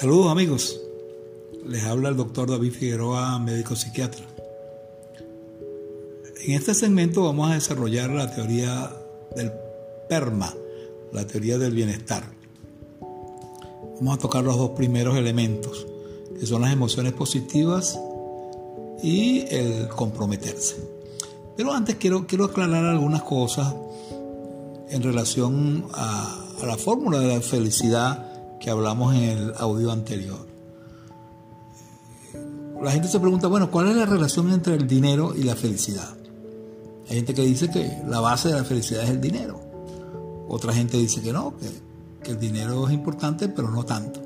Saludos 0.04 0.32
amigos, 0.32 0.82
les 1.66 1.82
habla 1.86 2.10
el 2.10 2.18
doctor 2.18 2.50
David 2.50 2.74
Figueroa, 2.74 3.40
médico 3.40 3.74
psiquiatra. 3.74 4.33
En 6.46 6.52
este 6.52 6.74
segmento 6.74 7.24
vamos 7.24 7.50
a 7.50 7.54
desarrollar 7.54 8.10
la 8.10 8.30
teoría 8.36 8.92
del 9.34 9.50
PERMA, 10.10 10.54
la 11.14 11.26
teoría 11.26 11.58
del 11.58 11.74
bienestar. 11.74 12.26
Vamos 13.96 14.16
a 14.16 14.18
tocar 14.18 14.44
los 14.44 14.58
dos 14.58 14.72
primeros 14.72 15.16
elementos, 15.16 15.88
que 16.38 16.46
son 16.46 16.64
las 16.64 16.74
emociones 16.74 17.14
positivas 17.14 17.98
y 19.02 19.46
el 19.56 19.88
comprometerse. 19.88 20.76
Pero 21.56 21.72
antes 21.72 21.96
quiero, 21.96 22.28
quiero 22.28 22.44
aclarar 22.44 22.84
algunas 22.84 23.24
cosas 23.24 23.74
en 24.90 25.02
relación 25.02 25.86
a, 25.94 26.46
a 26.62 26.66
la 26.66 26.78
fórmula 26.78 27.20
de 27.20 27.36
la 27.36 27.40
felicidad 27.40 28.60
que 28.60 28.70
hablamos 28.70 29.16
en 29.16 29.24
el 29.24 29.54
audio 29.60 29.94
anterior. 29.94 30.46
La 32.82 32.92
gente 32.92 33.08
se 33.08 33.22
pregunta, 33.22 33.48
bueno, 33.48 33.72
¿cuál 33.72 33.88
es 33.88 33.96
la 33.96 34.06
relación 34.06 34.52
entre 34.52 34.76
el 34.76 34.90
dinero 34.90 35.34
y 35.34 35.44
la 35.44 35.56
felicidad? 35.56 36.18
Hay 37.14 37.18
gente 37.18 37.36
que 37.36 37.44
dice 37.44 37.70
que 37.70 38.02
la 38.08 38.22
base 38.22 38.48
de 38.48 38.56
la 38.56 38.64
felicidad 38.64 39.04
es 39.04 39.12
el 39.12 39.22
dinero. 39.22 39.62
Otra 40.50 40.74
gente 40.74 40.98
dice 40.98 41.22
que 41.22 41.32
no, 41.32 41.54
que, 41.58 42.32
el 42.32 42.40
dinero 42.40 42.88
es 42.88 42.94
importante, 42.96 43.50
pero 43.50 43.70
no 43.70 43.86
tanto. 43.86 44.20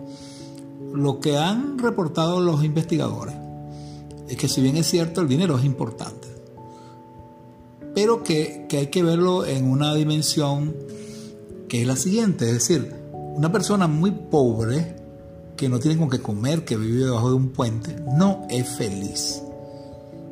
Lo 0.93 1.19
que 1.19 1.37
han 1.37 1.77
reportado 1.77 2.39
los 2.39 2.63
investigadores 2.63 3.35
es 4.29 4.37
que 4.37 4.47
si 4.47 4.61
bien 4.61 4.77
es 4.77 4.87
cierto, 4.87 5.19
el 5.19 5.27
dinero 5.27 5.57
es 5.57 5.65
importante, 5.65 6.29
pero 7.93 8.23
que, 8.23 8.65
hay 8.71 8.87
que 8.87 9.03
verlo 9.03 9.45
en 9.45 9.69
una 9.69 9.93
dimensión 9.93 10.73
que 11.67 11.81
es 11.81 11.87
la 11.87 11.97
siguiente, 11.97 12.45
es 12.45 12.53
decir, 12.53 12.95
una 13.11 13.51
persona 13.51 13.89
muy 13.89 14.11
pobre, 14.11 14.95
que 15.57 15.67
no 15.67 15.79
tiene 15.79 15.97
con 15.97 16.09
qué 16.09 16.21
comer, 16.21 16.63
que 16.63 16.77
vive 16.77 17.03
debajo 17.03 17.31
de 17.31 17.35
un 17.35 17.49
puente, 17.49 17.97
no 18.17 18.47
es 18.49 18.65
feliz. 18.77 19.41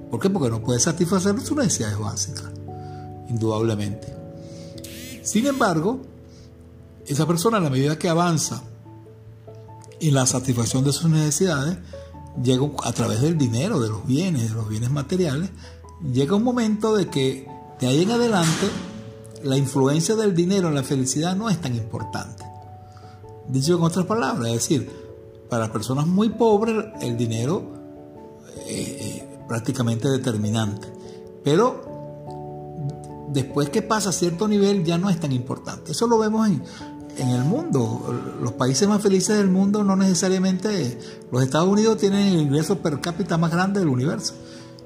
¿Por 0.10 0.20
qué? 0.20 0.30
Porque 0.30 0.50
no 0.50 0.62
puede 0.62 0.80
satisfacer 0.80 1.40
sus 1.42 1.58
necesidades 1.58 1.98
básicas, 1.98 2.46
indudablemente. 3.30 4.16
Sin 5.24 5.48
embargo, 5.48 6.02
esa 7.08 7.26
persona 7.26 7.58
a 7.58 7.62
la 7.62 7.70
medida 7.70 7.98
que 7.98 8.10
avanza 8.10 8.64
en 10.00 10.14
la 10.14 10.26
satisfacción 10.26 10.84
de 10.84 10.94
sus 10.94 11.10
necesidades, 11.10 11.78
llega 12.42 12.68
a 12.84 12.92
través 12.92 13.22
del 13.22 13.38
dinero, 13.38 13.80
de 13.80 13.90
los 13.90 14.06
bienes, 14.06 14.50
de 14.50 14.56
los 14.56 14.68
bienes 14.68 14.92
materiales, 14.92 15.50
llega 16.12 16.36
un 16.36 16.44
momento 16.44 16.96
de 16.96 17.08
que 17.08 17.48
de 17.80 17.88
ahí 17.88 18.04
en 18.04 18.12
adelante 18.12 18.70
la 19.44 19.58
influencia 19.58 20.16
del 20.16 20.36
dinero 20.36 20.68
en 20.68 20.76
la 20.76 20.84
felicidad 20.84 21.36
no 21.36 21.50
es 21.50 21.60
tan 21.60 21.76
importante. 21.76 22.44
Dicho 23.48 23.78
en 23.78 23.84
otras 23.84 24.06
palabras, 24.06 24.48
es 24.48 24.54
decir, 24.54 24.90
para 25.50 25.72
personas 25.72 26.08
muy 26.08 26.30
pobres 26.30 26.86
el 27.02 27.16
dinero 27.18 27.64
eh, 28.68 28.98
eh, 29.00 29.25
prácticamente 29.48 30.10
determinante. 30.10 30.88
Pero 31.44 33.28
después 33.32 33.70
que 33.70 33.82
pasa 33.82 34.10
a 34.10 34.14
cierto 34.14 34.48
nivel 34.48 34.84
ya 34.84 34.98
no 34.98 35.10
es 35.10 35.20
tan 35.20 35.32
importante. 35.32 35.92
Eso 35.92 36.08
lo 36.08 36.18
vemos 36.18 36.48
en, 36.48 36.64
en 37.18 37.30
el 37.30 37.44
mundo. 37.44 38.38
Los 38.42 38.54
países 38.54 38.88
más 38.88 39.02
felices 39.02 39.38
del 39.38 39.50
mundo 39.50 39.84
no 39.84 39.96
necesariamente... 39.96 41.00
Los 41.32 41.44
Estados 41.44 41.68
Unidos 41.68 41.98
tienen 41.98 42.28
el 42.28 42.42
ingreso 42.42 42.80
per 42.80 43.02
cápita 43.02 43.38
más 43.38 43.52
grande 43.52 43.80
del 43.80 43.90
universo. 43.90 44.34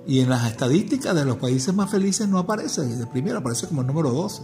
Y 0.07 0.21
en 0.21 0.29
las 0.29 0.49
estadísticas 0.49 1.13
de 1.15 1.25
los 1.25 1.37
países 1.37 1.73
más 1.73 1.91
felices 1.91 2.27
no 2.27 2.39
aparece 2.39 2.83
de 2.83 3.05
primero, 3.05 3.39
aparece 3.39 3.67
como 3.67 3.81
el 3.81 3.87
número 3.87 4.11
12. 4.11 4.41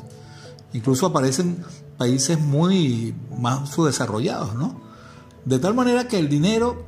Incluso 0.73 1.08
aparecen 1.08 1.63
países 1.97 2.39
muy 2.39 3.15
más 3.39 3.69
subdesarrollados, 3.69 4.56
¿no? 4.56 4.80
De 5.45 5.60
tal 5.60 5.73
manera 5.73 6.08
que 6.08 6.19
el 6.19 6.28
dinero 6.30 6.86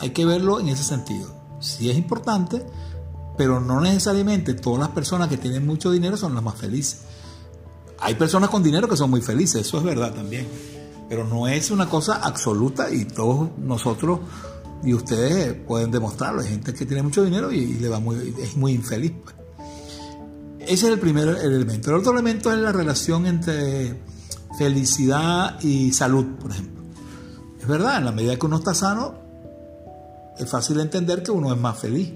hay 0.00 0.10
que 0.10 0.24
verlo 0.24 0.60
en 0.60 0.68
ese 0.68 0.82
sentido 0.82 1.37
sí 1.60 1.90
es 1.90 1.96
importante, 1.96 2.64
pero 3.36 3.60
no 3.60 3.80
necesariamente 3.80 4.54
todas 4.54 4.80
las 4.80 4.88
personas 4.90 5.28
que 5.28 5.36
tienen 5.36 5.66
mucho 5.66 5.90
dinero 5.90 6.16
son 6.16 6.34
las 6.34 6.42
más 6.42 6.56
felices. 6.56 7.00
Hay 8.00 8.14
personas 8.14 8.50
con 8.50 8.62
dinero 8.62 8.88
que 8.88 8.96
son 8.96 9.10
muy 9.10 9.20
felices, 9.20 9.66
eso 9.66 9.78
es 9.78 9.84
verdad 9.84 10.14
también, 10.14 10.46
pero 11.08 11.24
no 11.24 11.48
es 11.48 11.70
una 11.70 11.88
cosa 11.88 12.16
absoluta 12.16 12.90
y 12.90 13.04
todos 13.04 13.50
nosotros 13.58 14.20
y 14.84 14.94
ustedes 14.94 15.54
pueden 15.54 15.90
demostrarlo. 15.90 16.42
Hay 16.42 16.48
gente 16.48 16.72
que 16.74 16.86
tiene 16.86 17.02
mucho 17.02 17.24
dinero 17.24 17.52
y, 17.52 17.74
le 17.74 17.88
va 17.88 18.00
muy, 18.00 18.34
es 18.40 18.56
muy 18.56 18.72
infeliz. 18.72 19.12
Pues. 19.22 19.34
Ese 20.60 20.86
es 20.86 20.92
el 20.92 20.98
primer 20.98 21.28
elemento. 21.28 21.90
El 21.90 21.96
otro 21.96 22.12
elemento 22.12 22.52
es 22.52 22.58
la 22.58 22.72
relación 22.72 23.26
entre 23.26 24.00
felicidad 24.58 25.60
y 25.62 25.92
salud, 25.92 26.26
por 26.40 26.50
ejemplo. 26.50 26.82
Es 27.60 27.66
verdad, 27.66 27.98
en 27.98 28.04
la 28.04 28.12
medida 28.12 28.36
que 28.36 28.46
uno 28.46 28.58
está 28.58 28.74
sano, 28.74 29.27
es 30.38 30.48
fácil 30.48 30.80
entender 30.80 31.22
que 31.22 31.30
uno 31.30 31.52
es 31.52 31.58
más 31.58 31.78
feliz. 31.78 32.12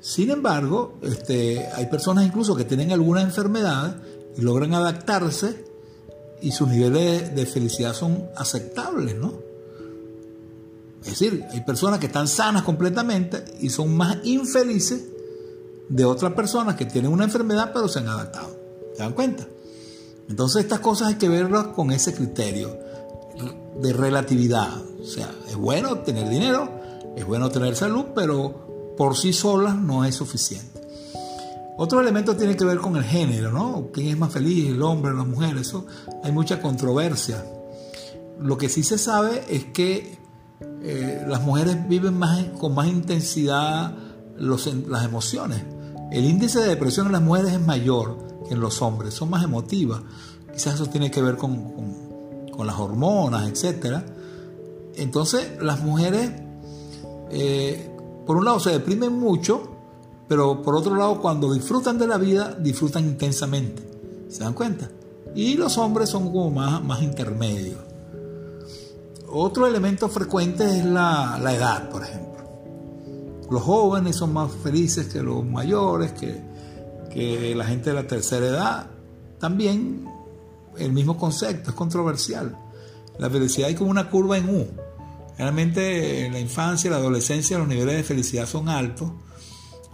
Sin 0.00 0.30
embargo, 0.30 0.98
este, 1.02 1.66
hay 1.74 1.86
personas 1.86 2.26
incluso 2.26 2.54
que 2.54 2.64
tienen 2.64 2.92
alguna 2.92 3.22
enfermedad 3.22 3.96
y 4.36 4.42
logran 4.42 4.74
adaptarse 4.74 5.64
y 6.40 6.52
sus 6.52 6.68
niveles 6.68 7.34
de 7.34 7.46
felicidad 7.46 7.94
son 7.94 8.28
aceptables, 8.36 9.16
¿no? 9.16 9.34
Es 11.00 11.18
decir, 11.18 11.44
hay 11.50 11.60
personas 11.62 11.98
que 12.00 12.06
están 12.06 12.28
sanas 12.28 12.62
completamente 12.62 13.44
y 13.60 13.70
son 13.70 13.96
más 13.96 14.18
infelices 14.24 15.04
de 15.88 16.04
otras 16.04 16.32
personas 16.34 16.74
que 16.74 16.84
tienen 16.84 17.12
una 17.12 17.24
enfermedad 17.24 17.70
pero 17.72 17.88
se 17.88 18.00
han 18.00 18.08
adaptado. 18.08 18.56
¿Se 18.94 19.02
dan 19.02 19.12
cuenta? 19.12 19.46
Entonces 20.28 20.62
estas 20.64 20.80
cosas 20.80 21.08
hay 21.08 21.14
que 21.14 21.28
verlas 21.28 21.68
con 21.68 21.92
ese 21.92 22.12
criterio 22.12 22.76
de 23.80 23.92
relatividad. 23.92 24.70
O 25.00 25.04
sea, 25.04 25.30
es 25.48 25.56
bueno 25.56 25.98
tener 25.98 26.28
dinero, 26.28 26.75
es 27.16 27.26
bueno 27.26 27.48
tener 27.48 27.74
salud, 27.74 28.06
pero 28.14 28.94
por 28.96 29.16
sí 29.16 29.32
sola 29.32 29.74
no 29.74 30.04
es 30.04 30.14
suficiente. 30.14 30.80
Otro 31.78 32.00
elemento 32.00 32.36
tiene 32.36 32.56
que 32.56 32.64
ver 32.64 32.78
con 32.78 32.96
el 32.96 33.04
género, 33.04 33.52
¿no? 33.52 33.88
¿Quién 33.92 34.08
es 34.08 34.18
más 34.18 34.32
feliz, 34.32 34.70
el 34.70 34.82
hombre 34.82 35.10
o 35.10 35.14
la 35.14 35.24
mujer? 35.24 35.56
Eso 35.56 35.86
hay 36.22 36.32
mucha 36.32 36.62
controversia. 36.62 37.44
Lo 38.40 38.56
que 38.56 38.68
sí 38.68 38.82
se 38.82 38.96
sabe 38.96 39.44
es 39.48 39.64
que 39.66 40.18
eh, 40.82 41.24
las 41.26 41.42
mujeres 41.42 41.88
viven 41.88 42.18
más, 42.18 42.44
con 42.58 42.74
más 42.74 42.86
intensidad 42.86 43.94
las 44.38 45.04
emociones. 45.04 45.62
El 46.10 46.24
índice 46.24 46.60
de 46.60 46.68
depresión 46.68 47.06
en 47.06 47.12
las 47.12 47.22
mujeres 47.22 47.52
es 47.52 47.60
mayor 47.60 48.18
que 48.46 48.54
en 48.54 48.60
los 48.60 48.80
hombres, 48.82 49.14
son 49.14 49.30
más 49.30 49.42
emotivas. 49.42 50.00
Quizás 50.52 50.74
eso 50.74 50.86
tiene 50.86 51.10
que 51.10 51.20
ver 51.20 51.36
con, 51.36 51.72
con, 52.50 52.66
las 52.66 52.78
hormonas, 52.78 53.48
etc. 53.48 54.02
Entonces 54.94 55.60
las 55.60 55.82
mujeres, 55.82 56.30
eh, 57.30 57.90
por 58.26 58.36
un 58.36 58.44
lado, 58.44 58.60
se 58.60 58.70
deprimen 58.70 59.12
mucho, 59.12 59.62
pero 60.28 60.62
por 60.62 60.74
otro 60.74 60.94
lado, 60.94 61.20
cuando 61.20 61.52
disfrutan 61.52 61.98
de 61.98 62.06
la 62.06 62.18
vida, 62.18 62.56
disfrutan 62.58 63.04
intensamente. 63.04 63.82
¿Se 64.28 64.42
dan 64.42 64.54
cuenta? 64.54 64.90
Y 65.34 65.56
los 65.56 65.78
hombres 65.78 66.08
son 66.08 66.32
como 66.32 66.50
más, 66.50 66.82
más 66.82 67.02
intermedios. 67.02 67.78
Otro 69.28 69.66
elemento 69.66 70.08
frecuente 70.08 70.64
es 70.64 70.84
la, 70.84 71.38
la 71.42 71.54
edad, 71.54 71.90
por 71.90 72.02
ejemplo. 72.02 72.26
Los 73.50 73.62
jóvenes 73.62 74.16
son 74.16 74.32
más 74.32 74.50
felices 74.50 75.06
que 75.06 75.22
los 75.22 75.44
mayores, 75.44 76.12
que, 76.12 76.40
que 77.12 77.54
la 77.54 77.64
gente 77.64 77.90
de 77.90 77.96
la 77.96 78.06
tercera 78.06 78.46
edad. 78.46 78.86
También 79.38 80.08
el 80.78 80.92
mismo 80.92 81.16
concepto, 81.16 81.70
es 81.70 81.76
controversial. 81.76 82.56
La 83.18 83.30
felicidad 83.30 83.68
hay 83.68 83.74
como 83.74 83.90
una 83.90 84.10
curva 84.10 84.36
en 84.36 84.48
U. 84.48 84.66
Realmente 85.38 86.26
en 86.26 86.32
la 86.32 86.40
infancia, 86.40 86.90
la 86.90 86.96
adolescencia, 86.96 87.58
los 87.58 87.68
niveles 87.68 87.96
de 87.96 88.02
felicidad 88.02 88.46
son 88.46 88.68
altos. 88.68 89.10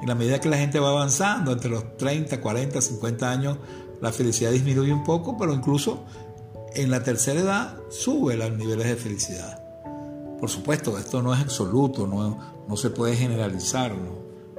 En 0.00 0.08
la 0.08 0.14
medida 0.14 0.40
que 0.40 0.48
la 0.48 0.58
gente 0.58 0.78
va 0.78 0.90
avanzando, 0.90 1.52
entre 1.52 1.70
los 1.70 1.96
30, 1.96 2.40
40, 2.40 2.80
50 2.80 3.30
años, 3.30 3.58
la 4.00 4.12
felicidad 4.12 4.50
disminuye 4.50 4.92
un 4.92 5.04
poco, 5.04 5.36
pero 5.38 5.54
incluso 5.54 6.04
en 6.74 6.90
la 6.90 7.02
tercera 7.02 7.40
edad 7.40 7.76
sube 7.90 8.36
los 8.36 8.52
niveles 8.52 8.86
de 8.86 8.96
felicidad. 8.96 9.62
Por 10.40 10.50
supuesto, 10.50 10.98
esto 10.98 11.22
no 11.22 11.32
es 11.32 11.40
absoluto, 11.40 12.06
no, 12.06 12.64
no 12.66 12.76
se 12.76 12.90
puede 12.90 13.14
generalizar, 13.14 13.94
no, 13.94 14.18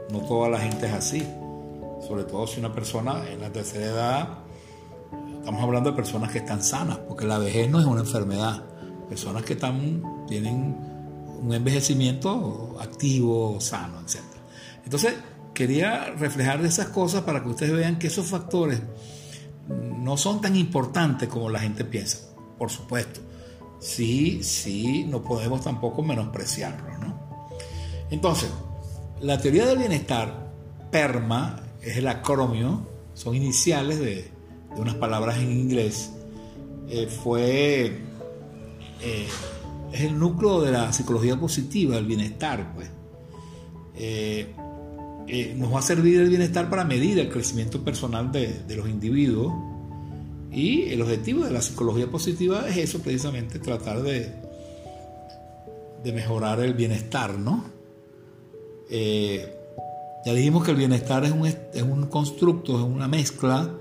no 0.10 0.26
toda 0.26 0.48
la 0.50 0.60
gente 0.60 0.86
es 0.86 0.94
así. 0.94 1.28
Sobre 2.08 2.24
todo 2.24 2.48
si 2.48 2.60
una 2.60 2.74
persona 2.74 3.30
en 3.30 3.42
la 3.42 3.52
tercera 3.52 3.86
edad, 3.86 4.30
estamos 5.40 5.62
hablando 5.62 5.92
de 5.92 5.96
personas 5.96 6.32
que 6.32 6.38
están 6.38 6.64
sanas, 6.64 7.00
porque 7.00 7.26
la 7.26 7.38
vejez 7.38 7.70
no 7.70 7.80
es 7.80 7.86
una 7.86 8.02
enfermedad. 8.02 8.64
Personas 9.10 9.44
que 9.44 9.54
están, 9.54 10.04
tienen 10.28 10.76
un 11.42 11.54
envejecimiento 11.54 12.78
activo, 12.80 13.60
sano, 13.60 14.00
etc. 14.02 14.20
Entonces, 14.84 15.16
quería 15.54 16.12
reflejar 16.12 16.64
esas 16.66 16.88
cosas 16.88 17.24
para 17.24 17.44
que 17.44 17.50
ustedes 17.50 17.74
vean 17.74 18.00
que 18.00 18.08
esos 18.08 18.28
factores 18.28 18.82
no 19.68 20.18
son 20.18 20.42
tan 20.42 20.56
importantes 20.56 21.30
como 21.30 21.50
la 21.50 21.60
gente 21.60 21.86
piensa, 21.86 22.20
por 22.58 22.70
supuesto. 22.70 23.22
Sí, 23.80 24.44
sí, 24.44 25.06
no 25.06 25.24
podemos 25.24 25.62
tampoco 25.62 26.02
menospreciarlo, 26.02 26.98
¿no? 27.00 27.50
Entonces, 28.10 28.50
la 29.22 29.40
teoría 29.40 29.66
del 29.66 29.78
bienestar, 29.78 30.52
PERMA, 30.92 31.62
es 31.82 31.98
el 31.98 32.08
acrónimo, 32.08 32.88
son 33.14 33.36
iniciales 33.36 34.00
de, 34.00 34.32
unas 34.78 34.96
palabras 34.96 35.38
en 35.38 35.52
inglés, 35.52 36.12
eh, 36.90 37.08
fue, 37.08 38.02
eh, 39.02 39.28
es 39.94 40.02
el 40.02 40.18
núcleo 40.18 40.62
de 40.62 40.72
la 40.72 40.92
psicología 40.92 41.40
positiva, 41.40 41.98
el 41.98 42.06
bienestar, 42.06 42.74
pues. 42.74 42.90
Eh, 43.96 44.54
nos 45.56 45.74
va 45.74 45.80
a 45.80 45.82
servir 45.82 46.20
el 46.20 46.30
bienestar 46.30 46.70
para 46.70 46.84
medir 46.84 47.18
el 47.20 47.30
crecimiento 47.30 47.84
personal 47.84 48.32
de, 48.32 48.64
de 48.68 48.76
los 48.76 48.90
individuos 48.90 49.54
y 50.52 50.84
el 50.92 51.02
objetivo 51.02 51.46
de 51.46 51.52
la 51.52 51.62
psicología 51.62 52.10
positiva 52.12 52.68
es 52.68 52.78
eso 52.78 53.00
precisamente, 53.00 53.60
tratar 53.60 54.04
de, 54.04 54.32
de 56.04 56.12
mejorar 56.12 56.60
el 56.60 56.74
bienestar, 56.74 57.40
¿no? 57.40 57.64
Eh, 58.90 59.56
ya 60.26 60.34
dijimos 60.34 60.64
que 60.64 60.72
el 60.72 60.78
bienestar 60.78 61.24
es 61.26 61.32
un, 61.32 61.46
es 61.48 61.82
un 61.82 62.08
constructo, 62.08 62.78
es 62.78 62.84
una 62.84 63.08
mezcla 63.08 63.74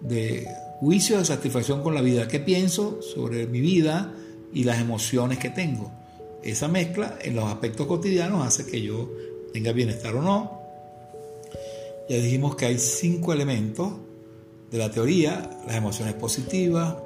de 0.00 0.46
juicio 0.80 1.18
de 1.18 1.24
satisfacción 1.24 1.82
con 1.82 1.94
la 1.94 2.02
vida. 2.02 2.28
¿Qué 2.28 2.40
pienso 2.40 3.00
sobre 3.02 3.46
mi 3.46 3.60
vida 3.60 4.12
y 4.52 4.64
las 4.64 4.80
emociones 4.80 5.38
que 5.38 5.50
tengo? 5.50 5.90
Esa 6.42 6.68
mezcla 6.68 7.18
en 7.20 7.36
los 7.36 7.44
aspectos 7.44 7.86
cotidianos 7.86 8.46
hace 8.46 8.66
que 8.66 8.80
yo 8.80 9.10
tenga 9.52 9.72
bienestar 9.72 10.14
o 10.14 10.22
no. 10.22 10.62
Ya 12.08 12.16
dijimos 12.16 12.56
que 12.56 12.66
hay 12.66 12.78
cinco 12.78 13.32
elementos 13.32 13.92
de 14.70 14.78
la 14.78 14.90
teoría, 14.90 15.50
las 15.66 15.76
emociones 15.76 16.14
positivas, 16.14 16.96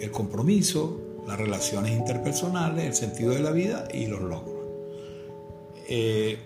el 0.00 0.10
compromiso, 0.10 1.00
las 1.26 1.38
relaciones 1.38 1.92
interpersonales, 1.92 2.86
el 2.86 2.94
sentido 2.94 3.32
de 3.32 3.40
la 3.40 3.50
vida 3.52 3.88
y 3.92 4.06
los 4.06 4.20
logros. 4.20 4.60
Eh, 5.88 6.38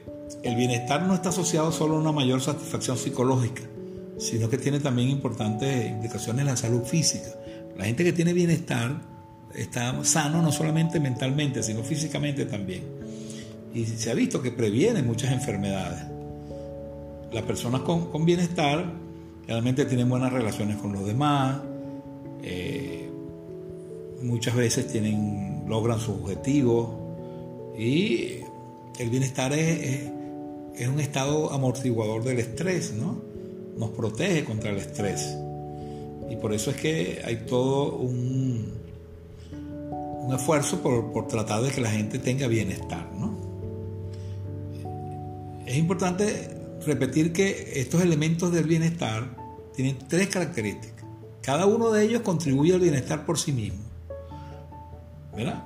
el 0.42 0.56
bienestar 0.56 1.02
no 1.02 1.14
está 1.14 1.28
asociado 1.30 1.70
solo 1.72 1.96
a 1.96 2.00
una 2.00 2.12
mayor 2.12 2.40
satisfacción 2.40 2.96
psicológica, 2.96 3.62
sino 4.18 4.48
que 4.48 4.58
tiene 4.58 4.80
también 4.80 5.08
importantes 5.10 5.90
implicaciones 5.90 6.42
en 6.42 6.46
la 6.46 6.56
salud 6.56 6.82
física. 6.82 7.28
La 7.76 7.84
gente 7.84 8.04
que 8.04 8.12
tiene 8.12 8.32
bienestar 8.32 9.00
está 9.54 10.04
sano 10.04 10.42
no 10.42 10.52
solamente 10.52 11.00
mentalmente, 11.00 11.62
sino 11.62 11.82
físicamente 11.82 12.46
también. 12.46 12.82
Y 13.72 13.84
se 13.86 14.10
ha 14.10 14.14
visto 14.14 14.40
que 14.40 14.50
previene 14.50 15.02
muchas 15.02 15.32
enfermedades. 15.32 16.04
Las 17.32 17.42
personas 17.42 17.80
con, 17.82 18.10
con 18.10 18.24
bienestar 18.24 18.84
realmente 19.46 19.84
tienen 19.84 20.08
buenas 20.08 20.32
relaciones 20.32 20.76
con 20.76 20.92
los 20.92 21.04
demás, 21.04 21.60
eh, 22.42 23.08
muchas 24.22 24.54
veces 24.54 24.86
tienen, 24.86 25.64
logran 25.66 25.98
sus 25.98 26.16
objetivos 26.20 26.90
y 27.78 28.40
el 28.98 29.10
bienestar 29.10 29.52
es, 29.52 30.10
es, 30.76 30.88
un 30.88 31.00
estado 31.00 31.52
amortiguador 31.52 32.22
del 32.22 32.38
estrés, 32.38 32.92
¿no? 32.94 33.20
Nos 33.76 33.90
protege 33.90 34.44
contra 34.44 34.70
el 34.70 34.76
estrés. 34.76 35.36
Y 36.30 36.36
por 36.36 36.52
eso 36.52 36.70
es 36.70 36.76
que 36.76 37.22
hay 37.24 37.44
todo 37.46 37.96
un, 37.96 38.83
un 40.24 40.34
esfuerzo 40.34 40.80
por, 40.80 41.12
por 41.12 41.28
tratar 41.28 41.62
de 41.62 41.70
que 41.70 41.80
la 41.80 41.90
gente 41.90 42.18
tenga 42.18 42.46
bienestar, 42.46 43.10
¿no? 43.18 43.34
Es 45.66 45.76
importante 45.76 46.50
repetir 46.86 47.32
que 47.32 47.80
estos 47.80 48.02
elementos 48.02 48.52
del 48.52 48.64
bienestar 48.64 49.36
tienen 49.74 49.98
tres 50.08 50.28
características. 50.28 51.04
Cada 51.42 51.66
uno 51.66 51.90
de 51.90 52.04
ellos 52.04 52.22
contribuye 52.22 52.74
al 52.74 52.80
bienestar 52.80 53.26
por 53.26 53.38
sí 53.38 53.52
mismo. 53.52 53.82
¿Verdad? 55.36 55.64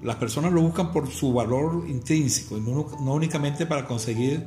Las 0.00 0.16
personas 0.16 0.52
lo 0.52 0.62
buscan 0.62 0.92
por 0.92 1.10
su 1.10 1.32
valor 1.32 1.84
intrínseco 1.88 2.56
y 2.56 2.60
no, 2.60 2.86
únicamente 3.12 3.66
para 3.66 3.86
conseguir 3.86 4.42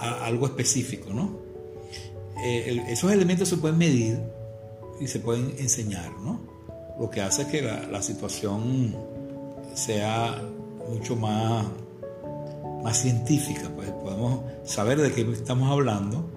algo 0.00 0.46
específico, 0.46 1.12
¿no? 1.12 1.30
Eh, 2.44 2.84
esos 2.88 3.10
elementos 3.10 3.48
se 3.48 3.56
pueden 3.56 3.78
medir 3.78 4.20
y 5.00 5.06
se 5.06 5.18
pueden 5.18 5.54
enseñar, 5.58 6.12
¿no? 6.20 6.53
Lo 6.98 7.10
que 7.10 7.20
hace 7.20 7.46
que 7.48 7.62
la, 7.62 8.02
situación 8.02 8.94
sea 9.74 10.40
mucho 10.88 11.16
más 11.16 11.66
más 12.84 12.98
científica, 12.98 13.70
pues 13.74 13.90
podemos 13.90 14.40
saber 14.64 15.00
de 15.00 15.10
qué 15.10 15.22
estamos 15.32 15.70
hablando 15.70 16.28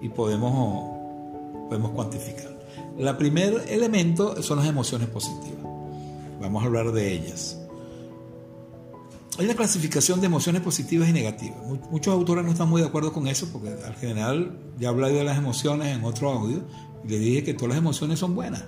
y 0.00 0.08
podemos, 0.08 0.96
podemos 1.68 1.90
cuantificar. 1.90 2.56
El 2.96 3.16
primer 3.16 3.64
elemento 3.68 4.40
son 4.42 4.58
las 4.58 4.68
emociones 4.68 5.08
positivas. 5.08 5.64
Vamos 6.40 6.62
a 6.62 6.66
hablar 6.66 6.92
de 6.92 7.12
ellas. 7.12 7.58
Hay 9.38 9.44
una 9.44 9.54
clasificación 9.54 10.20
de 10.20 10.26
emociones 10.26 10.62
positivas 10.62 11.08
y 11.08 11.12
negativas. 11.12 11.58
Muchos 11.90 12.12
autores 12.14 12.44
no 12.44 12.50
están 12.50 12.68
muy 12.68 12.80
de 12.80 12.88
acuerdo 12.88 13.12
con 13.12 13.26
eso 13.26 13.48
porque 13.52 13.68
al 13.68 13.94
general 13.96 14.56
ya 14.78 14.88
hablé 14.88 15.12
de 15.12 15.24
las 15.24 15.38
emociones 15.38 15.96
en 15.96 16.04
otro 16.04 16.30
audio 16.30 16.62
y 17.04 17.08
le 17.08 17.18
dije 17.18 17.44
que 17.44 17.54
todas 17.54 17.70
las 17.70 17.78
emociones 17.78 18.18
son 18.18 18.34
buenas. 18.34 18.64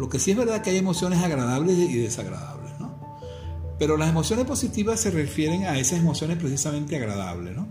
Lo 0.00 0.08
que 0.08 0.18
sí 0.18 0.30
es 0.30 0.36
verdad 0.38 0.62
que 0.62 0.70
hay 0.70 0.78
emociones 0.78 1.22
agradables 1.22 1.76
y 1.76 1.98
desagradables. 1.98 2.72
Pero 3.78 3.98
las 3.98 4.08
emociones 4.08 4.46
positivas 4.46 4.98
se 4.98 5.10
refieren 5.10 5.64
a 5.64 5.78
esas 5.78 5.98
emociones 5.98 6.38
precisamente 6.38 6.96
agradables, 6.96 7.54
¿no? 7.54 7.68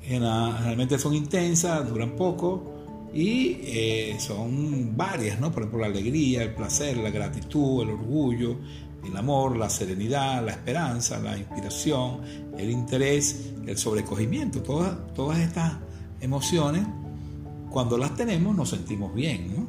Generalmente 0.00 0.98
son 0.98 1.14
intensas, 1.14 1.88
duran 1.88 2.16
poco 2.16 2.72
y 3.14 3.60
eh, 3.62 4.16
son 4.18 4.96
varias, 4.96 5.38
¿no? 5.38 5.52
Por 5.52 5.62
ejemplo, 5.62 5.80
la 5.80 5.86
alegría, 5.86 6.42
el 6.42 6.54
placer, 6.56 6.96
la 6.96 7.10
gratitud, 7.10 7.82
el 7.82 7.90
orgullo, 7.90 8.56
el 9.04 9.16
amor, 9.16 9.56
la 9.56 9.70
serenidad, 9.70 10.44
la 10.44 10.50
esperanza, 10.50 11.20
la 11.20 11.38
inspiración, 11.38 12.20
el 12.58 12.68
interés, 12.68 13.52
el 13.64 13.78
sobrecogimiento. 13.78 14.60
Todas, 14.60 15.14
todas 15.14 15.38
estas 15.38 15.74
emociones, 16.20 16.84
cuando 17.70 17.96
las 17.96 18.16
tenemos, 18.16 18.56
nos 18.56 18.70
sentimos 18.70 19.14
bien, 19.14 19.54
¿no? 19.56 19.61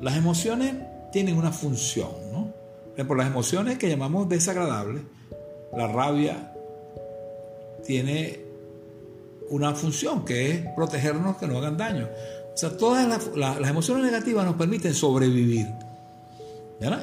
Las 0.00 0.16
emociones 0.16 0.74
tienen 1.12 1.36
una 1.36 1.52
función, 1.52 2.10
¿no? 2.32 2.52
por 3.02 3.16
las 3.16 3.26
emociones 3.26 3.76
que 3.76 3.88
llamamos 3.88 4.28
desagradables, 4.28 5.02
la 5.76 5.88
rabia 5.88 6.52
tiene 7.84 8.40
una 9.50 9.74
función 9.74 10.24
que 10.24 10.52
es 10.52 10.66
protegernos 10.76 11.36
que 11.36 11.46
no 11.46 11.58
hagan 11.58 11.76
daño. 11.76 12.08
O 12.54 12.56
sea, 12.56 12.76
todas 12.76 13.06
las, 13.34 13.68
emociones 13.68 14.04
negativas 14.04 14.44
nos 14.44 14.54
permiten 14.54 14.94
sobrevivir. 14.94 15.66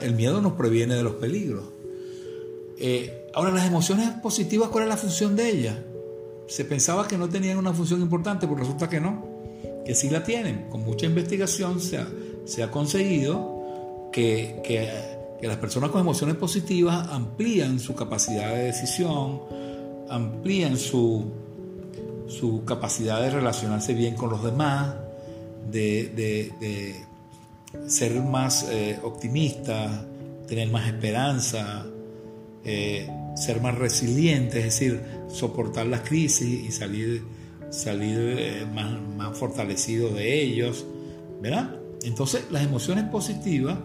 El 0.02 0.16
miedo 0.16 0.42
nos 0.42 0.54
previene 0.54 0.96
de 0.96 1.04
los 1.04 1.16
peligros. 1.16 1.66
Eh, 2.78 3.30
ahora, 3.34 3.52
las 3.52 3.68
emociones 3.68 4.10
positivas, 4.22 4.70
¿cuál 4.70 4.86
es 4.86 4.90
la 4.90 4.98
función 4.98 5.36
de 5.36 5.50
ellas? 5.50 5.76
Se 6.48 6.66
pensaba 6.66 7.08
que 7.08 7.18
no 7.18 7.28
tenían 7.30 7.58
una 7.58 7.74
función 7.74 8.02
importante, 8.02 8.48
pero 8.48 8.60
resulta 8.60 8.88
que 8.88 9.02
no. 9.02 9.26
Que 9.86 9.94
sí 9.96 10.10
la 10.10 10.24
tienen. 10.24 10.70
Con 10.70 10.82
mucha 10.82 11.06
investigación 11.06 11.80
se 11.80 11.98
ha, 11.98 12.08
se 12.46 12.64
ha 12.64 12.72
conseguido 12.72 14.10
que, 14.12 14.62
que, 14.64 15.48
las 15.48 15.58
personas 15.58 15.90
con 15.90 16.02
emociones 16.02 16.36
positivas 16.36 17.08
amplían 17.10 17.80
su 17.80 17.96
capacidad 17.96 18.54
de 18.54 18.66
decisión, 18.66 19.42
amplían 20.08 20.78
su, 20.78 21.32
su 22.28 22.64
capacidad 22.64 23.20
de 23.22 23.32
relacionarse 23.32 23.96
bien 23.96 24.16
con 24.16 24.30
los 24.30 24.44
demás, 24.44 24.94
de, 25.72 27.04
ser 27.88 28.22
más 28.22 28.68
eh, 28.70 29.00
optimistas, 29.04 30.04
tener 30.48 30.70
más 30.70 30.88
esperanza, 30.88 31.86
eh, 32.64 33.10
ser 33.36 33.62
más 33.62 33.78
resilientes, 33.78 34.58
es 34.58 34.64
decir, 34.66 35.02
soportar 35.30 35.88
las 35.88 36.02
crisis 36.02 36.66
y 36.68 36.72
salir, 36.72 37.24
salir 37.70 38.18
eh, 38.20 38.66
más, 38.72 39.02
más 39.18 39.38
fortalecido 39.38 40.10
de 40.10 40.42
ellos, 40.42 40.86
¿verdad? 41.42 41.81
Entonces, 42.04 42.46
las 42.52 42.64
emociones 42.64 43.06
positivas 43.06 43.78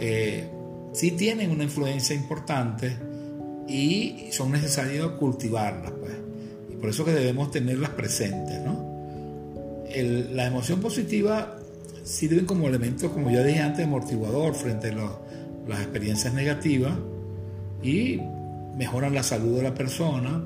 eh, 0.00 0.48
sí 0.92 1.12
tienen 1.12 1.50
una 1.50 1.64
influencia 1.64 2.14
importante 2.14 2.96
y 3.68 4.28
son 4.30 4.52
necesarias 4.52 5.06
cultivarlas, 5.18 5.92
pues. 5.92 6.12
Y 6.72 6.76
por 6.76 6.90
eso 6.90 7.04
que 7.04 7.12
debemos 7.12 7.50
tenerlas 7.50 7.90
presentes, 7.90 8.60
¿no? 8.60 8.94
la 9.96 10.46
emoción 10.46 10.80
positiva 10.80 11.56
sirve 12.02 12.44
como 12.44 12.66
elemento, 12.66 13.12
como 13.12 13.30
ya 13.30 13.44
dije 13.44 13.60
antes, 13.60 13.84
amortiguador 13.84 14.52
frente 14.54 14.90
a 14.90 14.94
las 15.68 15.80
experiencias 15.80 16.34
negativas 16.34 16.94
y 17.80 18.20
mejoran 18.76 19.14
la 19.14 19.22
salud 19.22 19.56
de 19.56 19.62
la 19.62 19.72
persona. 19.72 20.42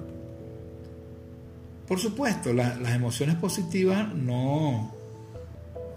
Por 1.86 1.98
supuesto, 1.98 2.52
las 2.52 2.94
emociones 2.94 3.36
positivas 3.36 4.14
no 4.14 4.97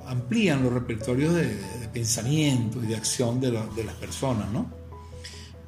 amplían 0.08 0.64
los 0.64 0.74
repertorios 0.74 1.34
de, 1.34 1.72
pensamiento 1.94 2.82
y 2.82 2.88
de 2.88 2.96
acción 2.96 3.42
de, 3.42 3.52
las 3.52 3.96
personas, 4.00 4.50
¿no? 4.52 4.72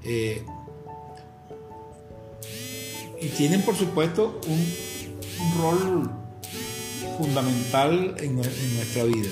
Eh, 0.03 0.43
y 3.21 3.27
tienen, 3.29 3.61
por 3.61 3.75
supuesto, 3.75 4.39
un, 4.47 4.93
rol 5.61 6.09
fundamental 7.17 8.15
en, 8.19 8.35
nuestra 8.35 9.03
vida. 9.03 9.29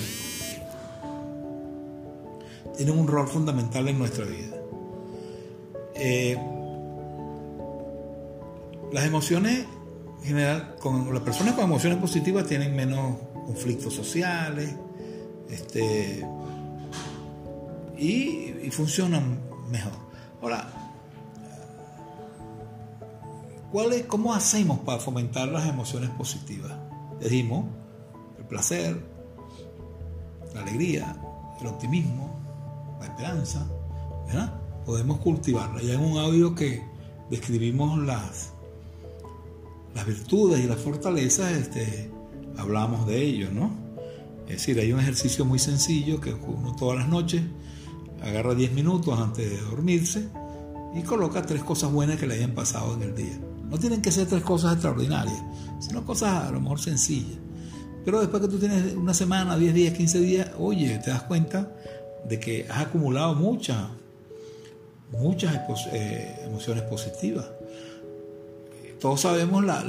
Tienen 2.76 2.98
un 2.98 3.06
rol 3.06 3.28
fundamental 3.28 3.88
en 3.88 3.98
nuestra 3.98 4.24
vida. 4.24 4.56
Eh, 5.94 6.38
las 8.92 9.04
emociones, 9.04 9.66
en 10.20 10.24
general, 10.24 10.76
las 11.12 11.22
personas 11.22 11.54
con 11.54 11.64
emociones 11.64 11.98
positivas 11.98 12.46
tienen 12.46 12.76
menos 12.76 13.16
conflictos 13.46 13.94
sociales 13.94 14.74
este, 15.52 16.26
y, 17.98 18.70
funcionan 18.70 19.38
mejor. 19.70 19.92
Ahora, 20.40 20.66
¿cuál 23.70 23.92
es, 23.92 24.06
¿cómo 24.06 24.32
hacemos 24.32 24.78
para 24.80 24.98
fomentar 24.98 25.48
las 25.48 25.68
emociones 25.68 26.08
positivas? 26.10 26.72
Dijimos, 27.20 27.66
el 28.38 28.46
placer, 28.46 28.98
la 30.54 30.62
alegría, 30.62 31.16
el 31.60 31.66
optimismo, 31.66 32.34
la 32.98 33.06
esperanza, 33.06 33.66
¿verdad? 34.26 34.58
Podemos 34.86 35.18
cultivarla. 35.18 35.82
Y 35.82 35.90
hay 35.90 35.96
un 35.96 36.16
audio 36.16 36.54
que 36.54 36.82
describimos 37.28 37.98
las, 37.98 38.54
las 39.94 40.06
virtudes 40.06 40.64
y 40.64 40.66
las 40.66 40.78
fortalezas, 40.78 41.52
este, 41.52 42.10
hablamos 42.56 43.06
de 43.06 43.22
ello, 43.22 43.50
¿no? 43.52 43.81
Es 44.46 44.58
decir, 44.58 44.78
hay 44.78 44.92
un 44.92 45.00
ejercicio 45.00 45.44
muy 45.44 45.58
sencillo 45.58 46.20
que 46.20 46.32
uno 46.32 46.74
todas 46.76 46.98
las 46.98 47.08
noches 47.08 47.42
agarra 48.22 48.54
10 48.54 48.72
minutos 48.72 49.18
antes 49.18 49.50
de 49.50 49.58
dormirse 49.58 50.28
y 50.94 51.02
coloca 51.02 51.42
tres 51.42 51.62
cosas 51.62 51.90
buenas 51.90 52.18
que 52.18 52.26
le 52.26 52.34
hayan 52.34 52.52
pasado 52.52 52.94
en 52.94 53.02
el 53.02 53.14
día. 53.14 53.38
No 53.70 53.78
tienen 53.78 54.02
que 54.02 54.12
ser 54.12 54.26
tres 54.26 54.42
cosas 54.42 54.74
extraordinarias, 54.74 55.42
sino 55.80 56.04
cosas 56.04 56.48
a 56.48 56.50
lo 56.50 56.60
mejor 56.60 56.80
sencillas. 56.80 57.38
Pero 58.04 58.20
después 58.20 58.42
que 58.42 58.48
tú 58.48 58.58
tienes 58.58 58.94
una 58.94 59.14
semana, 59.14 59.56
10 59.56 59.74
días, 59.74 59.94
15 59.94 60.20
días, 60.20 60.50
oye, 60.58 60.98
te 60.98 61.10
das 61.10 61.22
cuenta 61.22 61.72
de 62.28 62.38
que 62.38 62.66
has 62.68 62.86
acumulado 62.86 63.34
muchas, 63.34 63.88
muchas 65.12 65.60
eh, 65.92 66.42
emociones 66.44 66.82
positivas 66.84 67.46
todos 69.02 69.22
sabemos 69.22 69.64
la, 69.64 69.82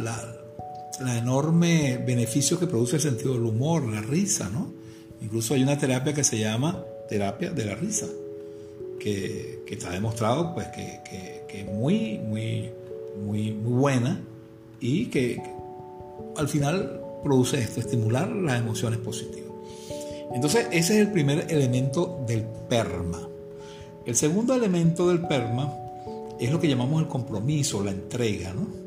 enorme 0.99 1.97
beneficio 1.97 2.59
que 2.59 2.67
produce 2.67 2.97
el 2.97 3.01
sentido 3.01 3.33
del 3.33 3.43
humor, 3.43 3.83
la 3.87 4.01
risa, 4.01 4.49
¿no? 4.49 4.71
Incluso 5.21 5.53
hay 5.53 5.63
una 5.63 5.77
terapia 5.77 6.13
que 6.13 6.23
se 6.23 6.37
llama 6.37 6.83
terapia 7.09 7.51
de 7.51 7.65
la 7.65 7.75
risa, 7.75 8.07
que, 8.99 9.63
está 9.67 9.89
demostrado 9.89 10.53
pues, 10.53 10.67
que, 10.67 11.43
es 11.49 11.65
muy, 11.65 12.19
muy, 12.19 12.69
muy, 13.25 13.51
muy 13.51 13.73
buena 13.73 14.21
y 14.79 15.07
que 15.07 15.41
al 16.35 16.47
final 16.47 17.01
produce 17.23 17.59
esto, 17.59 17.79
estimular 17.79 18.29
las 18.29 18.59
emociones 18.59 18.99
positivas. 18.99 19.51
Entonces, 20.33 20.67
ese 20.71 20.99
es 20.99 21.07
el 21.07 21.11
primer 21.11 21.51
elemento 21.51 22.23
del 22.27 22.43
PERMA. 22.69 23.27
El 24.05 24.15
segundo 24.15 24.53
elemento 24.53 25.07
del 25.07 25.21
PERMA 25.21 25.73
es 26.39 26.51
lo 26.51 26.59
que 26.59 26.67
llamamos 26.67 27.01
el 27.01 27.07
compromiso, 27.07 27.83
la 27.83 27.91
entrega, 27.91 28.53
¿no? 28.53 28.82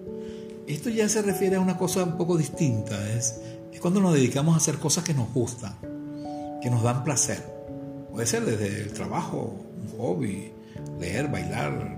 Esto 0.67 0.91
ya 0.91 1.09
se 1.09 1.23
refiere 1.23 1.57
a 1.57 1.61
una 1.61 1.79
cosa 1.79 2.03
un 2.03 2.17
poco 2.17 2.37
distinta, 2.37 2.97
es, 3.13 3.41
es 3.73 3.81
cuando 3.81 4.01
nos 4.01 4.15
dedicamos 4.15 4.55
a 4.55 4.57
hacer 4.57 4.79
cosas 4.79 5.05
que 5.05 5.15
nos 5.15 5.33
gustan, 5.33 5.77
que 6.61 6.69
nos 6.71 6.83
dan 6.83 7.05
placer. 7.05 7.41
Puede 8.11 8.27
ser 8.27 8.45
desde 8.45 8.83
el 8.83 8.93
trabajo, 8.93 9.55
un 9.81 9.99
hobby, 9.99 10.51
leer, 10.99 11.29
bailar, 11.29 11.97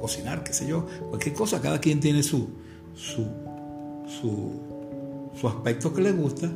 cocinar, 0.00 0.44
qué 0.44 0.52
sé 0.52 0.66
yo, 0.66 0.86
cualquier 1.08 1.34
cosa, 1.34 1.62
cada 1.62 1.80
quien 1.80 2.00
tiene 2.00 2.22
su, 2.22 2.50
su, 2.94 3.26
su, 4.20 4.60
su 5.40 5.48
aspecto 5.48 5.94
que 5.94 6.02
le 6.02 6.12
gusta 6.12 6.50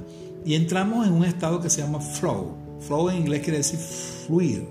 y 0.44 0.54
entramos 0.54 1.06
en 1.06 1.14
un 1.14 1.24
estado 1.24 1.62
que 1.62 1.70
se 1.70 1.80
llama 1.80 2.00
flow. 2.00 2.56
Flow 2.80 3.08
en 3.08 3.16
inglés 3.18 3.42
quiere 3.42 3.58
decir 3.58 3.78
fluir, 3.78 4.68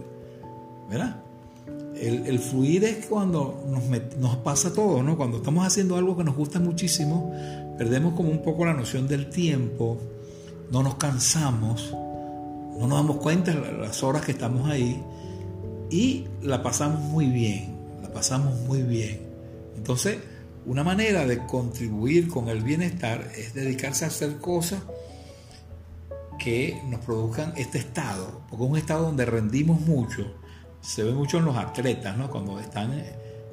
¿verdad? 0.89 1.23
El, 2.01 2.39
fluir 2.39 2.83
es 2.83 3.05
cuando 3.07 3.63
nos, 4.19 4.35
pasa 4.37 4.73
todo, 4.73 5.01
¿no? 5.03 5.17
Cuando 5.17 5.37
estamos 5.37 5.65
haciendo 5.65 5.95
algo 5.95 6.15
que 6.15 6.23
nos 6.23 6.35
gusta 6.35 6.59
muchísimo, 6.59 7.33
perdemos 7.77 8.13
como 8.13 8.29
un 8.29 8.41
poco 8.41 8.65
la 8.65 8.73
noción 8.73 9.07
del 9.07 9.29
tiempo, 9.29 9.97
no 10.71 10.83
nos 10.83 10.95
cansamos, 10.95 11.91
no 11.91 12.87
nos 12.87 12.97
damos 12.97 13.17
cuenta 13.17 13.53
las 13.53 14.03
horas 14.03 14.23
que 14.23 14.31
estamos 14.33 14.69
ahí 14.69 15.01
y 15.89 16.25
la 16.41 16.61
pasamos 16.61 17.01
muy 17.01 17.27
bien, 17.27 17.75
la 18.01 18.11
pasamos 18.11 18.59
muy 18.61 18.83
bien. 18.83 19.21
Entonces, 19.75 20.17
una 20.65 20.83
manera 20.83 21.25
de 21.25 21.45
contribuir 21.45 22.27
con 22.27 22.49
el 22.49 22.61
bienestar 22.61 23.31
es 23.37 23.53
dedicarse 23.53 24.05
a 24.05 24.09
hacer 24.09 24.37
cosas 24.37 24.81
que 26.37 26.79
nos 26.89 26.99
produzcan 27.01 27.53
este 27.57 27.79
estado, 27.79 28.41
porque 28.49 28.65
es 28.65 28.71
un 28.71 28.77
estado 28.77 29.05
donde 29.05 29.25
rendimos 29.25 29.81
mucho 29.81 30.33
se 30.87 31.03
ve 31.03 31.11
mucho 31.11 31.39
en 31.39 31.45
los 31.45 31.57
atletas, 31.57 32.17
¿no? 32.17 32.31
Cuando 32.31 32.61
están 32.61 32.93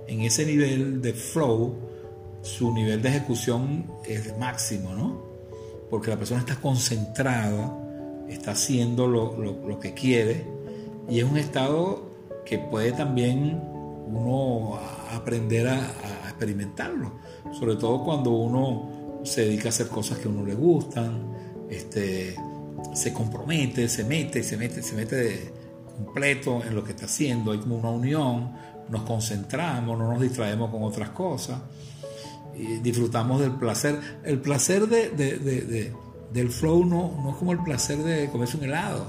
en 0.06 0.20
ese 0.20 0.46
nivel 0.46 1.02
de 1.02 1.12
flow, 1.12 1.74
su 2.42 2.72
nivel 2.72 3.02
de 3.02 3.08
ejecución 3.08 3.90
es 4.06 4.38
máximo, 4.38 4.94
¿no? 4.94 5.20
Porque 5.90 6.10
la 6.10 6.16
persona 6.16 6.40
está 6.40 6.54
concentrada, 6.56 7.76
está 8.28 8.52
haciendo 8.52 9.08
lo, 9.08 9.80
que 9.80 9.94
quiere 9.94 10.44
y 11.10 11.18
es 11.18 11.24
un 11.24 11.36
estado 11.36 12.08
que 12.46 12.58
puede 12.58 12.92
también 12.92 13.60
uno 14.06 14.78
aprender 15.10 15.66
a, 15.66 15.80
experimentarlo, 16.28 17.14
sobre 17.52 17.74
todo 17.74 18.04
cuando 18.04 18.30
uno 18.30 19.22
se 19.24 19.46
dedica 19.46 19.66
a 19.66 19.68
hacer 19.70 19.88
cosas 19.88 20.18
que 20.18 20.28
a 20.28 20.30
uno 20.30 20.44
le 20.44 20.54
gustan, 20.54 21.32
este, 21.68 22.36
se 22.92 23.12
compromete, 23.12 23.88
se 23.88 24.04
mete, 24.04 24.44
se 24.44 24.56
mete, 24.56 24.82
se 24.82 24.94
mete 24.94 25.16
de, 25.16 25.63
completo 25.96 26.62
en 26.64 26.74
lo 26.74 26.84
que 26.84 26.92
está 26.92 27.06
haciendo, 27.06 27.52
hay 27.52 27.58
como 27.58 27.76
una 27.76 27.90
unión, 27.90 28.52
nos 28.88 29.02
concentramos, 29.02 29.98
no 29.98 30.12
nos 30.12 30.20
distraemos 30.20 30.70
con 30.70 30.82
otras 30.82 31.10
cosas, 31.10 31.58
y 32.56 32.78
disfrutamos 32.78 33.40
del 33.40 33.52
placer. 33.52 34.00
El 34.24 34.40
placer 34.40 34.86
de, 34.88 35.92
del 36.32 36.50
flow 36.50 36.84
no, 36.84 37.12
no 37.22 37.30
es 37.30 37.36
como 37.36 37.52
el 37.52 37.62
placer 37.62 37.98
de 37.98 38.28
comerse 38.30 38.56
un 38.56 38.64
helado, 38.64 39.06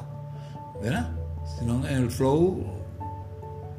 ¿verdad? 0.82 1.12
Sino 1.60 1.88
en 1.88 1.96
el 1.96 2.12
flow 2.12 2.64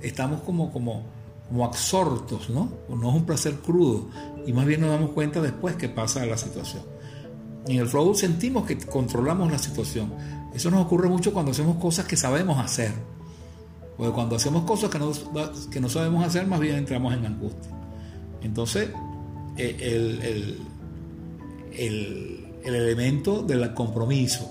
estamos 0.01 0.43
como, 0.43 0.73
como, 0.73 1.03
como 1.49 1.65
absortos, 1.65 2.49
¿no? 2.51 2.71
No 2.89 3.09
es 3.09 3.15
un 3.15 3.25
placer 3.25 3.55
crudo 3.55 4.09
y 4.47 4.53
más 4.53 4.67
bien 4.67 4.81
nos 4.81 4.91
damos 4.91 5.11
cuenta 5.11 5.41
después 5.41 5.77
que 5.77 5.89
pasa 5.89 6.25
la 6.27 6.37
situación. 6.37 6.83
En 7.67 7.81
el 7.81 7.89
flow 7.89 8.15
sentimos 8.15 8.65
que 8.65 8.79
controlamos 8.79 9.51
la 9.51 9.59
situación 9.59 10.13
eso 10.57 10.71
nos 10.71 10.87
ocurre 10.87 11.09
mucho 11.09 11.35
cuando 11.35 11.53
hacemos 11.53 11.77
cosas 11.77 12.07
que 12.07 12.17
sabemos 12.17 12.59
hacer. 12.59 12.93
Porque 13.97 14.13
cuando 14.13 14.37
hacemos 14.37 14.65
cosas 14.65 14.91
que 14.91 14.99
no, 14.99 15.13
que 15.71 15.81
no 15.81 15.89
sabemos 15.89 16.25
hacer, 16.25 16.47
más 16.47 16.61
bien 16.61 16.77
entramos 16.77 17.15
en 17.15 17.27
angustia. 17.27 17.73
Entonces, 18.43 18.91
eh, 19.59 19.77
el, 19.81 20.23
el, 20.23 20.59
el, 22.65 22.75
elemento 22.75 23.43
del 23.43 23.75
compromiso, 23.75 24.51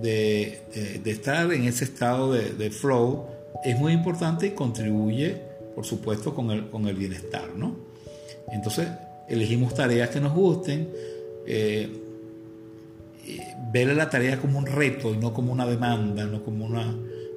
de, 0.00 0.62
estar 1.04 1.52
en 1.52 1.64
ese 1.64 1.84
estado 1.84 2.32
de, 2.32 2.70
flow 2.70 3.26
es 3.64 3.78
muy 3.78 3.92
importante 3.92 4.46
y 4.46 4.50
contribuye, 4.50 5.36
por 5.74 5.84
supuesto, 5.84 6.34
con 6.34 6.50
el, 6.50 6.70
con 6.70 6.88
el 6.88 6.96
bienestar, 6.96 7.50
¿no? 7.56 7.76
Entonces, 8.52 8.88
elegimos 9.28 9.74
tareas 9.74 10.08
que 10.10 10.20
nos 10.20 10.34
gusten, 10.34 10.88
eh, 11.46 12.04
ver 13.70 13.94
la 13.94 14.08
tarea 14.08 14.38
como 14.38 14.58
un 14.58 14.66
reto 14.66 15.12
y 15.12 15.16
no 15.16 15.32
como 15.32 15.52
una 15.52 15.66
demanda, 15.66 16.24
no 16.24 16.42
como, 16.42 16.64
una, 16.64 16.94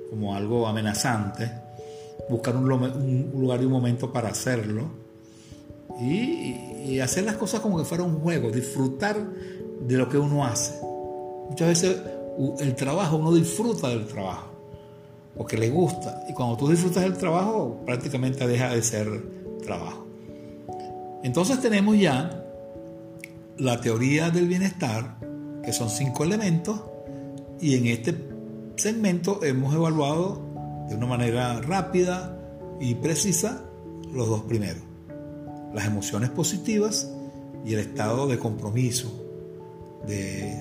como 0.09 0.36
algo 0.36 0.67
amenazante, 0.67 1.51
buscar 2.29 2.55
un, 2.55 2.67
lugar 2.67 3.61
y 3.61 3.65
un 3.65 3.71
momento 3.71 4.11
para 4.11 4.29
hacerlo 4.29 4.89
y, 5.99 6.99
hacer 6.99 7.23
las 7.23 7.36
cosas 7.36 7.61
como 7.61 7.77
que 7.77 7.86
fuera 7.86 8.03
un 8.03 8.19
juego, 8.19 8.51
disfrutar 8.51 9.17
de 9.88 9.97
lo 9.97 10.09
que 10.09 10.17
uno 10.17 10.45
hace. 10.45 10.79
Muchas 11.49 11.67
veces 11.67 11.97
el 12.59 12.75
trabajo, 12.75 13.17
uno 13.17 13.34
disfruta 13.34 13.89
del 13.89 14.05
trabajo, 14.05 14.51
porque 15.36 15.57
le 15.57 15.69
gusta, 15.69 16.23
y 16.29 16.34
cuando 16.34 16.57
tú 16.57 16.67
disfrutas 16.69 17.03
del 17.03 17.17
trabajo 17.17 17.82
prácticamente 17.86 18.47
deja 18.47 18.69
de 18.69 18.84
ser 18.84 19.07
trabajo. 19.63 20.05
Entonces 21.23 21.59
tenemos 21.59 21.97
ya 21.97 22.43
la 23.57 23.79
teoría 23.79 24.29
del 24.29 24.47
bienestar, 24.47 25.17
que 25.64 25.74
son 25.74 25.89
cinco 25.89 26.24
elementos, 26.24 26.82
y 27.59 27.76
en 27.76 27.88
este 27.88 28.16
segmento 28.76 29.43
hemos 29.43 29.74
evaluado 29.74 30.41
de 30.89 30.95
una 30.95 31.05
manera 31.05 31.62
rápida 31.62 32.38
y 32.80 32.95
precisa 32.95 33.64
los 34.12 34.28
dos 34.28 34.41
primeros, 34.41 34.84
las 35.74 35.86
emociones 35.86 36.30
positivas 36.30 37.09
y 37.66 37.74
el 37.74 37.80
estado 37.80 38.28
de 38.28 38.39
compromiso, 38.39 39.07
de 40.07 40.57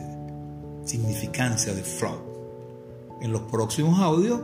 significancia, 0.84 1.72
de 1.74 1.82
flow. 1.82 2.30
En 3.22 3.32
los 3.32 3.42
próximos 3.42 3.98
audios 4.00 4.40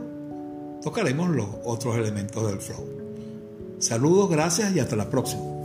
tocaremos 0.81 1.29
los 1.29 1.47
otros 1.63 1.95
elementos 1.97 2.45
del 2.47 2.59
flow. 2.59 2.85
Saludos, 3.79 4.29
gracias 4.29 4.75
y 4.75 4.79
hasta 4.79 4.95
la 4.95 5.09
próxima. 5.09 5.56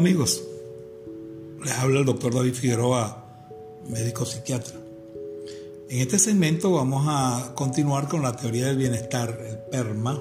Amigos. 0.00 0.42
Les 1.62 1.74
habla 1.74 2.00
el 2.00 2.06
doctor 2.06 2.34
David 2.34 2.54
Figueroa, 2.54 3.22
médico 3.86 4.24
psiquiatra. 4.24 4.80
En 5.90 6.00
este 6.00 6.18
segmento 6.18 6.72
vamos 6.72 7.04
a 7.06 7.52
continuar 7.54 8.08
con 8.08 8.22
la 8.22 8.34
teoría 8.34 8.68
del 8.68 8.78
bienestar, 8.78 9.38
el 9.46 9.58
PERMA, 9.58 10.18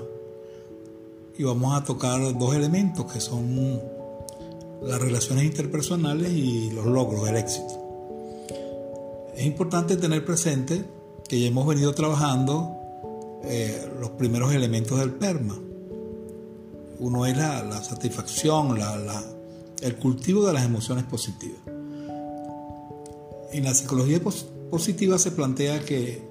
y 1.38 1.44
vamos 1.44 1.78
a 1.78 1.86
tocar 1.86 2.38
dos 2.38 2.56
elementos 2.56 3.10
que 3.10 3.22
son 3.22 3.82
las 4.82 5.00
relaciones 5.00 5.46
interpersonales 5.46 6.30
y 6.30 6.72
los 6.72 6.86
logros, 6.86 7.30
el 7.30 7.38
éxito. 7.38 8.50
Es 9.34 9.46
importante 9.46 9.96
tener 9.96 10.26
presente 10.26 10.84
que 11.26 11.40
ya 11.40 11.48
hemos 11.48 11.66
venido 11.66 11.94
trabajando 11.94 12.70
eh, 13.46 13.90
los 13.98 14.10
primeros 14.10 14.52
elementos 14.52 15.00
del 15.00 15.12
PERMA. 15.12 15.58
Uno 17.00 17.26
es 17.26 17.38
la, 17.38 17.82
satisfacción, 17.82 18.78
la 18.78 19.39
el 19.82 19.96
cultivo 19.96 20.46
de 20.46 20.54
las 20.54 20.66
emociones 20.66 21.06
positivas. 21.06 21.60
En 23.52 23.64
la 23.64 23.74
psicología 23.74 24.22
positiva 24.70 25.18
se 25.18 25.32
plantea 25.32 25.80
que 25.80 26.22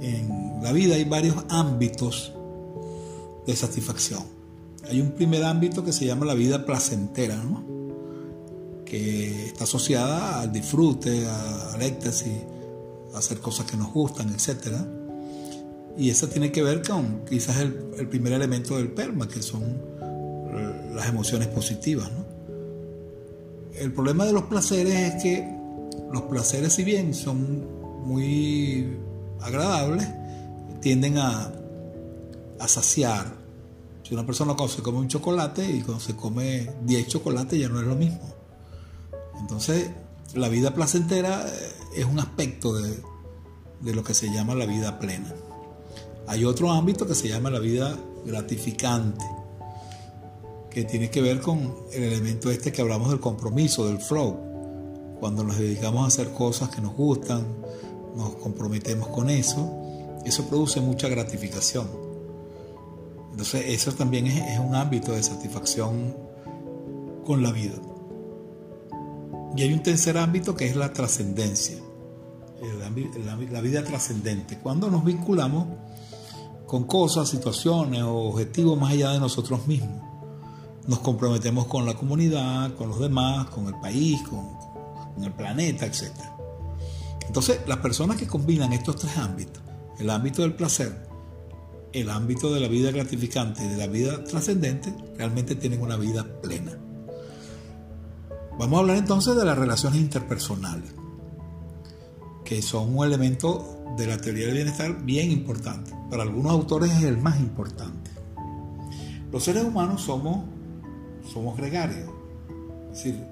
en 0.00 0.62
la 0.62 0.72
vida 0.72 0.94
hay 0.94 1.04
varios 1.04 1.36
ámbitos 1.48 2.32
de 3.46 3.56
satisfacción. 3.56 4.22
Hay 4.88 5.00
un 5.00 5.12
primer 5.12 5.44
ámbito 5.44 5.84
que 5.84 5.92
se 5.92 6.06
llama 6.06 6.24
la 6.24 6.34
vida 6.34 6.64
placentera, 6.64 7.42
que 8.84 9.46
está 9.46 9.64
asociada 9.64 10.40
al 10.40 10.52
disfrute, 10.52 11.26
al 11.26 11.82
éxtasis, 11.82 12.32
a 13.14 13.18
hacer 13.18 13.38
cosas 13.40 13.66
que 13.66 13.76
nos 13.76 13.92
gustan, 13.92 14.30
etc. 14.30 14.76
Y 15.96 16.10
eso 16.10 16.28
tiene 16.28 16.52
que 16.52 16.62
ver 16.62 16.82
con 16.86 17.24
quizás 17.28 17.58
el, 17.58 17.90
el 17.98 18.08
primer 18.08 18.32
elemento 18.32 18.76
del 18.76 18.92
PERMA, 18.92 19.28
que 19.28 19.42
son 19.42 19.82
las 20.94 21.08
emociones 21.08 21.48
positivas. 21.48 22.10
¿no? 22.12 22.27
El 23.80 23.92
problema 23.92 24.24
de 24.24 24.32
los 24.32 24.44
placeres 24.44 25.14
es 25.14 25.22
que 25.22 25.58
los 26.12 26.22
placeres, 26.22 26.72
si 26.72 26.84
bien 26.84 27.14
son 27.14 27.66
muy 28.06 28.96
agradables, 29.40 30.06
tienden 30.80 31.18
a, 31.18 31.52
saciar. 32.66 33.26
Si 34.02 34.14
una 34.14 34.26
persona 34.26 34.54
se 34.68 34.82
come 34.82 34.98
un 34.98 35.08
chocolate 35.08 35.64
y 35.64 35.80
cuando 35.80 36.02
se 36.02 36.16
come 36.16 36.70
10 36.84 37.06
chocolates 37.06 37.58
ya 37.58 37.68
no 37.68 37.80
es 37.80 37.86
lo 37.86 37.94
mismo. 37.94 38.20
Entonces, 39.40 39.90
la 40.34 40.48
vida 40.48 40.74
placentera 40.74 41.46
eh, 41.46 41.72
es 41.96 42.04
un 42.04 42.18
aspecto 42.18 42.74
de 42.74 43.94
lo 43.94 44.02
que 44.02 44.12
se 44.12 44.30
llama 44.32 44.54
la 44.54 44.66
vida 44.66 44.98
plena. 44.98 45.32
Hay 46.26 46.44
otro 46.44 46.70
ámbito 46.72 47.06
que 47.06 47.14
se 47.14 47.28
llama 47.28 47.50
la 47.50 47.58
vida 47.58 47.96
gratificante 48.26 49.24
que 50.70 50.84
tiene 50.84 51.10
que 51.10 51.20
ver 51.20 51.40
con 51.40 51.74
el 51.92 52.02
elemento 52.02 52.50
este 52.50 52.72
que 52.72 52.82
hablamos 52.82 53.10
del 53.10 53.20
compromiso, 53.20 53.86
del 53.86 53.98
flow. 53.98 55.16
Cuando 55.20 55.42
nos 55.42 55.58
dedicamos 55.58 56.04
a 56.04 56.06
hacer 56.08 56.32
cosas 56.32 56.68
que 56.68 56.80
nos 56.80 56.94
gustan, 56.94 57.44
nos 58.14 58.36
comprometemos 58.36 59.08
con 59.08 59.30
eso, 59.30 60.16
eso 60.24 60.46
produce 60.46 60.80
mucha 60.80 61.08
gratificación. 61.08 61.88
Entonces 63.30 63.64
eso 63.68 63.92
también 63.92 64.26
es, 64.26 64.58
un 64.58 64.74
ámbito 64.74 65.12
de 65.12 65.22
satisfacción 65.22 66.16
con 67.24 67.42
la 67.42 67.52
vida. 67.52 67.76
Y 69.56 69.62
hay 69.62 69.72
un 69.72 69.82
tercer 69.82 70.18
ámbito 70.18 70.54
que 70.54 70.66
es 70.66 70.76
la 70.76 70.92
trascendencia, 70.92 71.78
la 73.50 73.60
vida 73.60 73.84
trascendente. 73.84 74.58
Cuando 74.58 74.90
nos 74.90 75.04
vinculamos 75.04 75.66
con 76.66 76.84
cosas, 76.84 77.28
situaciones 77.28 78.02
o 78.02 78.14
objetivos 78.14 78.78
más 78.78 78.92
allá 78.92 79.12
de 79.12 79.20
nosotros 79.20 79.66
mismos 79.66 80.07
nos 80.88 81.00
comprometemos 81.00 81.66
con 81.66 81.84
la 81.84 81.94
comunidad, 81.94 82.74
con 82.74 82.88
los 82.88 82.98
demás, 82.98 83.50
con 83.50 83.66
el 83.66 83.74
país, 83.74 84.20
con, 84.22 85.22
el 85.22 85.32
planeta, 85.32 85.84
etc. 85.84 86.12
Entonces, 87.26 87.60
las 87.66 87.78
personas 87.78 88.16
que 88.16 88.26
combinan 88.26 88.72
estos 88.72 88.96
tres 88.96 89.18
ámbitos, 89.18 89.62
el 89.98 90.08
ámbito 90.08 90.42
del 90.42 90.54
placer, 90.54 91.06
el 91.92 92.08
ámbito 92.08 92.54
de 92.54 92.60
la 92.60 92.68
vida 92.68 92.90
gratificante 92.90 93.64
y 93.64 93.68
de 93.68 93.76
la 93.76 93.86
vida 93.86 94.24
trascendente, 94.24 94.94
realmente 95.16 95.56
tienen 95.56 95.82
una 95.82 95.96
vida 95.96 96.24
plena. 96.40 96.78
Vamos 98.58 98.78
a 98.78 98.80
hablar 98.80 98.96
entonces 98.96 99.36
de 99.36 99.44
las 99.44 99.58
relaciones 99.58 100.00
interpersonales, 100.00 100.94
que 102.44 102.62
son 102.62 102.96
un 102.96 103.04
elemento 103.04 103.84
de 103.98 104.06
la 104.06 104.18
teoría 104.18 104.46
del 104.46 104.54
bienestar 104.54 105.04
bien 105.04 105.30
importante. 105.32 105.92
Para 106.08 106.22
algunos 106.22 106.52
autores 106.52 106.92
es 106.92 107.02
el 107.02 107.18
más 107.18 107.40
importante. 107.40 108.10
Los 109.30 109.44
seres 109.44 109.64
humanos 109.64 110.02
somos 110.02 110.57
somos 111.32 111.56
gregarios. 111.56 112.08
Es 112.90 113.04
decir, 113.04 113.24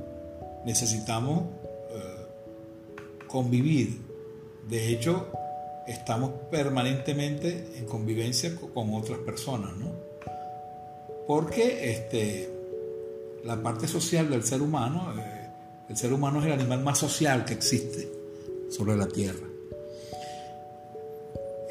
necesitamos 0.64 1.44
eh, 1.90 3.26
convivir. 3.26 4.00
De 4.68 4.88
hecho, 4.88 5.28
estamos 5.86 6.30
permanentemente 6.50 7.72
en 7.76 7.86
convivencia 7.86 8.54
con 8.56 8.92
otras 8.94 9.18
personas, 9.20 9.76
¿no? 9.76 9.92
Porque 11.26 11.90
este, 11.90 12.50
la 13.44 13.62
parte 13.62 13.88
social 13.88 14.28
del 14.28 14.44
ser 14.44 14.62
humano, 14.62 15.14
eh, 15.18 15.48
el 15.88 15.96
ser 15.96 16.12
humano 16.12 16.40
es 16.40 16.46
el 16.46 16.52
animal 16.52 16.82
más 16.82 16.98
social 16.98 17.44
que 17.44 17.54
existe 17.54 18.08
sobre 18.70 18.96
la 18.96 19.06
Tierra. 19.06 19.46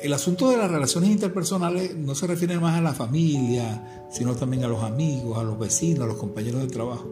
El 0.05 0.13
asunto 0.13 0.51
de 0.51 0.57
las 0.57 0.69
relaciones 0.69 1.09
interpersonales 1.09 1.95
no 1.95 2.13
se 2.13 2.27
refiere 2.27 2.59
más 2.59 2.77
a 2.77 2.81
la 2.81 2.93
familia, 2.93 4.05
sino 4.11 4.35
también 4.35 4.63
a 4.63 4.67
los 4.67 4.83
amigos, 4.83 5.35
a 5.35 5.43
los 5.43 5.57
vecinos, 5.57 6.03
a 6.03 6.05
los 6.05 6.17
compañeros 6.17 6.61
de 6.61 6.67
trabajo. 6.67 7.09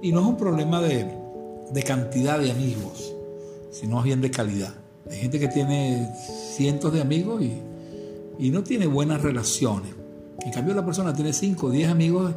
Y 0.00 0.12
no 0.12 0.20
es 0.20 0.26
un 0.26 0.36
problema 0.36 0.80
de, 0.80 1.12
cantidad 1.84 2.38
de 2.38 2.52
amigos, 2.52 3.12
sino 3.72 4.00
bien 4.00 4.20
de 4.20 4.30
calidad. 4.30 4.72
Hay 5.10 5.18
gente 5.18 5.40
que 5.40 5.48
tiene 5.48 6.08
cientos 6.54 6.92
de 6.92 7.00
amigos 7.00 7.42
y, 7.42 7.60
y 8.38 8.50
no 8.50 8.62
tiene 8.62 8.86
buenas 8.86 9.22
relaciones. 9.22 9.92
En 10.38 10.52
cambio, 10.52 10.72
la 10.72 10.86
persona 10.86 11.12
tiene 11.12 11.32
5 11.32 11.66
o 11.66 11.70
10 11.70 11.90
amigos 11.90 12.32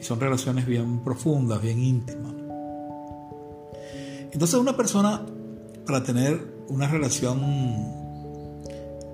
y 0.00 0.02
son 0.02 0.18
relaciones 0.18 0.66
bien 0.66 1.04
profundas, 1.04 1.62
bien 1.62 1.78
íntimas. 1.78 2.34
Entonces, 4.32 4.58
una 4.58 4.76
persona, 4.76 5.24
para 5.86 6.02
tener 6.02 6.64
una 6.68 6.88
relación 6.88 7.95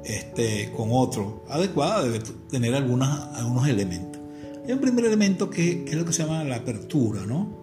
este, 0.05 0.73
con 0.73 0.89
otro 0.93 1.45
adecuada 1.49 2.03
debe 2.05 2.21
tener 2.51 2.75
algunos 2.75 3.69
elementos. 3.69 4.21
Hay 4.65 4.73
un 4.73 4.81
primer 4.81 5.05
elemento 5.05 5.51
que, 5.51 5.85
es 5.87 5.95
lo 5.95 6.05
que 6.05 6.13
se 6.13 6.23
llama 6.23 6.45
la 6.45 6.57
apertura, 6.57 7.27
¿no? 7.27 7.63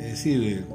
Es 0.00 0.12
decir, 0.12 0.66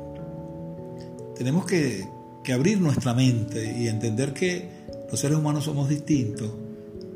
tenemos 1.35 1.65
que, 1.65 2.07
que 2.43 2.53
abrir 2.53 2.79
nuestra 2.81 3.13
mente 3.13 3.75
y 3.79 3.87
entender 3.87 4.33
que 4.33 4.69
los 5.09 5.19
seres 5.19 5.37
humanos 5.37 5.65
somos 5.65 5.89
distintos, 5.89 6.49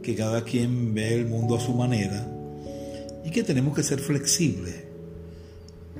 que 0.04 0.16
cada 0.16 0.44
quien 0.44 0.94
ve 0.94 1.16
el 1.16 1.26
mundo 1.26 1.56
a 1.56 1.60
su 1.60 1.74
manera 1.74 2.28
y 3.24 3.32
que 3.32 3.44
tenemos 3.44 3.76
que 3.76 3.82
ser 3.82 4.00
flexibles 4.00 4.84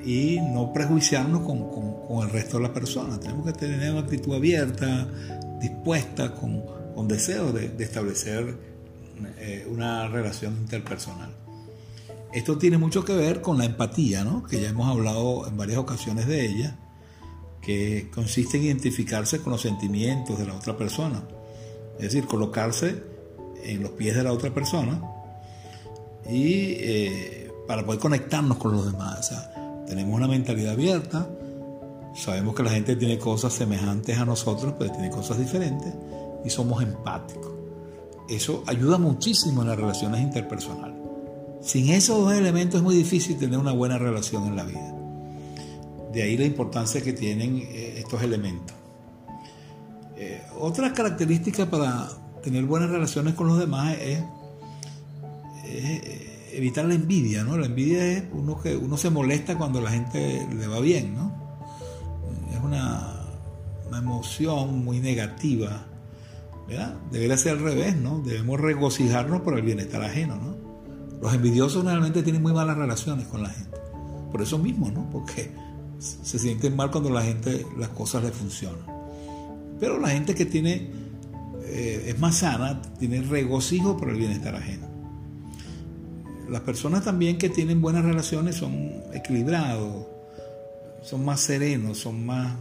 y 0.04 0.38
no 0.40 0.72
prejuiciarnos 0.72 1.42
con, 1.42 1.68
con, 2.06 2.24
el 2.24 2.30
resto 2.30 2.58
de 2.58 2.62
las 2.62 2.72
personas. 2.72 3.18
Tenemos 3.18 3.46
que 3.46 3.52
tener 3.52 3.90
una 3.90 4.00
actitud 4.00 4.34
abierta, 4.34 5.08
dispuesta, 5.60 6.32
con, 6.32 6.75
con 6.96 7.08
deseo 7.08 7.52
de, 7.52 7.76
establecer 7.84 8.56
eh, 9.36 9.68
una 9.70 10.08
relación 10.08 10.56
interpersonal. 10.56 11.30
Esto 12.32 12.56
tiene 12.56 12.78
mucho 12.78 13.04
que 13.04 13.14
ver 13.14 13.42
con 13.42 13.58
la 13.58 13.66
empatía, 13.66 14.24
¿no? 14.24 14.42
que 14.44 14.62
ya 14.62 14.70
hemos 14.70 14.88
hablado 14.88 15.46
en 15.46 15.58
varias 15.58 15.76
ocasiones 15.76 16.26
de 16.26 16.46
ella, 16.46 16.78
que 17.60 18.10
consiste 18.14 18.56
en 18.56 18.64
identificarse 18.64 19.40
con 19.40 19.52
los 19.52 19.60
sentimientos 19.60 20.38
de 20.38 20.46
la 20.46 20.54
otra 20.54 20.74
persona. 20.78 21.22
Es 21.98 22.04
decir, 22.04 22.24
colocarse 22.24 23.02
en 23.62 23.82
los 23.82 23.90
pies 23.90 24.16
de 24.16 24.22
la 24.22 24.32
otra 24.32 24.54
persona 24.54 25.02
y 26.30 26.76
eh, 26.78 27.50
para 27.68 27.84
poder 27.84 28.00
conectarnos 28.00 28.56
con 28.56 28.72
los 28.72 28.86
demás 28.90 29.32
tenemos 29.86 30.14
una 30.14 30.28
mentalidad 30.28 30.72
abierta, 30.72 31.28
sabemos 32.14 32.54
que 32.54 32.62
la 32.62 32.70
gente 32.70 32.96
tiene 32.96 33.18
cosas 33.18 33.52
semejantes 33.52 34.18
a 34.18 34.24
nosotros, 34.24 34.74
pero 34.78 34.90
tiene 34.92 35.10
cosas 35.10 35.38
diferentes 35.38 35.92
y 36.46 36.50
somos 36.50 36.82
empáticos. 36.82 37.52
Eso 38.28 38.62
ayuda 38.66 38.98
muchísimo 38.98 39.62
en 39.62 39.68
las 39.68 39.76
relaciones 39.76 40.20
interpersonales. 40.20 40.96
Sin 41.60 41.90
esos 41.90 42.18
dos 42.18 42.32
elementos 42.32 42.78
es 42.78 42.82
muy 42.82 42.94
difícil 42.94 43.36
tener 43.38 43.58
una 43.58 43.72
buena 43.72 43.98
relación 43.98 44.46
en 44.46 44.56
la 44.56 44.64
vida. 44.64 44.94
De 46.12 46.22
ahí 46.22 46.36
la 46.36 46.44
importancia 46.44 47.02
que 47.02 47.12
tienen 47.12 47.58
eh, 47.58 47.94
estos 47.98 48.22
elementos. 48.22 48.74
Eh, 50.16 50.42
otra 50.58 50.92
característica 50.92 51.66
para 51.66 52.08
tener 52.42 52.64
buenas 52.64 52.90
relaciones 52.90 53.34
con 53.34 53.48
los 53.48 53.58
demás 53.58 53.96
es 54.00 54.22
evitar 56.56 56.86
la 56.86 56.94
envidia, 56.94 57.44
¿no? 57.44 57.58
La 57.58 57.66
envidia 57.66 58.06
es 58.06 58.24
uno 58.32 58.60
que 58.60 58.76
uno 58.76 58.96
se 58.96 59.10
molesta 59.10 59.56
cuando 59.58 59.80
la 59.80 59.90
gente 59.90 60.46
le 60.54 60.66
va 60.66 60.80
bien, 60.80 61.14
¿no? 61.14 61.32
Es 62.52 62.60
una, 62.62 63.12
emoción 63.96 64.84
muy 64.84 65.00
negativa, 65.00 65.86
Debería 67.10 67.36
ser 67.36 67.52
al 67.52 67.60
revés, 67.60 67.96
¿no? 67.96 68.20
Debemos 68.20 68.60
regocijarnos 68.60 69.42
por 69.42 69.56
el 69.56 69.62
bienestar 69.62 70.02
ajeno, 70.02 70.36
¿no? 70.36 70.56
Los 71.20 71.32
envidiosos 71.32 71.84
realmente 71.84 72.22
tienen 72.22 72.42
muy 72.42 72.52
malas 72.52 72.76
relaciones 72.76 73.26
con 73.26 73.42
la 73.42 73.50
gente. 73.50 73.78
Por 74.30 74.42
eso 74.42 74.58
mismo, 74.58 74.90
¿no? 74.90 75.08
Porque 75.10 75.50
se 75.98 76.38
sienten 76.38 76.76
mal 76.76 76.90
cuando 76.90 77.10
la 77.10 77.22
gente, 77.22 77.64
las 77.78 77.90
cosas 77.90 78.24
le 78.24 78.30
funcionan. 78.30 78.84
Pero 79.80 79.98
la 79.98 80.08
gente 80.08 80.34
que 80.34 80.44
tiene, 80.44 80.90
eh, 81.64 82.06
es 82.08 82.18
más 82.18 82.38
sana, 82.38 82.82
tiene 82.98 83.22
regocijo 83.22 83.96
por 83.96 84.10
el 84.10 84.16
bienestar 84.16 84.54
ajeno 84.56 84.96
las 86.48 86.60
personas 86.60 87.04
también 87.04 87.38
que 87.38 87.48
tienen 87.48 87.80
buenas 87.80 88.04
relaciones 88.04 88.56
son 88.56 88.92
equilibrados, 89.12 90.06
son 91.02 91.24
más 91.24 91.40
serenos, 91.40 91.98
son 91.98 92.24
más 92.24 92.54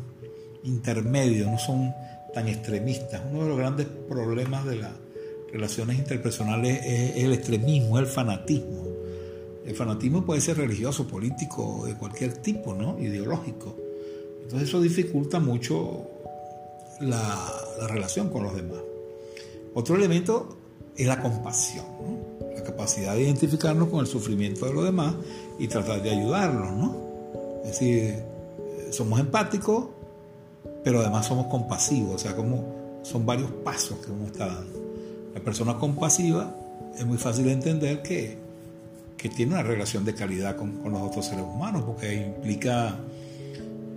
intermedios, 0.63 1.49
no 1.49 1.59
son 1.59 1.93
tan 2.35 2.49
extremistas. 2.49 3.21
Uno 3.31 3.43
de 3.43 3.49
los 3.49 3.57
grandes 3.57 3.87
problemas 4.09 4.65
de 4.65 4.75
las 4.75 4.91
relaciones 5.53 5.97
interpersonales 5.97 6.81
es 6.85 7.23
el 7.23 7.31
extremismo, 7.31 7.97
el 7.97 8.07
fanatismo. 8.07 8.83
El 9.65 9.73
fanatismo 9.73 10.25
puede 10.25 10.41
ser 10.41 10.57
religioso, 10.57 11.07
político, 11.07 11.85
de 11.87 11.95
cualquier 11.95 12.33
tipo, 12.33 12.73
¿no? 12.73 12.99
Ideológico. 12.99 13.77
Entonces 14.43 14.67
eso 14.67 14.81
dificulta 14.81 15.39
mucho 15.39 16.07
la, 16.99 17.53
la 17.79 17.87
relación 17.87 18.29
con 18.29 18.43
los 18.43 18.53
demás. 18.53 18.81
Otro 19.73 19.95
elemento 19.95 20.57
es 20.97 21.07
la 21.07 21.21
compasión. 21.21 21.85
la 22.53 22.63
capacidad 22.63 23.15
de 23.15 23.21
identificarnos 23.23 23.87
con 23.87 24.01
el 24.01 24.07
sufrimiento 24.07 24.65
de 24.65 24.73
los 24.73 24.83
demás 24.83 25.15
y 25.57 25.69
tratar 25.69 26.03
de 26.03 26.09
ayudarlos, 26.09 26.73
¿no? 26.73 27.61
Es 27.63 27.71
decir, 27.71 28.15
somos 28.91 29.21
empáticos, 29.21 29.94
pero 30.85 31.01
además 31.01 31.25
somos 31.25 31.47
compasivos, 31.47 32.13
o 32.13 32.19
sea, 32.19 32.35
como 32.35 32.99
son 33.01 33.25
varios 33.25 33.49
pasos 33.63 33.97
que 34.05 34.11
uno 34.11 34.27
está 34.27 34.45
dando. 34.45 34.79
La 35.33 35.41
persona 35.41 35.79
compasiva 35.79 36.55
es 36.95 37.03
muy 37.03 37.17
fácil 37.17 37.45
de 37.45 37.53
entender 37.53 38.03
que, 38.03 38.37
que 39.17 39.29
tiene 39.29 39.53
una 39.53 39.63
relación 39.63 40.05
de 40.05 40.13
calidad 40.13 40.55
con, 40.55 40.77
con, 40.77 40.91
los 40.91 41.01
otros 41.01 41.25
seres 41.25 41.43
humanos, 41.43 41.81
porque 41.87 42.27
implica, 42.27 42.99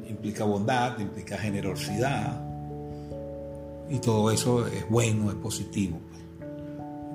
implica 0.08 0.44
bondad, 0.44 0.98
implica 0.98 1.36
generosidad, 1.36 2.42
y 3.90 3.98
todo 3.98 4.30
eso 4.30 4.66
es 4.66 4.88
bueno, 4.88 5.28
es 5.28 5.36
positivo. 5.36 5.98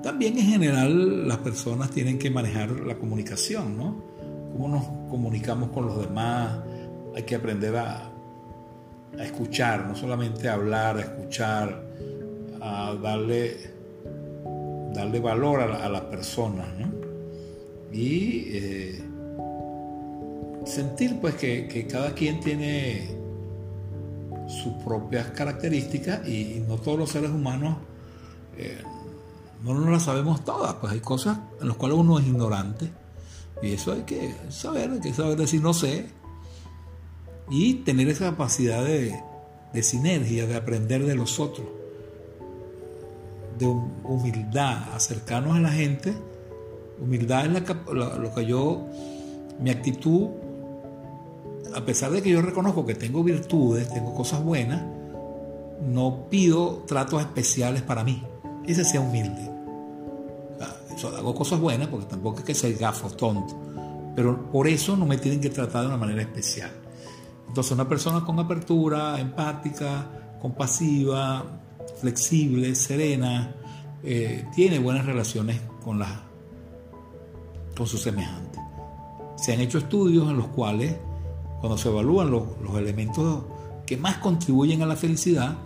También 0.04 0.38
en 0.38 0.46
general 0.46 1.26
las 1.26 1.38
personas 1.38 1.90
tienen 1.90 2.16
que 2.16 2.30
manejar 2.30 2.70
la 2.70 2.94
comunicación, 2.94 3.76
¿no? 3.76 4.04
Cómo 4.52 4.68
nos 4.68 4.84
comunicamos 5.10 5.70
con 5.70 5.86
los 5.86 5.98
demás. 5.98 6.60
Hay 7.16 7.24
que 7.24 7.34
aprender 7.34 7.76
a, 7.76 8.13
escuchar, 9.18 9.86
no 9.86 9.94
solamente 9.94 10.48
a 10.48 10.54
hablar, 10.54 10.96
a 10.96 11.00
escuchar, 11.00 11.84
a 12.60 12.94
darle, 13.00 13.56
darle 14.94 15.20
valor 15.20 15.60
a, 15.60 15.88
las 15.88 16.02
personas, 16.02 16.66
¿no? 16.78 16.92
Y 17.92 18.48
eh, 18.48 19.04
sentir 20.64 21.20
pues 21.20 21.34
que, 21.34 21.86
cada 21.90 22.12
quien 22.12 22.40
tiene 22.40 23.08
sus 24.48 24.72
propias 24.84 25.28
características 25.28 26.26
y, 26.26 26.64
no 26.66 26.76
todos 26.76 26.98
los 26.98 27.10
seres 27.10 27.30
humanos 27.30 27.76
eh, 28.56 28.82
no 29.64 29.74
nos 29.74 29.90
las 29.90 30.02
sabemos 30.02 30.44
todas, 30.44 30.74
pues 30.74 30.92
hay 30.92 31.00
cosas 31.00 31.38
en 31.60 31.68
las 31.68 31.76
cuales 31.76 31.98
uno 31.98 32.18
es 32.18 32.26
ignorante. 32.26 32.90
Y 33.62 33.72
eso 33.72 33.92
hay 33.92 34.02
que 34.02 34.34
saber, 34.50 34.90
hay 34.90 35.00
que 35.00 35.14
saber 35.14 35.36
decir 35.36 35.62
no 35.62 35.72
sé. 35.72 36.06
Y 37.50 37.74
tener 37.84 38.08
esa 38.08 38.30
capacidad 38.30 38.84
de, 38.84 39.20
sinergia, 39.82 40.46
de 40.46 40.56
aprender 40.56 41.04
de 41.04 41.14
los 41.14 41.38
otros, 41.40 41.66
de 43.58 43.66
humildad, 43.66 44.94
acercarnos 44.94 45.56
a 45.56 45.60
la 45.60 45.70
gente. 45.70 46.14
Humildad 47.00 47.46
es 47.46 47.62
lo 47.92 48.34
que 48.34 48.46
yo, 48.46 48.86
mi 49.60 49.70
actitud, 49.70 50.28
a 51.74 51.84
pesar 51.84 52.12
de 52.12 52.22
que 52.22 52.30
yo 52.30 52.40
reconozco 52.40 52.86
que 52.86 52.94
tengo 52.94 53.22
virtudes, 53.22 53.92
tengo 53.92 54.14
cosas 54.14 54.42
buenas, 54.42 54.82
no 55.82 56.26
pido 56.30 56.84
tratos 56.86 57.20
especiales 57.20 57.82
para 57.82 58.04
mí. 58.04 58.22
Ese 58.66 58.84
sea 58.84 59.00
humilde 59.00 59.54
hago 61.02 61.34
cosas 61.34 61.60
buenas 61.60 61.88
porque 61.88 62.06
tampoco 62.06 62.38
es 62.38 62.44
que 62.44 62.54
sea 62.54 62.70
gafo, 62.70 63.10
tonto. 63.10 63.54
Pero 64.14 64.50
por 64.50 64.68
eso 64.68 64.96
no 64.96 65.06
me 65.06 65.18
tienen 65.18 65.40
que 65.40 65.50
tratar 65.50 65.82
de 65.82 65.88
una 65.88 65.96
manera 65.96 66.22
especial. 66.22 66.70
Entonces, 67.54 67.70
una 67.70 67.88
persona 67.88 68.24
con 68.24 68.36
apertura, 68.40 69.20
empática, 69.20 70.10
compasiva, 70.42 71.44
flexible, 72.00 72.74
serena, 72.74 73.54
eh, 74.02 74.44
tiene 74.56 74.80
buenas 74.80 75.06
relaciones 75.06 75.60
con, 75.84 76.00
la, 76.00 76.22
con 77.76 77.86
sus 77.86 78.02
semejantes. 78.02 78.60
Se 79.36 79.52
han 79.52 79.60
hecho 79.60 79.78
estudios 79.78 80.28
en 80.28 80.36
los 80.36 80.48
cuales, 80.48 80.96
cuando 81.60 81.78
se 81.78 81.90
evalúan 81.90 82.28
los, 82.28 82.42
los 82.60 82.76
elementos 82.76 83.44
que 83.86 83.98
más 83.98 84.18
contribuyen 84.18 84.82
a 84.82 84.86
la 84.86 84.96
felicidad, 84.96 85.56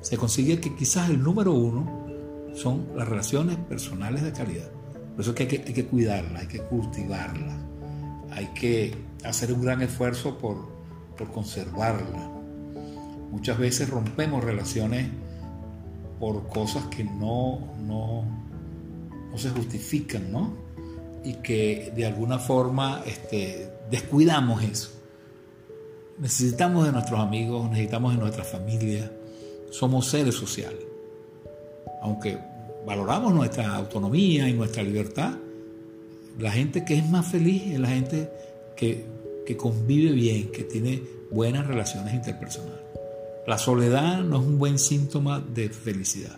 se 0.00 0.16
consigue 0.16 0.58
que 0.58 0.74
quizás 0.74 1.08
el 1.08 1.22
número 1.22 1.52
uno 1.52 2.08
son 2.52 2.88
las 2.96 3.06
relaciones 3.06 3.58
personales 3.58 4.24
de 4.24 4.32
calidad. 4.32 4.70
Por 5.12 5.20
eso 5.20 5.36
que 5.36 5.44
hay 5.44 5.48
que, 5.48 5.64
hay 5.68 5.72
que 5.72 5.86
cuidarlas, 5.86 6.42
hay 6.42 6.48
que 6.48 6.62
cultivarlas, 6.62 7.58
hay 8.32 8.46
que 8.46 8.92
hacer 9.22 9.52
un 9.52 9.62
gran 9.62 9.82
esfuerzo 9.82 10.36
por, 10.36 10.77
por 11.18 11.30
conservarlas. 11.32 12.30
Muchas 13.30 13.58
veces 13.58 13.90
rompemos 13.90 14.42
relaciones 14.42 15.08
por 16.18 16.48
cosas 16.48 16.84
que 16.86 17.04
no, 17.04 17.74
no, 17.86 18.24
no 19.30 19.38
se 19.38 19.50
justifican, 19.50 20.32
¿no? 20.32 20.54
Y 21.24 21.34
que 21.34 21.92
de 21.94 22.06
alguna 22.06 22.38
forma 22.38 23.02
este, 23.04 23.70
descuidamos 23.90 24.62
eso. 24.62 24.90
Necesitamos 26.18 26.86
de 26.86 26.92
nuestros 26.92 27.20
amigos, 27.20 27.68
necesitamos 27.70 28.14
de 28.14 28.20
nuestra 28.20 28.44
familia, 28.44 29.12
somos 29.70 30.06
seres 30.06 30.34
sociales. 30.34 30.84
Aunque 32.02 32.38
valoramos 32.86 33.34
nuestra 33.34 33.74
autonomía 33.76 34.48
y 34.48 34.54
nuestra 34.54 34.82
libertad, 34.82 35.34
la 36.38 36.50
gente 36.50 36.84
que 36.84 36.94
es 36.94 37.08
más 37.08 37.26
feliz 37.26 37.62
es 37.66 37.78
la 37.78 37.88
gente 37.88 38.30
que, 38.76 39.04
convive 39.56 40.12
bien, 40.12 40.50
que 40.50 40.64
tiene 40.64 41.02
buenas 41.30 41.66
relaciones 41.66 42.14
interpersonales. 42.14 42.80
La 43.46 43.56
soledad 43.56 44.20
no 44.22 44.40
es 44.40 44.46
un 44.46 44.58
buen 44.58 44.78
síntoma 44.78 45.40
de 45.40 45.70
felicidad. 45.70 46.36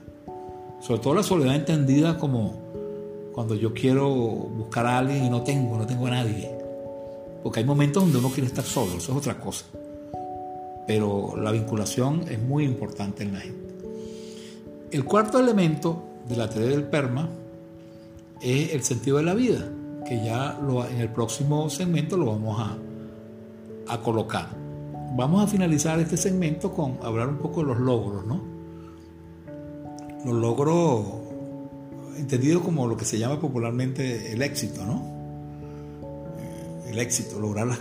Sobre 0.81 1.01
todo 1.01 1.15
la 1.15 1.23
soledad 1.23 1.57
entendida 1.57 2.17
como, 2.17 3.33
cuando 3.35 3.55
yo 3.55 3.75
quiero 3.75 4.09
buscar 4.09 4.87
a 4.87 4.99
alguien 4.99 5.25
y 5.25 5.31
no 5.31 5.43
tengo, 5.43 5.77
no 5.77 5.87
tengo 5.87 6.07
a 6.07 6.11
nadie. 6.11 6.51
Porque 7.43 7.61
hay 7.61 7.67
momentos 7.67 8.03
donde 8.03 8.19
uno 8.19 8.31
quiere 8.31 8.47
estar 8.47 8.65
solo, 8.65 8.93
eso 8.97 9.13
es 9.13 9.19
otra 9.19 9.39
cosa. 9.39 9.65
Pero 10.87 11.35
la 11.37 11.51
vinculación 11.51 12.27
es 12.29 12.39
muy 12.39 12.65
importante 12.65 13.23
en 13.23 13.33
la 13.33 13.41
gente. 13.41 13.75
El 14.91 15.05
cuarto 15.05 15.39
elemento 15.39 16.03
de 16.29 16.37
la 16.37 16.49
teoría 16.49 16.71
del 16.71 16.85
PERMA 16.85 17.29
es 18.41 18.73
el 18.73 18.83
sentido 18.83 19.19
de 19.19 19.23
la 19.25 19.35
vida, 19.35 19.69
que 20.07 20.25
ya 20.25 20.59
en 20.91 21.01
el 21.01 21.09
próximo 21.11 21.69
segmento 21.71 22.17
lo 22.17 22.27
vamos 22.27 22.61
a, 22.61 22.77
a 23.89 24.01
colocar. 24.01 24.49
Vamos 25.17 25.43
a 25.43 25.47
finalizar 25.47 25.99
este 25.99 26.17
segmento 26.17 26.73
con 26.73 26.99
hablar 27.03 27.29
un 27.29 27.39
poco 27.39 27.61
de 27.61 27.67
los 27.67 27.79
logros, 27.79 28.27
¿no? 28.27 28.43
Los 30.25 30.35
logros 30.35 31.05
entendidos 32.17 32.63
como 32.63 32.87
lo 32.87 32.97
que 32.97 33.05
se 33.05 33.19
llama 33.19 33.41
popularmente 33.41 34.33
el 34.33 34.43
éxito, 34.43 34.85
¿no? 34.85 35.03
El 36.87 36.99
éxito, 36.99 37.41
lograr 37.41 37.67
las, 37.67 37.79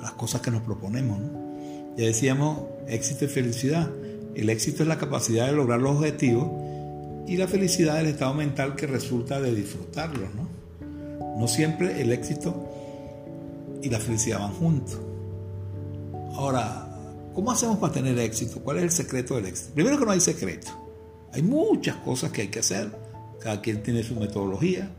las 0.00 0.12
cosas 0.12 0.40
que 0.40 0.50
nos 0.50 0.62
proponemos. 0.62 1.18
Ya 1.96 2.06
decíamos 2.06 2.60
éxito 2.88 3.26
y 3.26 3.28
felicidad. 3.28 3.90
El 4.34 4.48
éxito 4.48 4.82
es 4.82 4.88
la 4.88 4.98
capacidad 4.98 5.46
de 5.46 5.52
lograr 5.52 5.80
los 5.80 5.96
objetivos 5.96 6.50
y 7.26 7.36
la 7.36 7.46
felicidad 7.46 7.96
es 7.96 8.04
el 8.04 8.10
estado 8.10 8.34
mental 8.34 8.74
que 8.76 8.86
resulta 8.86 9.40
de 9.40 9.54
disfrutarlos, 9.54 10.30
¿no? 10.34 10.48
No 11.38 11.48
siempre 11.48 12.00
el 12.00 12.12
éxito 12.12 12.68
y 13.82 13.90
la 13.90 13.98
felicidad 13.98 14.40
van 14.40 14.52
juntos. 14.52 14.98
Ahora, 16.34 16.88
¿cómo 17.34 17.50
hacemos 17.50 17.78
para 17.78 17.92
tener 17.92 18.18
éxito? 18.18 18.60
¿Cuál 18.60 18.78
es 18.78 18.84
el 18.84 18.90
secreto 18.90 19.36
del 19.36 19.46
éxito? 19.46 19.74
Primero 19.74 19.98
que 19.98 20.04
no 20.04 20.10
hay 20.10 20.20
secreto. 20.20 20.70
Hay 21.32 21.42
muchas 21.42 21.96
cosas 21.96 22.32
que 22.32 22.42
hay 22.42 22.48
que 22.48 22.60
hacer. 22.60 22.90
Cada 23.40 23.60
quien 23.60 23.82
tiene 23.82 24.02
su 24.02 24.14
metodología. 24.16 24.90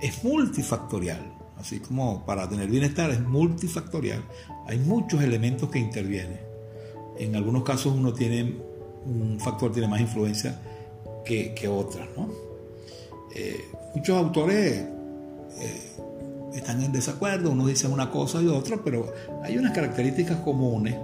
Es 0.00 0.22
multifactorial. 0.24 1.34
Así 1.56 1.80
como 1.80 2.24
para 2.24 2.48
tener 2.48 2.68
bienestar 2.68 3.10
es 3.10 3.20
multifactorial. 3.20 4.22
Hay 4.66 4.78
muchos 4.78 5.22
elementos 5.22 5.70
que 5.70 5.78
intervienen. 5.78 6.40
En 7.18 7.34
algunos 7.34 7.64
casos 7.64 7.94
uno 7.96 8.12
tiene 8.12 8.56
un 9.04 9.40
factor 9.40 9.72
tiene 9.72 9.88
más 9.88 10.00
influencia 10.00 10.60
que, 11.24 11.54
que 11.54 11.66
otras. 11.68 12.06
¿no? 12.16 12.28
Eh, 13.34 13.64
muchos 13.94 14.16
autores 14.16 14.84
eh, 15.58 15.87
están 16.54 16.82
en 16.82 16.92
desacuerdo, 16.92 17.50
uno 17.50 17.66
dice 17.66 17.86
una 17.86 18.10
cosa 18.10 18.40
y 18.42 18.48
otra, 18.48 18.78
pero 18.84 19.12
hay 19.42 19.58
unas 19.58 19.72
características 19.72 20.38
comunes 20.40 20.96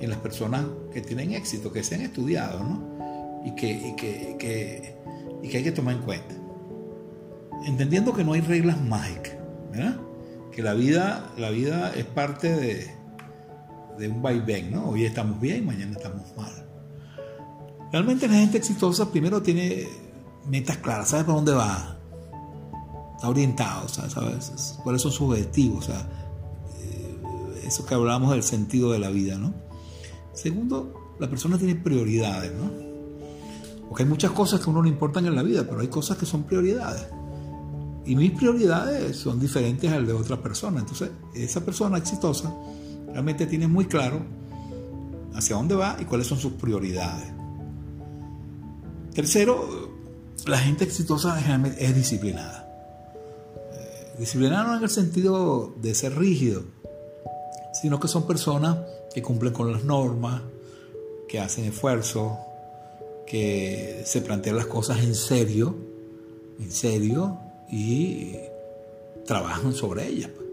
en 0.00 0.10
las 0.10 0.18
personas 0.18 0.64
que 0.92 1.00
tienen 1.00 1.32
éxito, 1.32 1.72
que 1.72 1.82
se 1.82 1.94
han 1.94 2.02
estudiado, 2.02 2.62
¿no? 2.62 3.42
Y 3.44 3.54
que, 3.54 3.70
y 3.70 3.96
que, 3.96 4.96
y 5.42 5.48
que 5.48 5.56
hay 5.56 5.64
que 5.64 5.72
tomar 5.72 5.96
en 5.96 6.02
cuenta. 6.02 6.34
Entendiendo 7.64 8.12
que 8.12 8.24
no 8.24 8.32
hay 8.32 8.40
reglas 8.40 8.80
mágicas. 8.80 9.34
Que 10.52 10.62
la 10.62 10.72
vida, 10.72 11.32
la 11.36 11.50
vida 11.50 11.92
es 11.94 12.06
parte 12.06 12.54
de, 12.54 12.90
de 13.98 14.08
un 14.08 14.22
vaivén, 14.22 14.70
¿no? 14.70 14.88
Hoy 14.88 15.04
estamos 15.04 15.38
bien, 15.38 15.66
mañana 15.66 15.92
estamos 15.92 16.34
mal. 16.36 16.66
Realmente 17.92 18.26
la 18.26 18.34
gente 18.34 18.58
exitosa 18.58 19.10
primero 19.10 19.42
tiene 19.42 19.86
metas 20.46 20.78
claras, 20.78 21.10
sabe 21.10 21.24
para 21.24 21.36
dónde 21.36 21.52
va, 21.52 21.95
está 23.16 23.28
orientado, 23.28 23.88
¿sabes? 23.88 24.78
¿Cuáles 24.84 25.02
son 25.02 25.10
sus 25.10 25.30
objetivos? 25.30 25.88
O 25.88 25.92
sea, 25.92 26.08
eh, 26.80 27.62
eso 27.66 27.84
que 27.84 27.94
hablamos 27.94 28.30
del 28.30 28.42
sentido 28.42 28.92
de 28.92 28.98
la 28.98 29.08
vida, 29.08 29.36
¿no? 29.36 29.54
Segundo, 30.32 31.14
la 31.18 31.28
persona 31.28 31.56
tiene 31.58 31.74
prioridades, 31.74 32.52
¿no? 32.52 32.70
Porque 33.88 34.02
hay 34.02 34.08
muchas 34.08 34.32
cosas 34.32 34.60
que 34.60 34.66
a 34.66 34.70
uno 34.70 34.82
no 34.82 34.88
importan 34.88 35.26
en 35.26 35.34
la 35.34 35.42
vida, 35.42 35.64
pero 35.66 35.80
hay 35.80 35.88
cosas 35.88 36.18
que 36.18 36.26
son 36.26 36.42
prioridades. 36.42 37.06
Y 38.04 38.14
mis 38.14 38.32
prioridades 38.32 39.16
son 39.16 39.40
diferentes 39.40 39.90
al 39.90 40.06
de 40.06 40.12
otra 40.12 40.40
persona. 40.42 40.80
Entonces, 40.80 41.10
esa 41.34 41.64
persona 41.64 41.98
exitosa 41.98 42.54
realmente 43.12 43.46
tiene 43.46 43.66
muy 43.66 43.86
claro 43.86 44.20
hacia 45.34 45.56
dónde 45.56 45.74
va 45.74 45.96
y 45.98 46.04
cuáles 46.04 46.26
son 46.26 46.38
sus 46.38 46.52
prioridades. 46.52 47.32
Tercero, 49.14 49.90
la 50.46 50.58
gente 50.58 50.84
exitosa 50.84 51.40
es 51.78 51.94
disciplinada. 51.94 52.65
Disciplinada 54.18 54.64
no 54.64 54.76
en 54.76 54.82
el 54.82 54.90
sentido 54.90 55.74
de 55.80 55.94
ser 55.94 56.16
rígido, 56.16 56.62
sino 57.80 58.00
que 58.00 58.08
son 58.08 58.26
personas 58.26 58.78
que 59.12 59.22
cumplen 59.22 59.52
con 59.52 59.72
las 59.72 59.84
normas, 59.84 60.42
que 61.28 61.40
hacen 61.40 61.64
esfuerzo, 61.64 62.38
que 63.26 64.02
se 64.06 64.20
plantean 64.20 64.56
las 64.56 64.66
cosas 64.66 65.02
en 65.02 65.14
serio, 65.14 65.74
en 66.58 66.70
serio, 66.70 67.38
y 67.70 68.36
trabajan 69.26 69.74
sobre 69.74 70.06
ellas. 70.06 70.30
Pues. 70.34 70.46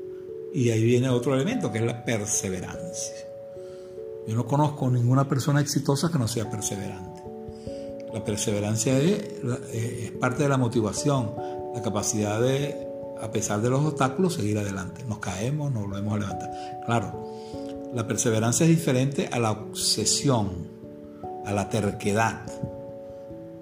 Y 0.54 0.70
ahí 0.70 0.84
viene 0.84 1.10
otro 1.10 1.36
elemento, 1.36 1.72
que 1.72 1.80
es 1.80 1.86
la 1.86 2.04
perseverancia. 2.04 3.16
Yo 4.28 4.36
no 4.36 4.46
conozco 4.46 4.90
ninguna 4.90 5.28
persona 5.28 5.62
exitosa 5.62 6.10
que 6.12 6.18
no 6.18 6.28
sea 6.28 6.50
perseverante. 6.50 7.22
La 8.14 8.24
perseverancia 8.24 9.00
es, 9.00 10.12
parte 10.20 10.44
de 10.44 10.50
la 10.50 10.58
motivación, 10.58 11.34
la 11.74 11.82
capacidad 11.82 12.40
de 12.40 12.93
a 13.24 13.32
pesar 13.32 13.62
de 13.62 13.70
los 13.70 13.84
obstáculos, 13.86 14.34
seguir 14.34 14.58
adelante. 14.58 15.06
Nos 15.08 15.20
caemos, 15.20 15.72
nos 15.72 15.84
volvemos 15.84 16.14
a 16.14 16.18
levantar. 16.18 16.52
Claro, 16.86 17.34
la 17.94 18.06
perseverancia 18.06 18.66
es 18.66 18.70
diferente 18.70 19.30
a 19.32 19.40
la 19.40 19.52
obsesión, 19.52 20.68
a 21.46 21.54
la 21.54 21.70
terquedad. 21.70 22.42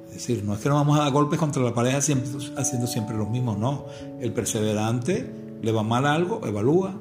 Es 0.07 0.13
decir, 0.13 0.43
no 0.43 0.55
es 0.55 0.59
que 0.59 0.69
nos 0.69 0.79
vamos 0.79 0.99
a 0.99 1.03
dar 1.03 1.11
golpes 1.11 1.39
contra 1.39 1.61
la 1.61 1.73
pareja 1.73 1.99
haciendo 1.99 2.87
siempre 2.87 3.15
lo 3.15 3.27
mismo, 3.27 3.55
no. 3.55 3.85
El 4.19 4.33
perseverante 4.33 5.31
le 5.61 5.71
va 5.71 5.83
mal 5.83 6.05
algo, 6.05 6.41
evalúa, 6.45 6.95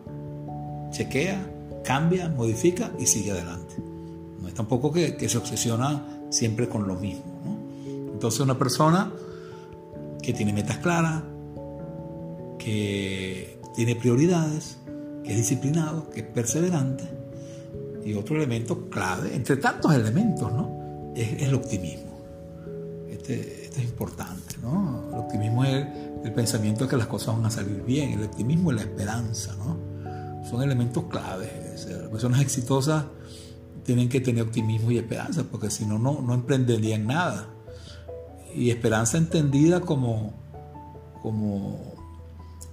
chequea, 0.90 1.50
cambia, 1.82 2.28
modifica 2.28 2.90
y 2.98 3.06
sigue 3.06 3.32
adelante. 3.32 3.74
No 4.40 4.48
es 4.48 4.54
tampoco 4.54 4.92
que, 4.92 5.28
se 5.28 5.38
obsesiona 5.38 6.02
siempre 6.30 6.68
con 6.68 6.86
lo 6.86 6.94
mismo. 6.94 7.24
Entonces 8.12 8.40
una 8.40 8.58
persona 8.58 9.10
que 10.22 10.34
tiene 10.34 10.52
metas 10.52 10.78
claras, 10.78 11.22
que 12.60 13.58
tiene 13.74 13.96
prioridades, 13.96 14.78
que 15.24 15.32
es 15.32 15.38
disciplinado, 15.38 16.08
que 16.10 16.20
es 16.20 16.26
perseverante. 16.26 17.04
Y 18.04 18.14
otro 18.14 18.36
elemento 18.36 18.88
clave, 18.88 19.34
entre 19.34 19.56
tantos 19.56 19.92
elementos, 19.92 20.52
¿no? 20.52 21.12
es, 21.16 21.42
el 21.42 21.54
optimismo. 21.54 22.20
Este, 23.08 23.66
es 23.68 23.82
importante, 23.82 24.56
¿no? 24.62 25.08
El 25.12 25.18
optimismo 25.18 25.64
es 25.64 25.86
el, 26.24 26.32
pensamiento 26.32 26.84
de 26.84 26.90
que 26.90 26.96
las 26.96 27.06
cosas 27.06 27.34
van 27.34 27.46
a 27.46 27.50
salir 27.50 27.82
bien, 27.82 28.12
el 28.12 28.24
optimismo 28.24 28.72
y 28.72 28.76
la 28.76 28.82
esperanza, 28.82 29.54
¿no? 29.56 30.44
Son 30.48 30.62
elementos 30.62 31.04
claves. 31.04 31.86
las 31.88 32.08
personas 32.08 32.40
exitosas 32.40 33.04
tienen 33.84 34.08
que 34.08 34.20
tener 34.20 34.42
optimismo 34.42 34.90
y 34.90 34.98
esperanza, 34.98 35.44
porque 35.50 35.70
si 35.70 35.84
no, 35.84 35.98
no 35.98 36.34
emprenderían 36.34 37.06
nada. 37.06 37.48
Y 38.54 38.70
esperanza 38.70 39.18
entendida 39.18 39.80
como, 39.80 40.32
como 41.22 41.89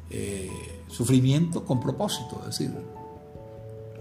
eh, 0.10 0.50
sufrimiento 0.88 1.66
con 1.66 1.82
propósito, 1.82 2.38
es 2.42 2.58
decir, 2.58 2.72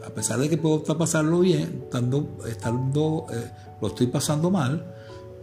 a 0.04 0.11
pesar 0.11 0.38
de 0.38 0.48
que 0.48 0.57
puedo 0.57 0.76
estar 0.76 0.96
pasarlo 0.96 1.40
bien, 1.40 1.82
estando, 1.84 2.38
estando 2.48 3.26
eh, 3.32 3.50
lo 3.80 3.88
estoy 3.88 4.07
pasando 4.07 4.48
mal, 4.48 4.94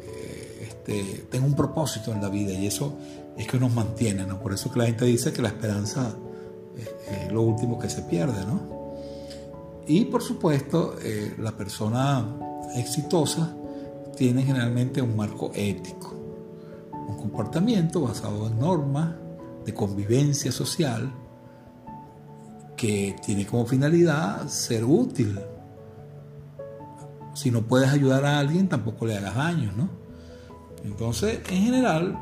eh, 0.01 0.59
este, 0.61 1.27
tengo 1.29 1.47
un 1.47 1.53
propósito 1.53 2.13
en 2.13 2.21
la 2.21 2.29
vida 2.29 2.53
y 2.53 2.67
eso 2.67 2.93
es 3.37 3.45
que 3.45 3.59
nos 3.59 3.73
mantiene, 3.73 4.25
¿no? 4.25 4.39
Por 4.39 4.53
eso 4.53 4.71
que 4.71 4.79
la 4.79 4.85
gente 4.85 5.03
dice 5.03 5.33
que 5.33 5.41
la 5.41 5.49
esperanza 5.49 6.15
es, 6.77 7.31
lo 7.33 7.41
último 7.41 7.77
que 7.77 7.89
se 7.89 8.03
pierde, 8.03 8.45
¿no? 8.45 8.61
Y 9.85 10.05
por 10.05 10.23
supuesto, 10.23 10.95
la 11.39 11.51
persona 11.51 12.25
exitosa 12.75 13.53
tiene 14.15 14.43
generalmente 14.43 15.01
un 15.01 15.15
marco 15.17 15.51
ético, 15.53 16.13
un 17.09 17.17
comportamiento 17.17 18.01
basado 18.01 18.47
en 18.47 18.59
normas, 18.59 19.15
de 19.65 19.73
convivencia 19.73 20.51
social 20.51 21.13
que 22.75 23.15
tiene 23.25 23.45
como 23.45 23.65
finalidad 23.65 24.47
ser 24.49 24.83
útil. 24.83 25.39
Si 27.33 27.49
no 27.49 27.61
puedes 27.61 27.89
ayudar 27.89 28.25
a 28.25 28.39
alguien, 28.39 28.67
tampoco 28.67 29.05
le 29.05 29.17
hagas 29.17 29.35
daño, 29.35 29.71
¿no? 29.75 29.89
Entonces, 30.83 31.39
en 31.49 31.63
general, 31.63 32.19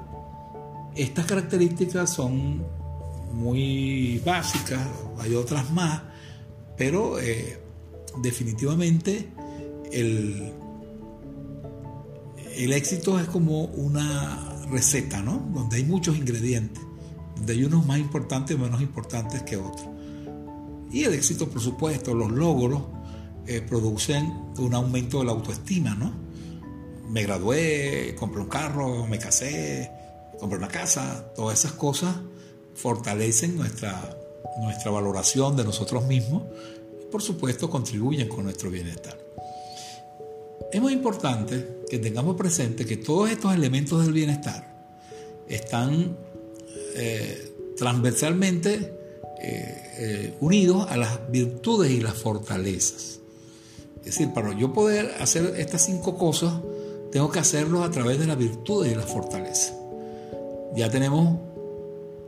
estas 0.95 1.25
características 1.25 2.11
son 2.11 2.63
muy 3.33 4.21
básicas, 4.25 4.87
hay 5.19 5.35
otras 5.35 5.71
más, 5.71 6.03
pero 6.77 7.19
eh, 7.19 7.59
definitivamente 8.21 9.31
el, 9.91 10.53
el 12.55 12.73
éxito 12.73 13.19
es 13.19 13.27
como 13.27 13.65
una 13.65 14.63
receta, 14.69 15.21
¿no? 15.21 15.49
Donde 15.53 15.77
hay 15.77 15.85
muchos 15.85 16.17
ingredientes 16.17 16.90
de 17.45 17.65
unos 17.65 17.85
más 17.85 17.99
importantes 17.99 18.55
y 18.55 18.59
menos 18.59 18.81
importantes 18.81 19.43
que 19.43 19.57
otros. 19.57 19.87
Y 20.91 21.03
el 21.03 21.13
éxito, 21.13 21.47
por 21.49 21.61
supuesto, 21.61 22.13
los 22.13 22.31
logros 22.31 22.83
eh, 23.47 23.61
producen 23.61 24.31
un 24.57 24.73
aumento 24.73 25.19
de 25.19 25.25
la 25.25 25.31
autoestima, 25.31 25.95
¿no? 25.95 26.13
Me 27.09 27.23
gradué, 27.23 28.15
compré 28.17 28.41
un 28.41 28.47
carro, 28.47 29.07
me 29.07 29.17
casé, 29.17 29.91
comprar 30.39 30.59
una 30.59 30.67
casa, 30.67 31.31
todas 31.35 31.59
esas 31.59 31.73
cosas 31.73 32.15
fortalecen 32.75 33.57
nuestra, 33.57 34.17
nuestra 34.61 34.91
valoración 34.91 35.55
de 35.55 35.63
nosotros 35.63 36.05
mismos 36.05 36.43
y 37.01 37.05
por 37.11 37.21
supuesto 37.21 37.69
contribuyen 37.69 38.27
con 38.27 38.43
nuestro 38.43 38.69
bienestar. 38.69 39.17
Es 40.71 40.81
muy 40.81 40.93
importante 40.93 41.83
que 41.89 41.99
tengamos 41.99 42.37
presente 42.37 42.85
que 42.85 42.97
todos 42.97 43.29
estos 43.29 43.53
elementos 43.53 44.03
del 44.03 44.13
bienestar 44.13 44.71
están 45.49 46.15
eh, 46.95 47.73
transversalmente 47.77 48.93
eh, 49.41 49.81
eh, 49.97 50.33
unidos 50.39 50.85
a 50.89 50.97
las 50.97 51.31
virtudes 51.31 51.91
y 51.91 51.99
las 51.99 52.13
fortalezas. 52.13 53.19
Es 53.99 54.05
decir, 54.05 54.33
para 54.33 54.57
yo 54.57 54.73
poder 54.73 55.15
hacer 55.19 55.55
estas 55.57 55.85
cinco 55.85 56.17
cosas, 56.17 56.53
tengo 57.11 57.29
que 57.29 57.39
hacerlo 57.39 57.83
a 57.83 57.91
través 57.91 58.19
de 58.19 58.27
las 58.27 58.37
virtudes 58.37 58.91
y 58.91 58.95
las 58.95 59.05
fortalezas. 59.05 59.73
Ya 60.75 60.89
tenemos 60.89 61.39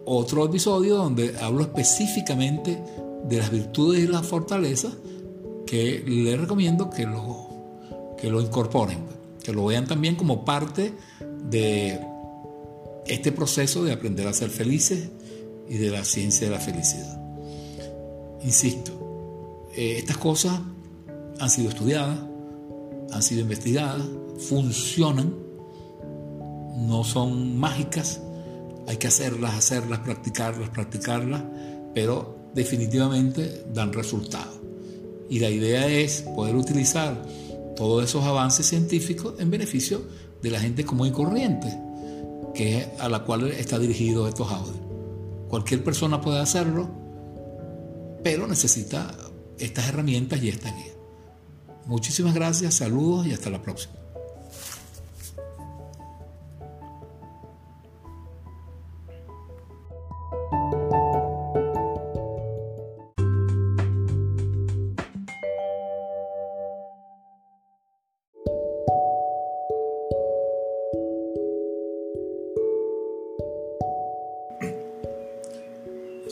otro 0.05 0.45
episodio 0.45 0.97
donde 0.97 1.37
hablo 1.39 1.61
específicamente 1.63 2.81
de 3.23 3.37
las 3.37 3.51
virtudes 3.51 4.03
y 4.03 4.07
las 4.07 4.25
fortalezas 4.25 4.93
que 5.65 6.03
les 6.05 6.39
recomiendo 6.39 6.89
que 6.89 7.05
lo, 7.05 7.47
que 8.17 8.29
lo 8.29 8.41
incorporen, 8.41 8.99
que 9.43 9.53
lo 9.53 9.65
vean 9.65 9.87
también 9.87 10.15
como 10.15 10.43
parte 10.43 10.93
de 11.49 11.99
este 13.07 13.31
proceso 13.31 13.83
de 13.83 13.91
aprender 13.91 14.27
a 14.27 14.33
ser 14.33 14.49
felices 14.49 15.09
y 15.69 15.77
de 15.77 15.89
la 15.89 16.03
ciencia 16.03 16.47
de 16.47 16.53
la 16.53 16.59
felicidad. 16.59 17.19
Insisto, 18.43 19.69
eh, 19.75 19.95
estas 19.97 20.17
cosas 20.17 20.59
han 21.39 21.49
sido 21.49 21.69
estudiadas, 21.69 22.19
han 23.11 23.23
sido 23.23 23.41
investigadas, 23.41 24.03
funcionan, 24.47 25.33
no 26.77 27.03
son 27.03 27.57
mágicas, 27.57 28.21
hay 28.87 28.97
que 28.97 29.07
hacerlas, 29.07 29.53
hacerlas, 29.53 29.99
practicarlas, 29.99 30.69
practicarlas, 30.69 31.43
pero 31.93 32.35
definitivamente 32.53 33.65
dan 33.73 33.93
resultados. 33.93 34.59
Y 35.29 35.39
la 35.39 35.49
idea 35.49 35.87
es 35.87 36.21
poder 36.35 36.55
utilizar 36.55 37.21
todos 37.75 38.03
esos 38.03 38.23
avances 38.25 38.67
científicos 38.67 39.35
en 39.39 39.49
beneficio 39.49 40.01
de 40.41 40.51
la 40.51 40.59
gente 40.59 40.83
común 40.83 41.07
y 41.07 41.11
corriente, 41.11 41.67
que 42.53 42.77
es 42.77 42.87
a 42.99 43.09
la 43.09 43.23
cual 43.23 43.51
está 43.51 43.79
dirigido 43.79 44.27
estos 44.27 44.51
audios. 44.51 44.77
Cualquier 45.47 45.83
persona 45.83 46.21
puede 46.21 46.39
hacerlo, 46.39 46.89
pero 48.23 48.47
necesita 48.47 49.15
estas 49.57 49.87
herramientas 49.89 50.41
y 50.41 50.49
esta 50.49 50.71
guía. 50.71 50.93
Muchísimas 51.85 52.33
gracias, 52.33 52.75
saludos 52.75 53.27
y 53.27 53.33
hasta 53.33 53.49
la 53.49 53.61
próxima. 53.61 54.02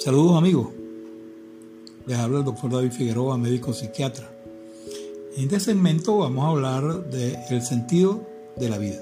Saludos 0.03 0.35
amigos, 0.35 0.69
les 2.07 2.17
habla 2.17 2.39
el 2.39 2.43
doctor 2.43 2.71
David 2.71 2.91
Figueroa, 2.91 3.37
médico 3.37 3.71
psiquiatra. 3.71 4.27
En 5.37 5.43
este 5.43 5.59
segmento 5.59 6.17
vamos 6.17 6.43
a 6.43 6.47
hablar 6.47 7.05
del 7.05 7.61
sentido 7.61 8.27
de 8.57 8.67
la 8.67 8.79
vida. 8.79 8.99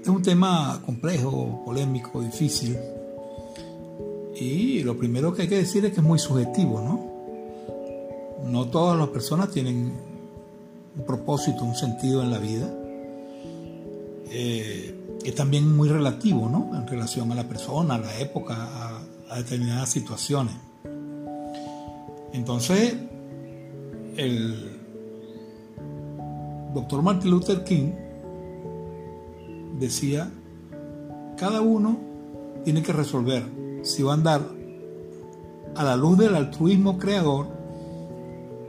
es 0.00 0.08
un 0.08 0.22
tema 0.22 0.80
complejo, 0.86 1.60
polémico, 1.64 2.22
difícil. 2.22 2.78
Y 4.36 4.84
lo 4.84 4.96
primero 4.96 5.34
que 5.34 5.42
hay 5.42 5.48
que 5.48 5.56
decir 5.56 5.84
es 5.84 5.92
que 5.92 5.98
es 5.98 6.06
muy 6.06 6.20
subjetivo, 6.20 6.80
¿no? 6.80 8.48
No 8.48 8.66
todas 8.68 8.96
las 8.96 9.08
personas 9.08 9.50
tienen 9.50 9.92
un 10.96 11.04
propósito, 11.04 11.64
un 11.64 11.74
sentido 11.74 12.22
en 12.22 12.30
la 12.30 12.38
vida. 12.38 12.72
Eh, 14.30 14.94
es 15.24 15.34
también 15.34 15.76
muy 15.76 15.88
relativo, 15.88 16.48
¿no? 16.48 16.78
En 16.78 16.86
relación 16.86 17.32
a 17.32 17.34
la 17.34 17.48
persona, 17.48 17.96
a 17.96 17.98
la 17.98 18.16
época, 18.20 18.54
a, 18.54 18.85
a 19.30 19.36
determinadas 19.38 19.90
situaciones. 19.90 20.54
Entonces, 22.32 22.94
el 24.16 24.78
doctor 26.74 27.02
Martin 27.02 27.30
Luther 27.30 27.64
King 27.64 27.92
decía, 29.78 30.30
cada 31.36 31.60
uno 31.60 31.98
tiene 32.64 32.82
que 32.82 32.92
resolver 32.92 33.44
si 33.82 34.02
va 34.02 34.12
a 34.12 34.14
andar 34.14 34.42
a 35.74 35.84
la 35.84 35.96
luz 35.96 36.18
del 36.18 36.34
altruismo 36.34 36.98
creador 36.98 37.46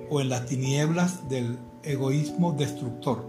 o 0.09 0.21
en 0.21 0.29
las 0.29 0.45
tinieblas 0.45 1.27
del 1.29 1.57
egoísmo 1.83 2.53
destructor. 2.53 3.25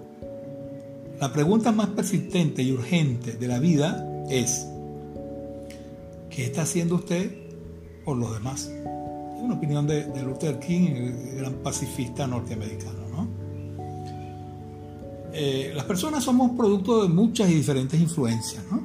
La 1.20 1.32
pregunta 1.32 1.72
más 1.72 1.88
persistente 1.88 2.62
y 2.62 2.72
urgente 2.72 3.32
de 3.32 3.48
la 3.48 3.58
vida 3.58 4.06
es, 4.28 4.68
¿qué 6.38 6.44
está 6.44 6.62
haciendo 6.62 6.94
usted 6.94 7.32
por 8.04 8.16
los 8.16 8.32
demás? 8.32 8.66
Es 8.68 9.42
una 9.42 9.54
opinión 9.54 9.88
de, 9.88 10.06
Luther 10.22 10.60
King, 10.60 10.82
el 10.82 11.36
gran 11.36 11.54
pacifista 11.64 12.28
norteamericano. 12.28 13.08
¿no? 13.10 13.28
Eh, 15.32 15.72
las 15.74 15.84
personas 15.84 16.22
somos 16.22 16.52
producto 16.52 17.02
de 17.02 17.08
muchas 17.08 17.50
y 17.50 17.54
diferentes 17.54 18.00
influencias. 18.00 18.62
¿no? 18.70 18.82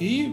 Y 0.00 0.32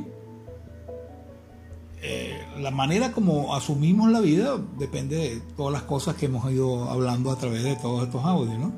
eh, 2.01 2.41
la 2.57 2.71
manera 2.71 3.11
como 3.11 3.53
asumimos 3.53 4.09
la 4.11 4.21
vida 4.21 4.59
depende 4.79 5.15
de 5.15 5.41
todas 5.55 5.73
las 5.73 5.83
cosas 5.83 6.15
que 6.15 6.25
hemos 6.25 6.51
ido 6.51 6.89
hablando 6.89 7.29
a 7.29 7.37
través 7.37 7.63
de 7.63 7.75
todos 7.75 8.03
estos 8.03 8.25
audios. 8.25 8.57
¿no? 8.57 8.73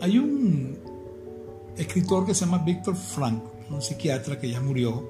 Hay 0.00 0.16
un 0.16 0.78
escritor 1.76 2.24
que 2.24 2.34
se 2.34 2.46
llama 2.46 2.56
Víctor 2.64 2.96
Frank, 2.96 3.42
un 3.68 3.82
psiquiatra 3.82 4.40
que 4.40 4.48
ya 4.48 4.62
murió, 4.62 5.06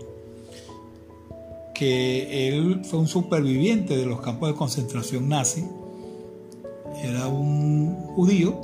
que 1.77 2.49
él 2.49 2.83
fue 2.85 3.01
un 3.01 3.07
superviviente 3.07 3.97
de 3.97 4.07
los 4.07 4.23
campos 4.23 4.49
de 4.49 4.55
concentración 4.55 5.29
nazi, 5.29 5.67
era 7.03 7.29
un 7.29 7.95
judío, 8.15 8.59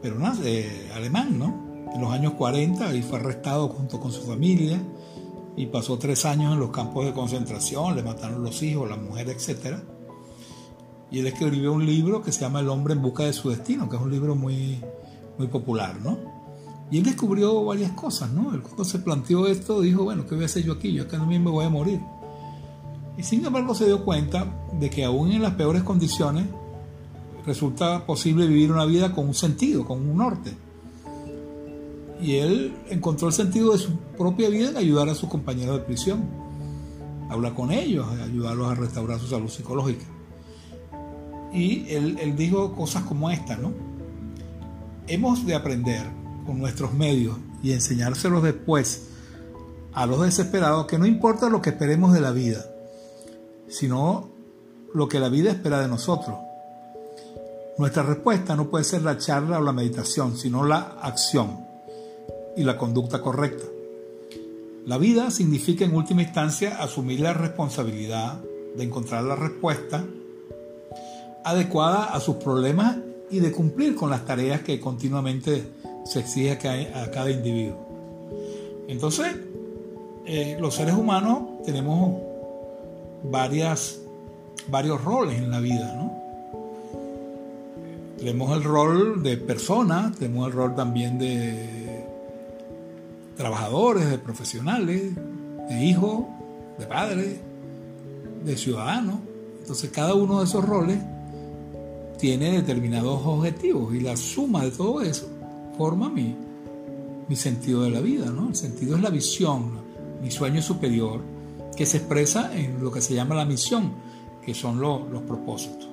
pero 0.00 0.18
nazi, 0.18 0.64
alemán, 0.94 1.38
¿no? 1.38 1.90
En 1.94 2.00
los 2.00 2.10
años 2.10 2.32
40 2.32 2.94
y 2.94 3.02
fue 3.02 3.18
arrestado 3.18 3.68
junto 3.68 4.00
con 4.00 4.10
su 4.10 4.22
familia 4.22 4.80
y 5.54 5.66
pasó 5.66 5.98
tres 5.98 6.24
años 6.24 6.54
en 6.54 6.60
los 6.60 6.70
campos 6.70 7.04
de 7.04 7.12
concentración, 7.12 7.94
le 7.94 8.02
mataron 8.02 8.42
los 8.42 8.62
hijos, 8.62 8.88
la 8.88 8.96
mujer, 8.96 9.28
etc. 9.28 9.76
Y 11.10 11.18
él 11.18 11.26
escribió 11.26 11.74
un 11.74 11.84
libro 11.84 12.22
que 12.22 12.32
se 12.32 12.40
llama 12.40 12.60
El 12.60 12.70
hombre 12.70 12.94
en 12.94 13.02
busca 13.02 13.24
de 13.24 13.34
su 13.34 13.50
destino, 13.50 13.88
que 13.90 13.96
es 13.96 14.02
un 14.02 14.10
libro 14.10 14.34
muy, 14.34 14.80
muy 15.36 15.48
popular, 15.48 15.94
¿no? 16.02 16.33
Y 16.90 16.98
él 16.98 17.04
descubrió 17.04 17.64
varias 17.64 17.92
cosas, 17.92 18.30
¿no? 18.30 18.54
Él 18.54 18.62
cuando 18.62 18.84
se 18.84 18.98
planteó 18.98 19.46
esto 19.46 19.80
dijo, 19.80 20.04
bueno, 20.04 20.26
¿qué 20.26 20.34
voy 20.34 20.44
a 20.44 20.46
hacer 20.46 20.64
yo 20.64 20.74
aquí? 20.74 20.92
Yo 20.92 21.04
acá 21.04 21.18
también 21.18 21.42
me 21.42 21.50
voy 21.50 21.64
a 21.64 21.70
morir. 21.70 22.00
Y 23.16 23.22
sin 23.22 23.44
embargo 23.44 23.74
se 23.74 23.86
dio 23.86 24.04
cuenta 24.04 24.46
de 24.78 24.90
que 24.90 25.04
aún 25.04 25.30
en 25.30 25.42
las 25.42 25.54
peores 25.54 25.82
condiciones 25.82 26.46
resulta 27.46 28.04
posible 28.06 28.46
vivir 28.46 28.72
una 28.72 28.84
vida 28.84 29.12
con 29.12 29.28
un 29.28 29.34
sentido, 29.34 29.84
con 29.84 30.08
un 30.08 30.16
norte. 30.16 30.52
Y 32.20 32.36
él 32.36 32.74
encontró 32.90 33.28
el 33.28 33.34
sentido 33.34 33.72
de 33.72 33.78
su 33.78 33.96
propia 34.16 34.48
vida 34.48 34.70
en 34.70 34.76
ayudar 34.76 35.08
a 35.08 35.14
sus 35.14 35.28
compañeros 35.28 35.78
de 35.78 35.84
prisión, 35.84 36.24
hablar 37.28 37.54
con 37.54 37.70
ellos, 37.70 38.06
ayudarlos 38.22 38.68
a 38.68 38.74
restaurar 38.74 39.20
su 39.20 39.26
salud 39.26 39.48
psicológica. 39.48 40.04
Y 41.52 41.88
él, 41.88 42.18
él 42.20 42.36
dijo 42.36 42.74
cosas 42.74 43.04
como 43.04 43.30
esta, 43.30 43.56
¿no? 43.56 43.72
Hemos 45.06 45.44
de 45.46 45.54
aprender 45.54 46.23
con 46.44 46.58
nuestros 46.58 46.92
medios 46.92 47.36
y 47.62 47.72
enseñárselos 47.72 48.42
después 48.42 49.08
a 49.92 50.06
los 50.06 50.20
desesperados 50.22 50.86
que 50.86 50.98
no 50.98 51.06
importa 51.06 51.48
lo 51.48 51.62
que 51.62 51.70
esperemos 51.70 52.12
de 52.12 52.20
la 52.20 52.32
vida, 52.32 52.64
sino 53.68 54.28
lo 54.92 55.08
que 55.08 55.20
la 55.20 55.28
vida 55.28 55.50
espera 55.50 55.80
de 55.80 55.88
nosotros. 55.88 56.36
Nuestra 57.78 58.02
respuesta 58.02 58.54
no 58.54 58.68
puede 58.70 58.84
ser 58.84 59.02
la 59.02 59.18
charla 59.18 59.58
o 59.58 59.62
la 59.62 59.72
meditación, 59.72 60.36
sino 60.36 60.64
la 60.64 60.78
acción 61.02 61.66
y 62.56 62.62
la 62.62 62.76
conducta 62.76 63.20
correcta. 63.20 63.64
La 64.86 64.98
vida 64.98 65.30
significa 65.30 65.84
en 65.84 65.94
última 65.94 66.22
instancia 66.22 66.80
asumir 66.82 67.20
la 67.20 67.32
responsabilidad 67.32 68.40
de 68.76 68.84
encontrar 68.84 69.24
la 69.24 69.34
respuesta 69.34 70.04
adecuada 71.44 72.04
a 72.04 72.20
sus 72.20 72.36
problemas 72.36 72.96
y 73.30 73.40
de 73.40 73.52
cumplir 73.52 73.96
con 73.96 74.10
las 74.10 74.24
tareas 74.24 74.62
que 74.62 74.80
continuamente 74.80 75.64
se 76.04 76.20
exige 76.20 76.52
a 76.52 77.10
cada, 77.10 77.30
individuo. 77.30 77.78
Entonces, 78.88 79.36
eh, 80.26 80.56
los 80.60 80.74
seres 80.74 80.94
humanos 80.94 81.62
tenemos 81.64 82.20
varias, 83.22 84.00
varios 84.68 85.02
roles 85.02 85.38
en 85.38 85.50
la 85.50 85.60
vida, 85.60 85.94
¿no? 85.96 86.12
Tenemos 88.18 88.56
el 88.56 88.62
rol 88.62 89.22
de 89.22 89.36
persona, 89.36 90.12
tenemos 90.18 90.46
el 90.46 90.52
rol 90.52 90.74
también 90.74 91.18
de 91.18 92.04
trabajadores, 93.36 94.08
de 94.08 94.18
profesionales, 94.18 95.12
de 95.68 95.84
hijos, 95.84 96.24
de 96.78 96.86
padres, 96.86 97.40
de 98.44 98.56
ciudadanos. 98.56 99.16
Entonces 99.60 99.90
cada 99.90 100.14
uno 100.14 100.38
de 100.38 100.44
esos 100.44 100.64
roles 100.64 100.98
tiene 102.18 102.52
determinados 102.52 103.20
objetivos 103.24 103.94
y 103.94 104.00
la 104.00 104.16
suma 104.16 104.64
de 104.64 104.70
todo 104.70 105.02
eso 105.02 105.33
forma 105.76 106.08
mi, 106.08 106.34
mi 107.28 107.36
sentido 107.36 107.82
de 107.82 107.90
la 107.90 108.00
vida, 108.00 108.26
¿no? 108.26 108.48
El 108.48 108.56
sentido 108.56 108.96
es 108.96 109.02
la 109.02 109.10
visión, 109.10 109.72
mi 110.22 110.30
sueño 110.30 110.62
superior, 110.62 111.20
que 111.76 111.86
se 111.86 111.98
expresa 111.98 112.56
en 112.56 112.82
lo 112.82 112.90
que 112.92 113.00
se 113.00 113.14
llama 113.14 113.34
la 113.34 113.44
misión, 113.44 113.92
que 114.44 114.54
son 114.54 114.80
los 114.80 115.22
propósitos. 115.22 115.88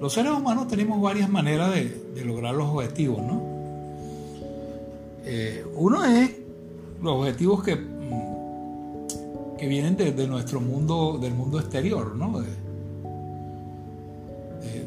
Los 0.00 0.14
seres 0.14 0.32
humanos 0.32 0.66
tenemos 0.68 1.00
varias 1.00 1.28
maneras 1.28 1.74
de, 1.74 2.24
lograr 2.24 2.54
los 2.54 2.68
objetivos, 2.68 3.20
¿no? 3.22 3.42
Eh, 5.24 5.62
uno 5.74 6.04
es 6.04 6.30
los 7.02 7.16
objetivos 7.16 7.62
que, 7.62 7.76
mm, 7.76 9.56
que 9.58 9.68
vienen 9.68 9.96
de, 9.96 10.26
nuestro 10.26 10.60
mundo, 10.60 11.18
del 11.20 11.34
mundo 11.34 11.60
exterior, 11.60 12.16
¿no? 12.16 12.40
De, 12.40 12.70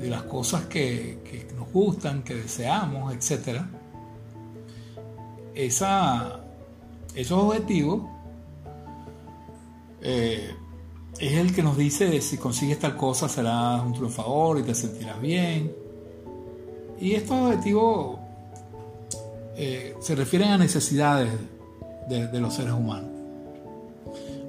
las 0.09 0.23
cosas 0.23 0.65
que, 0.65 1.47
nos 1.52 1.52
gustan, 1.73 2.23
que 2.23 2.35
deseamos, 2.35 3.13
etc. 3.13 3.61
Esos 5.55 7.31
objetivos 7.31 8.03
eh, 10.01 10.55
es 11.19 11.33
el 11.33 11.53
que 11.55 11.63
nos 11.63 11.77
dice 11.77 12.19
si 12.21 12.37
consigues 12.37 12.79
tal 12.79 12.97
cosa 12.97 13.29
serás 13.29 13.83
un 13.83 13.93
triunfador 13.93 14.59
y 14.59 14.63
te 14.63 14.75
sentirás 14.75 15.19
bien. 15.21 15.73
Y 16.99 17.13
estos 17.13 17.37
objetivos 17.37 18.19
eh, 19.55 19.95
se 19.99 20.15
refieren 20.15 20.49
a 20.49 20.57
necesidades 20.57 21.29
de, 22.09 22.39
los 22.39 22.53
seres 22.53 22.73
humanos. 22.73 23.09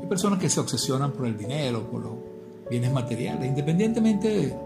Hay 0.01 0.07
personas 0.09 0.39
que 0.39 0.49
se 0.49 0.61
obsesionan 0.61 1.13
por 1.13 1.27
el 1.27 1.37
dinero, 1.37 1.89
por 1.91 2.03
los 2.03 2.13
bienes 2.71 2.93
materiales, 2.93 3.49
independientemente 3.49 4.57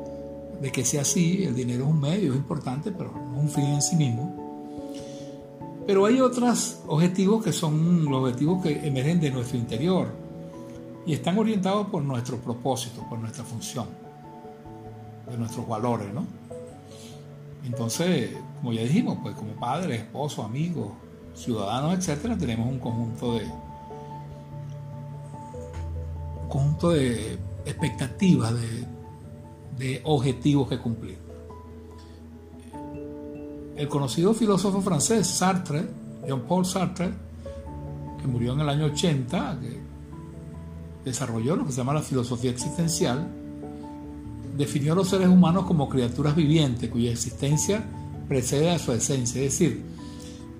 de, 0.61 0.72
que 0.72 0.84
sea 0.84 1.02
así, 1.02 1.44
el 1.44 1.54
dinero 1.54 1.84
es 1.84 1.90
un 1.90 2.00
medio, 2.00 2.32
es 2.32 2.38
importante, 2.38 2.90
pero 2.90 3.12
no 3.12 3.36
es 3.36 3.42
un 3.42 3.48
fin 3.48 3.64
en 3.64 3.82
sí 3.82 3.96
mismo. 3.96 4.48
Pero 5.86 6.04
hay 6.04 6.20
otros 6.20 6.80
objetivos 6.86 7.42
que 7.42 7.52
son 7.52 8.04
los 8.04 8.22
objetivos 8.22 8.62
que 8.62 8.86
emergen 8.86 9.20
de 9.20 9.30
nuestro 9.30 9.56
interior 9.56 10.09
y 11.06 11.14
están 11.14 11.38
orientados 11.38 11.86
por 11.88 12.02
nuestro 12.02 12.36
propósito, 12.36 13.06
por 13.09 13.18
nuestra 13.18 13.42
función, 13.44 13.86
de 15.30 15.38
nuestros 15.38 15.66
valores, 15.66 16.12
¿no? 16.12 16.26
Entonces, 17.64 18.30
como 18.56 18.72
ya 18.72 18.82
dijimos, 18.82 19.18
pues 19.22 19.34
como 19.34 19.52
padres, 19.52 20.00
esposos, 20.00 20.44
amigos, 20.44 20.92
ciudadanos, 21.34 21.94
etcétera, 21.94 22.36
tenemos 22.36 22.68
un 22.68 22.78
conjunto 22.78 23.34
de 23.34 23.44
un 26.42 26.48
conjunto 26.48 26.90
de 26.90 27.38
expectativas, 27.64 28.54
de, 28.54 28.97
de 29.78 30.00
objetivos 30.04 30.68
que 30.68 30.78
cumplir. 30.78 31.18
El 33.76 33.88
conocido 33.88 34.34
filósofo 34.34 34.80
francés 34.80 35.26
Sartre, 35.26 35.86
Jean-Paul 36.26 36.66
Sartre, 36.66 37.10
que 38.20 38.26
murió 38.26 38.54
en 38.54 38.60
el 38.60 38.68
año 38.68 38.86
80, 38.86 39.58
que 39.60 39.78
desarrolló 41.04 41.56
lo 41.56 41.64
que 41.64 41.72
se 41.72 41.78
llama 41.78 41.94
la 41.94 42.02
filosofía 42.02 42.50
existencial, 42.50 43.28
definió 44.56 44.94
a 44.94 44.96
los 44.96 45.08
seres 45.08 45.28
humanos 45.28 45.64
como 45.66 45.88
criaturas 45.88 46.34
vivientes 46.34 46.90
cuya 46.90 47.12
existencia 47.12 47.84
precede 48.28 48.70
a 48.70 48.78
su 48.80 48.92
esencia. 48.92 49.40
Es 49.42 49.52
decir, 49.52 49.84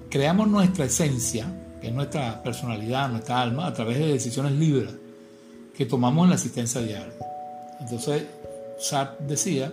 creamos 0.09 0.47
nuestra 0.47 0.85
esencia, 0.85 1.53
que 1.81 1.89
es 1.89 1.93
nuestra 1.93 2.41
personalidad, 2.43 3.11
nuestra 3.11 3.43
alma, 3.43 3.67
a 3.67 3.75
través 3.75 3.99
de 3.99 4.07
decisiones 4.07 4.53
libres 4.53 4.95
que 5.77 5.87
tomamos 5.87 6.25
en 6.25 6.31
la 6.31 6.37
existencia 6.37 6.81
diaria. 6.81 7.13
Entonces, 7.81 8.25
Sartre 8.79 9.27
decía, 9.27 9.73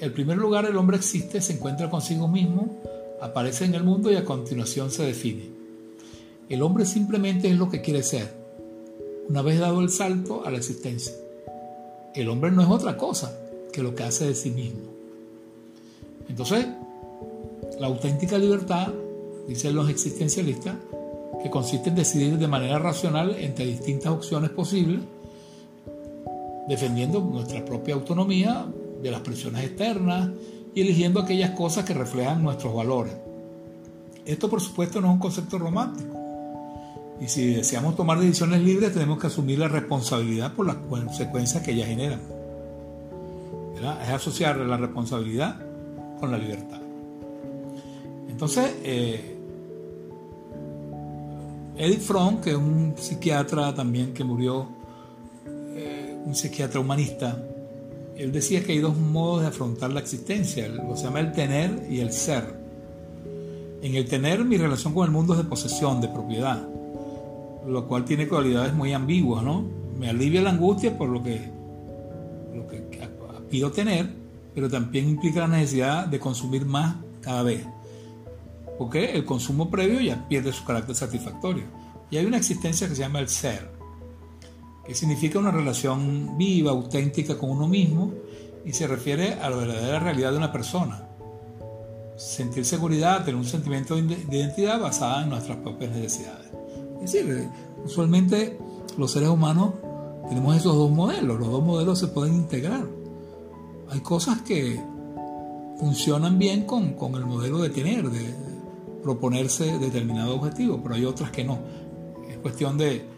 el 0.00 0.12
primer 0.12 0.36
lugar 0.36 0.66
el 0.66 0.76
hombre 0.76 0.96
existe, 0.96 1.40
se 1.40 1.54
encuentra 1.54 1.90
consigo 1.90 2.28
mismo, 2.28 2.76
aparece 3.20 3.64
en 3.64 3.74
el 3.74 3.82
mundo 3.82 4.10
y 4.12 4.16
a 4.16 4.24
continuación 4.24 4.90
se 4.90 5.04
define. 5.04 5.50
El 6.48 6.62
hombre 6.62 6.84
simplemente 6.84 7.48
es 7.48 7.56
lo 7.56 7.70
que 7.70 7.80
quiere 7.80 8.02
ser 8.02 8.46
una 9.28 9.42
vez 9.42 9.58
dado 9.58 9.80
el 9.80 9.90
salto 9.90 10.44
a 10.46 10.50
la 10.50 10.58
existencia. 10.58 11.12
El 12.14 12.28
hombre 12.28 12.50
no 12.52 12.62
es 12.62 12.68
otra 12.68 12.96
cosa 12.96 13.36
que 13.72 13.82
lo 13.82 13.94
que 13.94 14.04
hace 14.04 14.26
de 14.26 14.34
sí 14.34 14.50
mismo. 14.50 14.82
Entonces, 16.28 16.66
la 17.80 17.88
auténtica 17.88 18.38
libertad, 18.38 18.88
dicen 19.48 19.74
los 19.74 19.90
existencialistas, 19.90 20.76
que 21.42 21.50
consiste 21.50 21.90
en 21.90 21.96
decidir 21.96 22.38
de 22.38 22.48
manera 22.48 22.78
racional 22.78 23.36
entre 23.38 23.66
distintas 23.66 24.12
opciones 24.12 24.50
posibles, 24.50 25.00
defendiendo 26.68 27.20
nuestra 27.20 27.64
propia 27.64 27.94
autonomía 27.94 28.66
de 29.02 29.10
las 29.10 29.20
presiones 29.20 29.64
externas 29.64 30.30
y 30.74 30.80
eligiendo 30.80 31.20
aquellas 31.20 31.50
cosas 31.50 31.84
que 31.84 31.94
reflejan 31.94 32.42
nuestros 32.42 32.74
valores. 32.74 33.14
Esto, 34.24 34.50
por 34.50 34.60
supuesto, 34.60 35.00
no 35.00 35.08
es 35.08 35.14
un 35.14 35.20
concepto 35.20 35.58
romántico 35.58 36.16
y 37.20 37.28
si 37.28 37.54
deseamos 37.54 37.96
tomar 37.96 38.18
decisiones 38.18 38.60
libres, 38.60 38.92
tenemos 38.92 39.18
que 39.18 39.28
asumir 39.28 39.58
la 39.58 39.68
responsabilidad 39.68 40.52
por 40.52 40.66
las 40.66 40.76
consecuencias 40.76 41.62
que 41.62 41.72
ellas 41.72 41.88
generan. 41.88 42.20
Es 44.02 44.08
asociar 44.10 44.56
la 44.58 44.76
responsabilidad 44.76 45.56
con 46.20 46.30
la 46.30 46.38
libertad. 46.38 46.80
Entonces, 48.28 48.70
Edith 51.78 52.00
Fromm, 52.00 52.40
que 52.40 52.50
es 52.50 52.56
un 52.56 52.94
psiquiatra 52.98 53.74
también 53.74 54.12
que 54.12 54.24
murió, 54.24 54.68
un 56.26 56.34
psiquiatra 56.34 56.80
humanista, 56.80 57.42
él 58.18 58.32
decía 58.32 58.62
que 58.62 58.72
hay 58.72 58.80
dos 58.80 58.98
modos 58.98 59.40
de 59.42 59.48
afrontar 59.48 59.92
la 59.92 60.00
existencia, 60.00 60.68
lo 60.68 60.94
se 60.96 61.04
llama 61.04 61.20
el 61.20 61.32
tener 61.32 61.86
y 61.88 62.00
el 62.00 62.12
ser. 62.12 62.44
En 63.80 63.94
el 63.94 64.06
tener 64.06 64.44
mi 64.44 64.58
relación 64.58 64.92
con 64.92 65.06
el 65.06 65.10
mundo 65.10 65.32
es 65.32 65.38
de 65.38 65.44
posesión, 65.44 66.02
de 66.02 66.08
propiedad 66.08 66.66
lo 67.66 67.86
cual 67.88 68.04
tiene 68.04 68.28
cualidades 68.28 68.72
muy 68.72 68.92
ambiguas, 68.92 69.42
¿no? 69.42 69.64
Me 69.98 70.08
alivia 70.08 70.40
la 70.40 70.50
angustia 70.50 70.96
por 70.96 71.08
lo 71.08 71.22
que, 71.22 71.50
lo 72.54 72.66
que 72.66 72.86
pido 73.50 73.72
tener, 73.72 74.08
pero 74.54 74.68
también 74.68 75.08
implica 75.08 75.40
la 75.40 75.48
necesidad 75.48 76.06
de 76.06 76.20
consumir 76.20 76.64
más 76.64 76.96
cada 77.20 77.42
vez, 77.42 77.66
porque 78.78 79.12
el 79.12 79.24
consumo 79.24 79.70
previo 79.70 80.00
ya 80.00 80.28
pierde 80.28 80.52
su 80.52 80.64
carácter 80.64 80.94
satisfactorio. 80.94 81.64
Y 82.10 82.18
hay 82.18 82.26
una 82.26 82.36
existencia 82.36 82.88
que 82.88 82.94
se 82.94 83.00
llama 83.00 83.18
el 83.18 83.28
ser, 83.28 83.68
que 84.86 84.94
significa 84.94 85.38
una 85.38 85.50
relación 85.50 86.38
viva, 86.38 86.70
auténtica 86.70 87.36
con 87.36 87.50
uno 87.50 87.66
mismo 87.66 88.12
y 88.64 88.72
se 88.72 88.86
refiere 88.86 89.34
a 89.34 89.50
la 89.50 89.56
verdadera 89.56 89.98
realidad 90.00 90.30
de 90.30 90.38
una 90.38 90.52
persona. 90.52 91.08
Sentir 92.16 92.64
seguridad, 92.64 93.24
tener 93.24 93.34
un 93.34 93.44
sentimiento 93.44 93.96
de 93.96 94.16
identidad 94.30 94.80
basada 94.80 95.24
en 95.24 95.30
nuestras 95.30 95.58
propias 95.58 95.90
necesidades. 95.90 96.50
Es 97.02 97.12
decir, 97.12 97.48
usualmente 97.84 98.58
los 98.96 99.10
seres 99.10 99.28
humanos 99.28 99.74
tenemos 100.28 100.56
esos 100.56 100.74
dos 100.74 100.90
modelos, 100.90 101.38
los 101.38 101.50
dos 101.50 101.64
modelos 101.64 101.98
se 101.98 102.08
pueden 102.08 102.34
integrar. 102.34 102.86
Hay 103.90 104.00
cosas 104.00 104.42
que 104.42 104.80
funcionan 105.78 106.38
bien 106.38 106.64
con, 106.64 106.96
el 107.14 107.26
modelo 107.26 107.58
de 107.58 107.70
tener, 107.70 108.08
de 108.10 108.34
proponerse 109.02 109.78
determinado 109.78 110.34
objetivo, 110.34 110.80
pero 110.82 110.94
hay 110.94 111.04
otras 111.04 111.30
que 111.30 111.44
no. 111.44 111.58
Es 112.28 112.38
cuestión 112.38 112.78
de, 112.78 113.15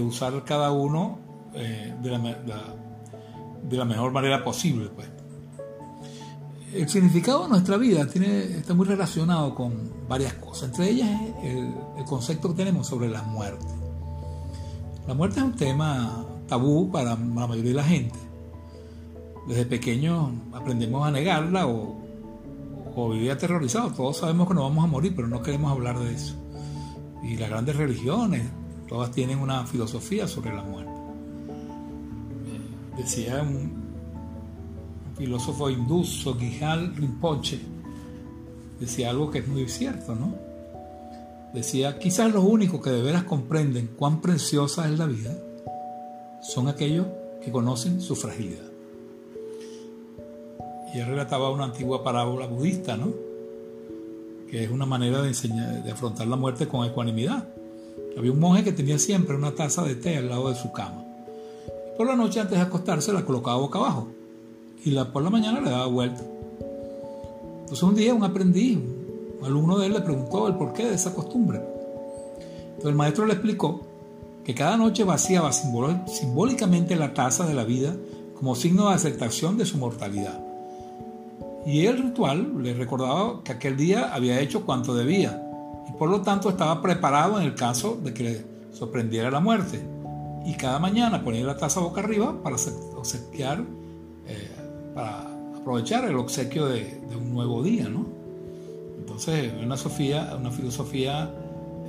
usar 0.00 0.44
cada 0.44 0.70
uno 0.70 1.18
eh, 1.54 1.94
de, 2.02 3.76
la, 3.76 3.84
mejor 3.84 4.12
manera 4.12 4.44
posible. 4.44 4.88
Pues. 4.94 5.08
El 6.74 6.88
significado 6.88 7.44
de 7.44 7.48
nuestra 7.48 7.76
vida 7.76 8.06
tiene, 8.06 8.58
está 8.58 8.74
muy 8.74 8.86
relacionado 8.86 9.54
con 9.54 9.90
varias 10.08 10.34
cosas, 10.34 10.70
entre 10.70 10.90
ellas 10.90 11.08
el, 11.42 11.74
el 11.98 12.04
concepto 12.04 12.50
que 12.50 12.54
tenemos 12.54 12.86
sobre 12.86 13.08
la 13.08 13.22
muerte. 13.22 13.66
La 15.08 15.14
muerte 15.14 15.40
es 15.40 15.44
un 15.44 15.56
tema 15.56 16.24
tabú 16.46 16.90
para 16.90 17.10
la 17.10 17.16
mayoría 17.16 17.70
de 17.70 17.76
la 17.76 17.84
gente. 17.84 18.18
Desde 19.48 19.64
pequeños 19.64 20.30
aprendemos 20.52 21.06
a 21.06 21.10
negarla 21.10 21.66
o, 21.66 22.00
o 22.94 23.10
vivir 23.10 23.30
aterrorizados. 23.30 23.96
Todos 23.96 24.18
sabemos 24.18 24.46
que 24.48 24.54
nos 24.54 24.64
vamos 24.64 24.84
a 24.84 24.86
morir, 24.86 25.12
pero 25.16 25.28
no 25.28 25.42
queremos 25.42 25.72
hablar 25.72 25.98
de 25.98 26.14
eso. 26.14 26.36
Y 27.22 27.36
las 27.36 27.50
grandes 27.50 27.76
religiones, 27.76 28.42
todas 28.90 29.12
tienen 29.12 29.38
una 29.38 29.64
filosofía 29.68 30.26
sobre 30.26 30.52
la 30.52 30.64
muerte. 30.64 30.90
Decía 32.96 33.40
un, 33.40 33.80
filósofo 35.16 35.70
hindú, 35.70 36.02
Sogihal 36.02 36.96
Rinpoche, 36.96 37.60
decía 38.80 39.10
algo 39.10 39.30
que 39.30 39.38
es 39.38 39.46
muy 39.48 39.68
cierto, 39.68 40.16
¿no? 40.16 40.34
Decía, 41.54 42.00
quizás 42.00 42.32
los 42.32 42.42
únicos 42.42 42.82
que 42.82 42.90
de 42.90 43.00
veras 43.00 43.22
comprenden 43.24 43.90
cuán 43.96 44.20
preciosa 44.20 44.88
es 44.90 44.98
la 44.98 45.06
vida 45.06 45.36
son 46.42 46.66
aquellos 46.66 47.06
que 47.44 47.52
conocen 47.52 48.00
su 48.00 48.16
fragilidad. 48.16 48.66
Y 50.92 50.98
él 50.98 51.06
relataba 51.06 51.50
una 51.50 51.64
antigua 51.64 52.02
parábola 52.02 52.46
budista, 52.46 52.96
¿no? 52.96 53.12
que 54.50 54.64
es 54.64 54.70
una 54.70 54.84
manera 54.84 55.22
de, 55.22 55.28
enseñar, 55.28 55.84
de 55.84 55.92
afrontar 55.92 56.26
la 56.26 56.34
muerte 56.34 56.66
con 56.66 56.84
ecuanimidad. 56.84 57.46
Había 58.16 58.32
un 58.32 58.40
monje 58.40 58.64
que 58.64 58.72
tenía 58.72 58.98
siempre 58.98 59.36
una 59.36 59.52
taza 59.52 59.82
de 59.82 59.94
té 59.94 60.16
al 60.16 60.28
lado 60.28 60.48
de 60.48 60.56
su 60.56 60.72
cama. 60.72 61.04
Por 61.96 62.06
la 62.06 62.16
noche 62.16 62.40
antes 62.40 62.58
de 62.58 62.64
acostarse 62.64 63.12
la 63.12 63.24
colocaba 63.24 63.56
boca 63.56 63.78
abajo 63.78 64.08
y 64.84 64.90
la, 64.90 65.12
por 65.12 65.22
la 65.22 65.30
mañana 65.30 65.60
le 65.60 65.70
daba 65.70 65.86
vuelta. 65.86 66.22
Entonces 67.60 67.82
un 67.82 67.94
día 67.94 68.14
un 68.14 68.24
aprendiz, 68.24 68.78
un 69.38 69.44
alumno 69.44 69.78
de 69.78 69.86
él 69.86 69.92
le 69.92 70.00
preguntó 70.00 70.48
el 70.48 70.54
porqué 70.54 70.86
de 70.86 70.94
esa 70.94 71.14
costumbre. 71.14 71.60
Entonces 71.60 72.90
el 72.90 72.94
maestro 72.94 73.26
le 73.26 73.34
explicó 73.34 73.80
que 74.44 74.54
cada 74.54 74.76
noche 74.76 75.04
vaciaba 75.04 75.52
simbólicamente 75.52 76.96
la 76.96 77.14
taza 77.14 77.46
de 77.46 77.54
la 77.54 77.64
vida 77.64 77.94
como 78.34 78.54
signo 78.54 78.88
de 78.88 78.94
aceptación 78.94 79.58
de 79.58 79.66
su 79.66 79.78
mortalidad. 79.78 80.40
Y 81.66 81.84
el 81.86 81.98
ritual 81.98 82.62
le 82.62 82.72
recordaba 82.72 83.44
que 83.44 83.52
aquel 83.52 83.76
día 83.76 84.14
había 84.14 84.40
hecho 84.40 84.64
cuanto 84.64 84.94
debía 84.94 85.46
por 86.00 86.08
lo 86.08 86.22
tanto 86.22 86.48
estaba 86.48 86.80
preparado 86.80 87.38
en 87.38 87.44
el 87.44 87.54
caso 87.54 88.00
de 88.02 88.14
que 88.14 88.22
le 88.22 88.44
sorprendiera 88.72 89.30
la 89.30 89.40
muerte. 89.40 89.82
Y 90.46 90.54
cada 90.54 90.78
mañana 90.78 91.22
ponía 91.22 91.44
la 91.44 91.58
taza 91.58 91.80
boca 91.80 92.00
arriba 92.00 92.42
para 92.42 92.56
obsequiar, 92.96 93.62
eh, 94.26 94.50
para 94.94 95.28
aprovechar 95.58 96.06
el 96.06 96.16
obsequio 96.16 96.68
de, 96.68 96.98
un 97.14 97.34
nuevo 97.34 97.62
día, 97.62 97.90
¿no? 97.90 98.06
Entonces, 98.98 99.52
una, 99.62 99.76
una 100.38 100.50
filosofía 100.50 101.30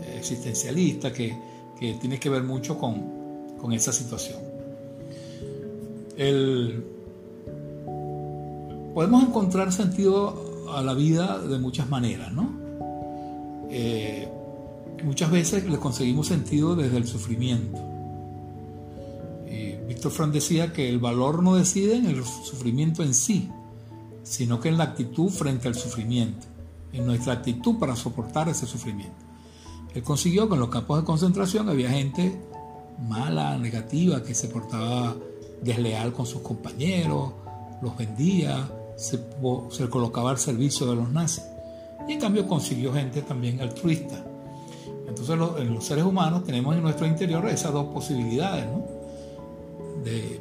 eh, 0.02 0.16
existencialista 0.18 1.14
que, 1.14 1.34
tiene 1.80 2.20
que 2.20 2.30
ver 2.30 2.44
mucho 2.44 2.78
con, 2.78 3.72
esa 3.72 3.94
situación. 3.94 4.40
Podemos 8.94 9.24
encontrar 9.24 9.72
sentido 9.72 10.68
a 10.76 10.82
la 10.82 10.94
vida 10.96 11.40
de 11.40 11.58
muchas 11.60 11.90
maneras, 11.90 12.34
¿no? 12.34 12.61
Eh, 13.74 14.28
muchas 15.04 15.32
veces 15.32 15.64
le 15.64 15.78
conseguimos 15.78 16.28
sentido 16.28 16.76
desde 16.76 16.98
el 16.98 17.08
sufrimiento. 17.08 17.80
Y 19.50 19.76
Víctor 19.88 20.12
Frank 20.12 20.34
decía 20.34 20.74
que 20.74 20.90
el 20.90 21.00
valor 21.00 21.42
no 21.42 21.56
decide 21.56 21.96
en 21.96 22.06
el 22.06 22.24
sufrimiento 22.24 23.02
en 23.02 23.14
sí, 23.14 23.50
sino 24.24 24.60
que 24.60 24.70
en 24.70 24.78
la 24.78 24.84
actitud 24.84 25.30
frente 25.30 25.70
al 25.70 25.76
sufrimiento, 25.76 26.48
en 26.92 27.06
nuestra 27.06 27.34
actitud 27.34 27.78
para 27.80 27.96
soportar 27.96 28.50
ese 28.50 28.68
sufrimiento. 28.68 29.16
Él 29.94 30.04
consiguió 30.04 30.48
que 30.48 30.56
en 30.56 30.62
los 30.62 30.70
campos 30.70 31.00
de 31.00 31.06
concentración 31.06 31.70
había 31.70 31.90
gente 31.90 32.40
mala, 33.08 33.58
negativa, 33.58 34.22
que 34.22 34.36
se 34.36 34.48
portaba 34.48 35.16
desleal 35.62 36.14
con 36.14 36.26
sus 36.26 36.42
compañeros, 36.42 37.34
los 37.82 37.98
vendía, 37.98 38.70
se, 38.98 39.20
se 39.70 39.90
colocaba 39.90 40.32
al 40.32 40.38
servicio 40.38 40.88
de 40.88 40.96
los 40.96 41.10
nazis. 41.10 41.44
Y 42.08 42.14
en 42.14 42.20
cambio 42.20 42.48
consiguió 42.48 42.94
gente 42.94 43.22
también 43.22 43.62
altruista. 43.62 44.24
Entonces 45.08 45.38
en 45.60 45.74
los 45.74 45.86
seres 45.86 46.04
humanos 46.04 46.44
tenemos 46.44 46.76
en 46.76 46.82
nuestro 46.82 47.06
interior 47.06 47.48
esas 47.48 47.74
dos 47.74 47.86
posibilidades. 47.94 48.66
¿no? 48.66 49.02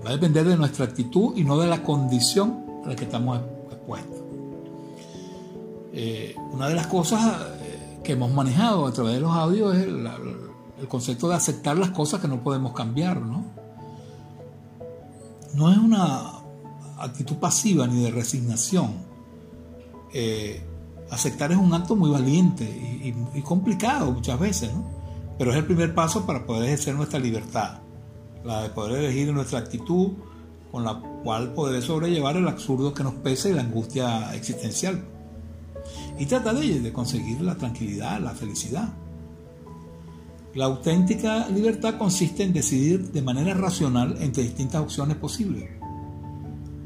va 0.05 0.11
a 0.11 0.12
depender 0.15 0.47
de 0.47 0.57
nuestra 0.57 0.87
actitud 0.87 1.37
y 1.37 1.45
no 1.45 1.59
de 1.59 1.66
la 1.66 1.82
condición 1.82 2.65
a 2.85 2.89
la 2.89 2.97
que 2.97 3.05
estamos 3.05 3.41
expuestos. 3.70 4.19
Eh, 5.93 6.35
una 6.53 6.69
de 6.69 6.74
las 6.74 6.87
cosas 6.87 7.37
eh, 7.61 7.99
que 8.03 8.12
hemos 8.12 8.32
manejado 8.32 8.87
a 8.87 8.93
través 8.93 9.15
de 9.15 9.20
los 9.20 9.32
audios 9.32 9.77
es 9.77 9.85
el, 9.85 10.09
el 10.78 10.89
concepto 10.89 11.28
de 11.28 11.35
aceptar 11.35 11.77
las 11.77 11.91
cosas 11.91 12.20
que 12.20 12.28
no 12.28 12.43
podemos 12.43 12.73
cambiar. 12.73 13.20
¿no? 13.20 13.45
no 15.55 15.70
es 15.70 15.78
una 15.78 16.43
actitud 16.99 17.37
pasiva 17.37 17.87
ni 17.87 18.03
de 18.03 18.11
resignación. 18.11 18.93
Eh, 20.12 20.62
aceptar 21.11 21.53
es 21.53 21.59
un 21.59 21.73
acto 21.74 21.97
muy 21.97 22.11
valiente 22.11 22.65
y, 22.65 23.41
complicado 23.43 24.12
muchas 24.12 24.39
veces, 24.39 24.73
¿no? 24.73 24.85
pero 25.39 25.51
es 25.53 25.57
el 25.57 25.65
primer 25.65 25.95
paso 25.95 26.27
para 26.27 26.47
poder 26.47 26.65
ejercer 26.65 26.95
nuestra 26.95 27.19
libertad, 27.19 27.78
la 28.45 28.62
de 28.62 28.69
poder 28.70 29.05
elegir 29.05 29.32
nuestra 29.32 29.59
actitud 29.59 30.12
con 30.70 30.85
la 30.85 31.01
cual 31.24 31.53
poder 31.53 31.82
sobrellevar 31.82 32.37
el 32.37 32.47
absurdo 32.47 32.95
que 32.95 33.03
nos 33.03 33.15
pesa 33.15 33.49
y 33.49 33.55
la 33.55 33.62
angustia 33.62 34.35
existencial. 34.35 35.03
Y 36.19 36.27
trata 36.27 36.53
de, 36.53 36.81
de 36.81 36.93
conseguir 36.93 37.41
la 37.41 37.57
tranquilidad, 37.57 38.20
la 38.20 38.31
felicidad. 38.31 38.93
La 40.55 40.66
auténtica 40.66 41.49
libertad 41.49 41.97
consiste 41.99 42.45
en 42.45 42.53
decidir 42.53 43.11
de 43.11 43.23
manera 43.23 43.55
racional 43.55 44.16
entre 44.20 44.45
distintas 44.45 44.82
opciones 44.82 45.16
posibles 45.16 45.81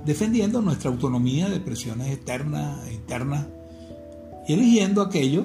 defendiendo 0.05 0.60
nuestra 0.60 0.90
autonomía 0.90 1.48
de 1.48 1.60
presiones 1.60 2.12
externas 2.12 2.86
e 2.88 2.94
internas 2.94 3.46
y 4.46 4.52
eligiendo 4.52 5.02
aquello 5.02 5.44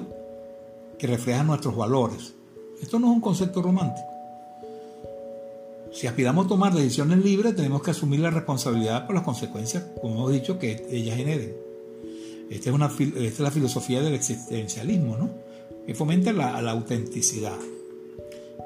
que 0.98 1.06
refleja 1.06 1.42
nuestros 1.42 1.76
valores. 1.76 2.34
Esto 2.80 2.98
no 2.98 3.08
es 3.08 3.14
un 3.14 3.20
concepto 3.20 3.62
romántico. 3.62 4.06
Si 5.92 6.06
aspiramos 6.06 6.46
a 6.46 6.48
tomar 6.48 6.72
decisiones 6.72 7.24
libres, 7.24 7.56
tenemos 7.56 7.82
que 7.82 7.90
asumir 7.90 8.20
la 8.20 8.30
responsabilidad 8.30 9.06
por 9.06 9.14
las 9.14 9.24
consecuencias, 9.24 9.84
como 10.00 10.14
hemos 10.14 10.32
dicho, 10.32 10.58
que 10.58 10.86
ellas 10.90 11.16
generen. 11.16 11.56
Esta 12.48 12.70
es, 12.70 12.74
una, 12.74 12.86
esta 12.86 13.18
es 13.18 13.40
la 13.40 13.50
filosofía 13.50 14.02
del 14.02 14.14
existencialismo, 14.14 15.16
¿no? 15.16 15.30
que 15.86 15.94
fomenta 15.94 16.32
la, 16.32 16.60
la 16.62 16.72
autenticidad. 16.72 17.58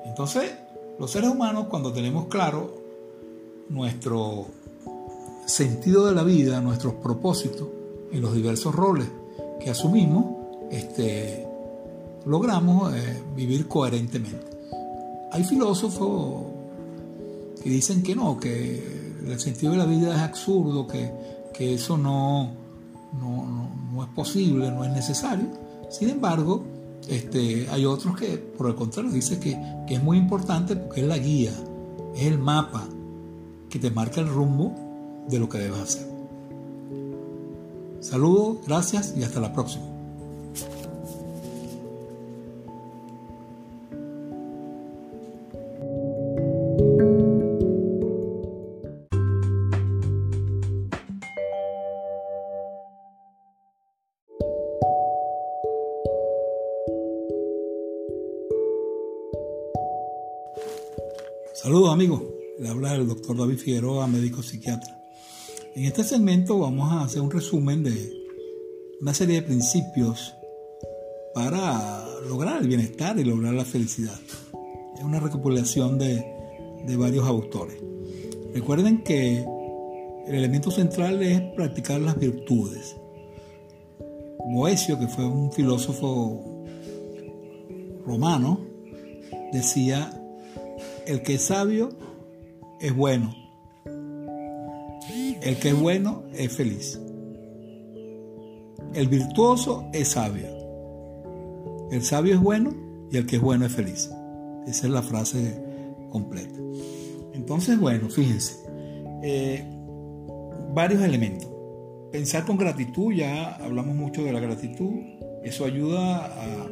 Entonces, 0.05 0.53
los 0.99 1.11
seres 1.11 1.31
humanos, 1.31 1.67
cuando 1.69 1.93
tenemos 1.93 2.27
claro 2.27 2.83
nuestro 3.69 4.47
sentido 5.47 6.07
de 6.07 6.15
la 6.15 6.25
vida, 6.25 6.61
nuestros 6.61 6.95
propósitos 6.95 7.69
en 8.13 8.21
los 8.21 8.35
diversos 8.35 8.75
roles 8.75 9.09
que 9.65 9.71
asumimos, 9.71 10.27
este, 10.71 11.47
logramos 12.27 12.95
eh, 12.95 13.23
vivir 13.35 13.67
coherentemente. 13.67 14.47
Hay 15.33 15.43
filósofos 15.43 16.45
que 17.63 17.71
dicen 17.71 18.03
que 18.03 18.15
no, 18.15 18.39
que 18.39 19.15
el 19.27 19.41
sentido 19.41 19.73
de 19.73 19.79
la 19.79 19.87
vida 19.87 20.15
es 20.15 20.21
absurdo, 20.21 20.87
que, 20.87 21.35
eso 21.59 21.97
no, 21.97 22.51
no, 23.19 24.03
es 24.03 24.09
posible, 24.11 24.71
no 24.71 24.85
es 24.85 24.91
necesario. 24.91 25.47
Sin 25.89 26.11
embargo, 26.11 26.63
este, 27.09 27.67
hay 27.71 27.87
otros 27.87 28.19
que, 28.19 28.37
por 28.37 28.69
el 28.69 28.75
contrario, 28.75 29.13
dicen 29.13 29.41
que, 29.41 29.59
que 29.87 29.95
es 29.95 30.03
muy 30.03 30.19
importante 30.19 30.77
porque 30.77 31.01
es 31.01 31.07
la 31.07 31.17
guía, 31.17 31.53
es 32.15 32.27
el 32.27 32.39
mapa 32.39 32.87
que 33.71 33.79
te 33.79 33.91
marca 33.91 34.21
el 34.21 34.29
rumbo 34.29 34.75
de 35.29 35.39
lo 35.39 35.49
que 35.49 35.59
debes 35.59 35.81
hacer. 35.81 36.14
Saludos, 38.05 38.59
gracias 38.67 39.15
y 39.17 39.23
hasta 39.23 39.41
la 39.41 39.51
próxima. 39.55 39.87
Saludos 61.55 61.91
amigos, 61.91 62.23
le 62.59 62.69
habla 62.69 62.95
el 62.97 63.09
doctor 63.09 63.39
David 63.39 63.57
Figueroa, 63.57 64.07
médico 64.07 64.43
psiquiatra. 64.43 65.04
En 65.77 65.87
este 65.87 66.05
segmento 66.05 66.61
vamos 66.61 66.93
a 66.93 67.03
hacer 67.03 67.21
un 67.21 67.33
resumen 67.33 67.83
de 67.83 68.13
una 69.01 69.13
serie 69.13 69.41
de 69.41 69.43
principios 69.43 70.33
para 71.35 72.07
lograr 72.29 72.63
el 72.63 72.69
bienestar 72.69 73.19
y 73.19 73.25
lograr 73.25 73.55
la 73.55 73.65
felicidad. 73.65 74.17
Es 74.97 75.03
una 75.03 75.19
recopilación 75.19 75.99
de, 75.99 76.25
varios 76.97 77.27
autores. 77.27 77.77
Recuerden 78.53 79.03
que 79.03 79.45
el 80.29 80.35
elemento 80.37 80.71
central 80.71 81.21
es 81.25 81.43
practicar 81.57 82.01
las 82.01 82.21
virtudes. 82.21 82.95
Boecio, 84.47 84.97
que 85.01 85.09
fue 85.09 85.27
un 85.27 85.51
filósofo 85.51 86.65
romano, 88.07 88.61
decía, 89.53 90.23
el 91.05 91.23
que 91.23 91.35
es 91.35 91.43
sabio 91.43 91.89
es 92.81 92.95
bueno, 92.95 93.44
el 95.45 95.57
que 95.59 95.69
es 95.69 95.79
bueno 95.79 96.25
es 96.35 96.53
feliz. 96.53 96.99
El 98.95 99.09
virtuoso 99.09 99.89
es 99.93 100.09
sabio. 100.09 100.47
El 101.91 102.03
sabio 102.03 102.35
es 102.35 102.41
bueno 102.41 102.75
y 103.13 103.19
el 103.19 103.27
que 103.27 103.37
es 103.37 103.43
bueno 103.43 103.67
es 103.67 103.73
feliz. 103.73 104.11
Esa 104.67 104.87
es 104.87 104.93
la 104.93 105.03
frase 105.03 105.63
completa. 106.11 106.59
Entonces, 107.35 107.79
bueno, 107.79 108.09
fíjense. 108.09 108.55
Eh, 109.23 109.63
varios 110.75 111.03
elementos. 111.03 111.51
Pensar 112.11 112.47
con 112.47 112.57
gratitud, 112.57 113.13
ya 113.13 113.57
hablamos 113.57 113.95
mucho 113.95 114.25
de 114.25 114.33
la 114.33 114.41
gratitud. 114.41 114.95
Eso 115.43 115.67
ayuda 115.67 116.25
a 116.27 116.69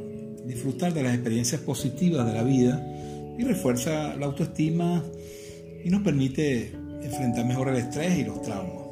disfrutar 0.46 0.94
de 0.94 1.02
las 1.02 1.14
experiencias 1.14 1.60
positivas 1.60 2.26
de 2.26 2.32
la 2.32 2.42
vida 2.42 2.82
y 3.38 3.42
refuerza 3.44 4.16
la 4.16 4.26
autoestima 4.26 5.04
y 5.84 5.90
nos 5.90 6.02
permite 6.02 6.81
enfrentar 7.02 7.44
mejor 7.44 7.68
el 7.68 7.76
estrés 7.76 8.18
y 8.18 8.24
los 8.24 8.40
traumas. 8.42 8.86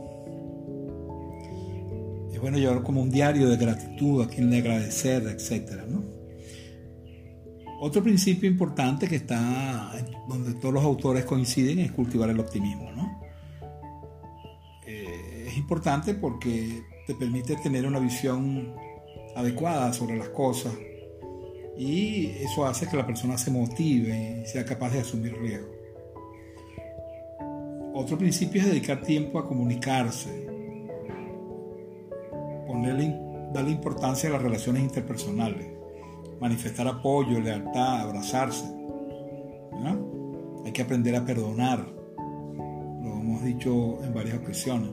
Es 2.32 2.40
bueno 2.40 2.58
llevar 2.58 2.82
como 2.82 3.02
un 3.02 3.10
diario 3.10 3.48
de 3.48 3.56
gratitud, 3.56 4.22
a 4.22 4.28
quien 4.28 4.50
le 4.50 4.58
agradecer, 4.58 5.22
etc. 5.26 5.82
Otro 7.80 8.02
principio 8.02 8.48
importante 8.48 9.08
que 9.08 9.16
está 9.16 9.92
donde 10.28 10.54
todos 10.54 10.74
los 10.74 10.84
autores 10.84 11.24
coinciden 11.24 11.78
es 11.78 11.92
cultivar 11.92 12.30
el 12.30 12.38
optimismo. 12.38 12.90
Eh, 14.86 15.46
es 15.48 15.56
importante 15.56 16.14
porque 16.14 16.82
te 17.06 17.14
permite 17.14 17.56
tener 17.56 17.86
una 17.86 17.98
visión 17.98 18.74
adecuada 19.36 19.92
sobre 19.92 20.18
las 20.18 20.28
cosas 20.30 20.72
y 21.78 22.26
eso 22.26 22.66
hace 22.66 22.86
que 22.86 22.96
la 22.96 23.06
persona 23.06 23.38
se 23.38 23.50
motive 23.50 24.42
y 24.42 24.46
sea 24.46 24.64
capaz 24.64 24.90
de 24.90 25.00
asumir 25.00 25.34
riesgos. 25.40 25.79
Otro 27.92 28.16
principio 28.16 28.60
es 28.60 28.68
dedicar 28.68 29.02
tiempo 29.02 29.38
a 29.38 29.46
comunicarse, 29.46 30.46
ponerle, 32.66 33.18
darle 33.52 33.70
importancia 33.70 34.28
a 34.28 34.32
las 34.32 34.42
relaciones 34.42 34.82
interpersonales, 34.82 35.66
manifestar 36.40 36.86
apoyo, 36.86 37.40
lealtad, 37.40 38.00
abrazarse. 38.00 38.64
Hay 40.64 40.72
que 40.72 40.82
aprender 40.82 41.16
a 41.16 41.24
perdonar, 41.24 41.80
lo 41.80 43.18
hemos 43.18 43.42
dicho 43.42 43.98
en 44.04 44.14
varias 44.14 44.38
ocasiones. 44.38 44.90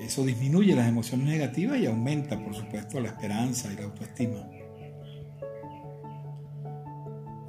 Eso 0.00 0.24
disminuye 0.24 0.74
las 0.74 0.88
emociones 0.88 1.26
negativas 1.26 1.78
y 1.78 1.86
aumenta, 1.86 2.38
por 2.38 2.54
supuesto, 2.54 3.00
la 3.00 3.08
esperanza 3.08 3.72
y 3.72 3.76
la 3.76 3.84
autoestima. 3.84 4.48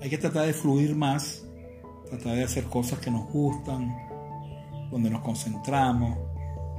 Hay 0.02 0.10
que 0.10 0.18
tratar 0.18 0.46
de 0.48 0.54
fluir 0.54 0.96
más, 0.96 1.46
tratar 2.10 2.36
de 2.36 2.44
hacer 2.44 2.65
cosas 2.65 2.99
que 2.99 3.11
nos 3.11 3.31
gustan, 3.31 3.95
donde 4.91 5.10
nos 5.10 5.22
concentramos 5.22 6.18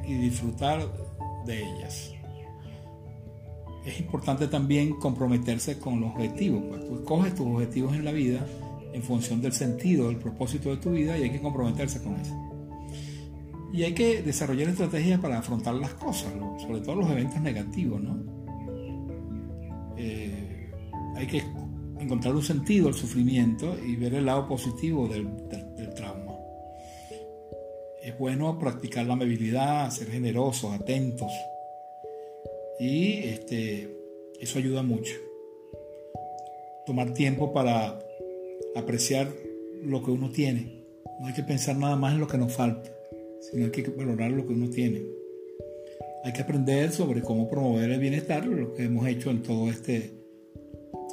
y 0.06 0.14
disfrutar 0.14 0.80
de 1.46 1.62
ellas. 1.62 2.12
Es 3.84 3.98
importante 3.98 4.46
también 4.48 4.94
comprometerse 4.98 5.78
con 5.78 6.00
los 6.00 6.10
objetivos, 6.10 6.62
pues 6.68 6.86
tú 6.86 6.96
escoges 6.96 7.34
tus 7.34 7.46
objetivos 7.46 7.94
en 7.94 8.04
la 8.04 8.12
vida 8.12 8.46
en 8.92 9.02
función 9.02 9.40
del 9.40 9.52
sentido, 9.52 10.08
del 10.08 10.16
propósito 10.16 10.70
de 10.70 10.76
tu 10.78 10.90
vida 10.90 11.16
y 11.16 11.22
hay 11.22 11.30
que 11.30 11.40
comprometerse 11.40 12.02
con 12.02 12.16
eso. 12.16 12.34
Y 13.72 13.84
hay 13.84 13.94
que 13.94 14.22
desarrollar 14.22 14.68
estrategias 14.68 15.20
para 15.20 15.38
afrontar 15.38 15.74
las 15.74 15.94
cosas, 15.94 16.32
sobre 16.60 16.80
todo 16.80 16.96
los 16.96 17.10
eventos 17.10 17.40
negativos, 17.40 18.02
¿no? 18.02 18.18
Eh, 19.96 20.70
hay 21.14 21.26
que 21.26 21.42
encontrar 22.00 22.34
un 22.34 22.42
sentido 22.42 22.88
al 22.88 22.94
sufrimiento 22.94 23.76
y 23.86 23.96
ver 23.96 24.14
el 24.14 24.26
lado 24.26 24.48
positivo 24.48 25.06
del, 25.06 25.28
trauma. 25.94 26.36
Es 28.02 28.18
bueno 28.18 28.58
practicar 28.58 29.06
la 29.06 29.12
amabilidad, 29.12 29.90
ser 29.90 30.08
generosos, 30.08 30.72
atentos. 30.72 31.30
Y 32.78 33.18
este, 33.24 33.94
eso 34.40 34.58
ayuda 34.58 34.82
mucho. 34.82 35.14
Tomar 36.86 37.12
tiempo 37.12 37.52
para 37.52 37.98
apreciar 38.74 39.28
lo 39.82 40.02
que 40.02 40.10
uno 40.10 40.30
tiene. 40.30 40.84
No 41.20 41.26
hay 41.26 41.34
que 41.34 41.42
pensar 41.42 41.76
nada 41.76 41.96
más 41.96 42.14
en 42.14 42.20
lo 42.20 42.26
que 42.26 42.38
nos 42.38 42.52
falta, 42.52 42.90
sino 43.40 43.66
hay 43.66 43.70
que 43.70 43.82
valorar 43.82 44.30
lo 44.30 44.46
que 44.46 44.54
uno 44.54 44.70
tiene. 44.70 45.02
Hay 46.24 46.32
que 46.32 46.42
aprender 46.42 46.92
sobre 46.92 47.20
cómo 47.20 47.48
promover 47.48 47.90
el 47.90 48.00
bienestar, 48.00 48.46
lo 48.46 48.72
que 48.72 48.84
hemos 48.84 49.06
hecho 49.06 49.30
en 49.30 49.42
todo 49.42 49.68
este 49.68 50.19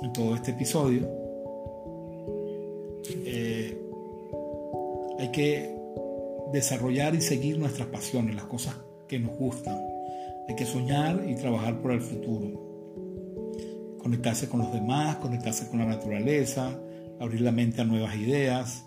en 0.02 0.14
todo 0.14 0.36
este 0.36 0.52
episodio, 0.52 1.08
eh, 3.26 3.78
hay 5.20 5.32
que 5.32 5.76
desarrollar 6.52 7.16
y 7.16 7.22
seguir 7.22 7.58
nuestras 7.58 7.88
pasiones, 7.88 8.36
las 8.36 8.46
cosas 8.46 8.76
que 9.08 9.20
nos 9.20 9.36
gustan. 9.38 9.78
Hay 10.48 10.56
que 10.56 10.66
soñar 10.66 11.26
y 11.28 11.36
trabajar 11.36 11.82
por 11.82 11.92
el 11.92 12.02
futuro. 12.02 13.98
Conectarse 14.00 14.48
con 14.48 14.62
los 14.62 14.72
demás, 14.72 15.18
conectarse 15.18 15.68
con 15.68 15.80
la 15.80 15.86
naturaleza, 15.86 16.80
abrir 17.20 17.42
la 17.42 17.52
mente 17.52 17.82
a 17.82 17.86
nuevas 17.86 18.16
ideas 18.16 18.86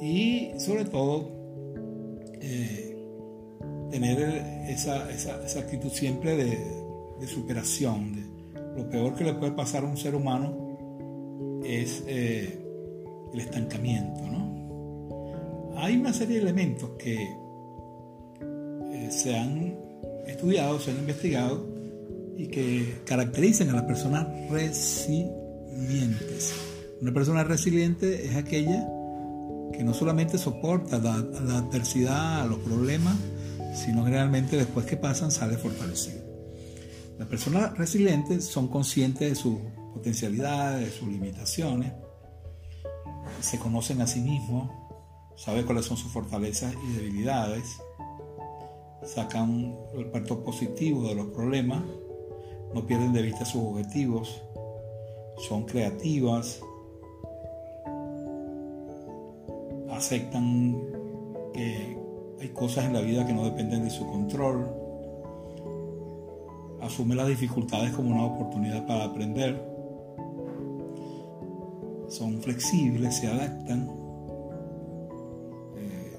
y 0.00 0.50
sobre 0.58 0.84
todo 0.86 1.30
eh, 2.40 2.96
tener 3.90 4.18
esa, 4.68 5.04
actitud 5.60 5.90
siempre 5.90 6.36
de, 6.36 6.58
de 7.20 7.26
superación, 7.28 8.16
de, 8.16 8.31
lo 8.76 8.88
peor 8.88 9.14
que 9.14 9.24
le 9.24 9.34
puede 9.34 9.52
pasar 9.52 9.84
a 9.84 9.86
un 9.86 9.96
ser 9.96 10.14
humano 10.14 11.60
es 11.64 12.02
eh, 12.06 12.58
el 13.32 13.40
estancamiento. 13.40 14.20
¿no? 14.22 15.72
Hay 15.76 15.96
una 15.96 16.12
serie 16.12 16.36
de 16.36 16.42
elementos 16.42 16.90
que 16.98 17.22
eh, 18.42 19.08
se 19.10 19.36
han 19.36 19.76
estudiado, 20.26 20.78
se 20.80 20.90
han 20.90 20.98
investigado 20.98 21.66
y 22.36 22.46
que 22.48 23.00
caracterizan 23.04 23.70
a 23.70 23.74
las 23.74 23.84
personas 23.84 24.26
resilientes. 24.50 24.94
Una 27.00 27.12
persona 27.12 27.44
resiliente 27.44 28.26
es 28.26 28.36
aquella 28.36 28.88
que 29.72 29.82
no 29.84 29.94
solamente 29.94 30.38
soporta 30.38 30.98
la, 30.98 31.18
la 31.18 31.58
adversidad, 31.58 32.48
los 32.48 32.58
problemas, 32.60 33.16
sino 33.74 34.04
que 34.04 34.10
realmente 34.10 34.56
después 34.56 34.86
que 34.86 34.96
pasan 34.96 35.30
sale 35.30 35.56
fortalecido. 35.56 36.21
Las 37.22 37.28
personas 37.28 37.78
resilientes 37.78 38.46
son 38.46 38.66
conscientes 38.66 39.28
de 39.28 39.34
sus 39.36 39.54
potencialidades, 39.94 40.86
de 40.86 40.90
sus 40.90 41.06
limitaciones, 41.06 41.92
se 43.38 43.60
conocen 43.60 44.00
a 44.00 44.08
sí 44.08 44.20
mismos, 44.20 44.68
saben 45.36 45.64
cuáles 45.64 45.84
son 45.84 45.96
sus 45.96 46.10
fortalezas 46.10 46.74
y 46.84 46.94
debilidades, 46.94 47.62
sacan 49.04 49.72
el 49.94 50.06
parto 50.06 50.42
positivo 50.42 51.06
de 51.06 51.14
los 51.14 51.26
problemas, 51.28 51.84
no 52.74 52.84
pierden 52.88 53.12
de 53.12 53.22
vista 53.22 53.44
sus 53.44 53.62
objetivos, 53.62 54.42
son 55.48 55.62
creativas, 55.64 56.60
aceptan 59.92 60.76
que 61.54 61.96
hay 62.40 62.48
cosas 62.48 62.86
en 62.86 62.94
la 62.94 63.00
vida 63.00 63.24
que 63.24 63.32
no 63.32 63.44
dependen 63.44 63.84
de 63.84 63.90
su 63.90 64.08
control, 64.08 64.81
asume 66.82 67.14
las 67.14 67.28
dificultades 67.28 67.92
como 67.92 68.10
una 68.10 68.24
oportunidad 68.24 68.86
para 68.86 69.04
aprender, 69.04 69.62
son 72.08 72.42
flexibles, 72.42 73.16
se 73.16 73.28
adaptan, 73.28 73.88
eh, 75.76 76.18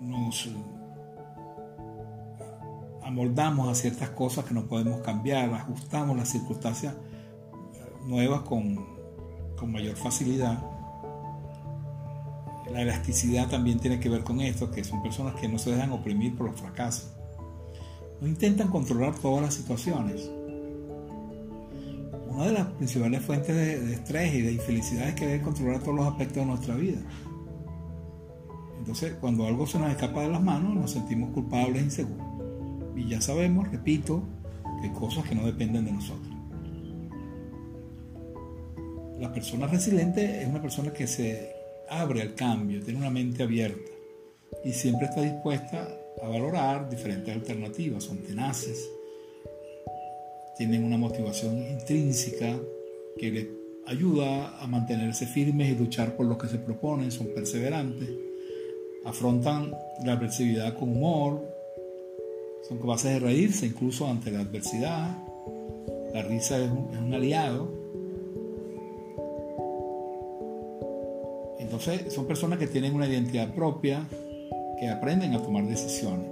nos 0.00 0.48
amoldamos 3.02 3.68
a 3.68 3.74
ciertas 3.74 4.10
cosas 4.10 4.44
que 4.44 4.54
no 4.54 4.66
podemos 4.66 5.00
cambiar, 5.00 5.54
ajustamos 5.54 6.16
las 6.16 6.28
circunstancias 6.28 6.94
nuevas 8.06 8.42
con, 8.42 8.84
con 9.56 9.72
mayor 9.72 9.96
facilidad. 9.96 10.58
La 12.70 12.82
elasticidad 12.82 13.48
también 13.48 13.78
tiene 13.78 13.98
que 13.98 14.10
ver 14.10 14.22
con 14.22 14.42
esto, 14.42 14.70
que 14.70 14.84
son 14.84 15.02
personas 15.02 15.34
que 15.36 15.48
no 15.48 15.58
se 15.58 15.70
dejan 15.70 15.92
oprimir 15.92 16.36
por 16.36 16.50
los 16.50 16.60
fracasos 16.60 17.17
no 18.20 18.26
intentan 18.26 18.68
controlar 18.68 19.14
todas 19.14 19.42
las 19.42 19.54
situaciones. 19.54 20.30
Una 22.28 22.46
de 22.46 22.52
las 22.52 22.66
principales 22.66 23.22
fuentes 23.22 23.54
de, 23.54 23.94
estrés 23.94 24.34
y 24.34 24.42
de 24.42 24.52
infelicidad 24.52 25.08
es 25.08 25.14
querer 25.14 25.42
controlar 25.42 25.80
todos 25.80 25.96
los 25.96 26.06
aspectos 26.06 26.36
de 26.36 26.46
nuestra 26.46 26.74
vida. 26.76 26.98
Entonces, 28.78 29.14
cuando 29.20 29.46
algo 29.46 29.66
se 29.66 29.78
nos 29.78 29.90
escapa 29.90 30.22
de 30.22 30.28
las 30.28 30.42
manos, 30.42 30.74
nos 30.74 30.90
sentimos 30.90 31.30
culpables 31.30 31.82
e 31.82 31.84
inseguros. 31.84 32.26
Y 32.96 33.08
ya 33.08 33.20
sabemos, 33.20 33.68
repito, 33.70 34.22
que 34.80 34.88
hay 34.88 34.92
cosas 34.92 35.28
que 35.28 35.34
no 35.34 35.44
dependen 35.44 35.84
de 35.84 35.92
nosotros. 35.92 36.34
La 39.18 39.32
persona 39.32 39.66
resiliente 39.66 40.42
es 40.42 40.48
una 40.48 40.62
persona 40.62 40.92
que 40.92 41.06
se 41.08 41.52
abre 41.90 42.22
al 42.22 42.34
cambio, 42.34 42.82
tiene 42.82 43.00
una 43.00 43.10
mente 43.10 43.42
abierta 43.42 43.90
y 44.64 44.72
siempre 44.72 45.06
está 45.06 45.22
dispuesta 45.22 45.88
a 46.22 46.28
valorar 46.28 46.88
diferentes 46.88 47.34
alternativas, 47.34 48.04
son 48.04 48.18
tenaces, 48.18 48.90
tienen 50.56 50.84
una 50.84 50.96
motivación 50.96 51.56
intrínseca 51.58 52.58
que 53.16 53.30
les 53.30 53.46
ayuda 53.86 54.58
a 54.58 54.66
mantenerse 54.66 55.26
firmes 55.26 55.70
y 55.70 55.76
luchar 55.76 56.16
por 56.16 56.26
lo 56.26 56.36
que 56.36 56.48
se 56.48 56.58
proponen, 56.58 57.10
son 57.10 57.28
perseverantes, 57.34 58.10
afrontan 59.04 59.72
la 60.04 60.12
adversidad 60.12 60.76
con 60.76 60.90
humor, 60.90 61.42
son 62.68 62.78
capaces 62.78 63.12
de 63.12 63.18
reírse 63.20 63.66
incluso 63.66 64.06
ante 64.06 64.30
la 64.30 64.40
adversidad, 64.40 65.16
la 66.12 66.22
risa 66.22 66.58
es 66.58 66.70
un, 66.70 66.90
es 66.92 66.98
un 66.98 67.14
aliado. 67.14 67.68
Entonces 71.58 72.12
son 72.12 72.26
personas 72.26 72.58
que 72.58 72.66
tienen 72.66 72.94
una 72.94 73.06
identidad 73.06 73.54
propia, 73.54 74.06
que 74.78 74.88
aprenden 74.88 75.34
a 75.34 75.42
tomar 75.42 75.66
decisiones. 75.66 76.30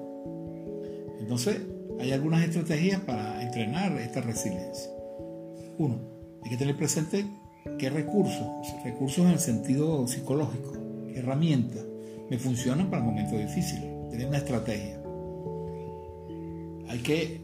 Entonces, 1.20 1.60
hay 2.00 2.12
algunas 2.12 2.44
estrategias 2.44 3.00
para 3.00 3.42
entrenar 3.42 3.92
esta 3.98 4.20
resiliencia. 4.20 4.90
Uno, 5.78 5.98
hay 6.42 6.50
que 6.50 6.56
tener 6.56 6.76
presente 6.76 7.26
qué 7.78 7.90
recursos, 7.90 8.46
recursos 8.84 9.24
en 9.24 9.32
el 9.32 9.38
sentido 9.38 10.06
psicológico, 10.06 10.72
qué 11.12 11.18
herramientas 11.18 11.84
me 12.30 12.38
funcionan 12.38 12.90
para 12.90 13.02
momentos 13.02 13.38
difíciles, 13.38 14.10
tener 14.10 14.26
una 14.26 14.38
estrategia. 14.38 15.00
hay 16.88 16.98
que 17.00 17.40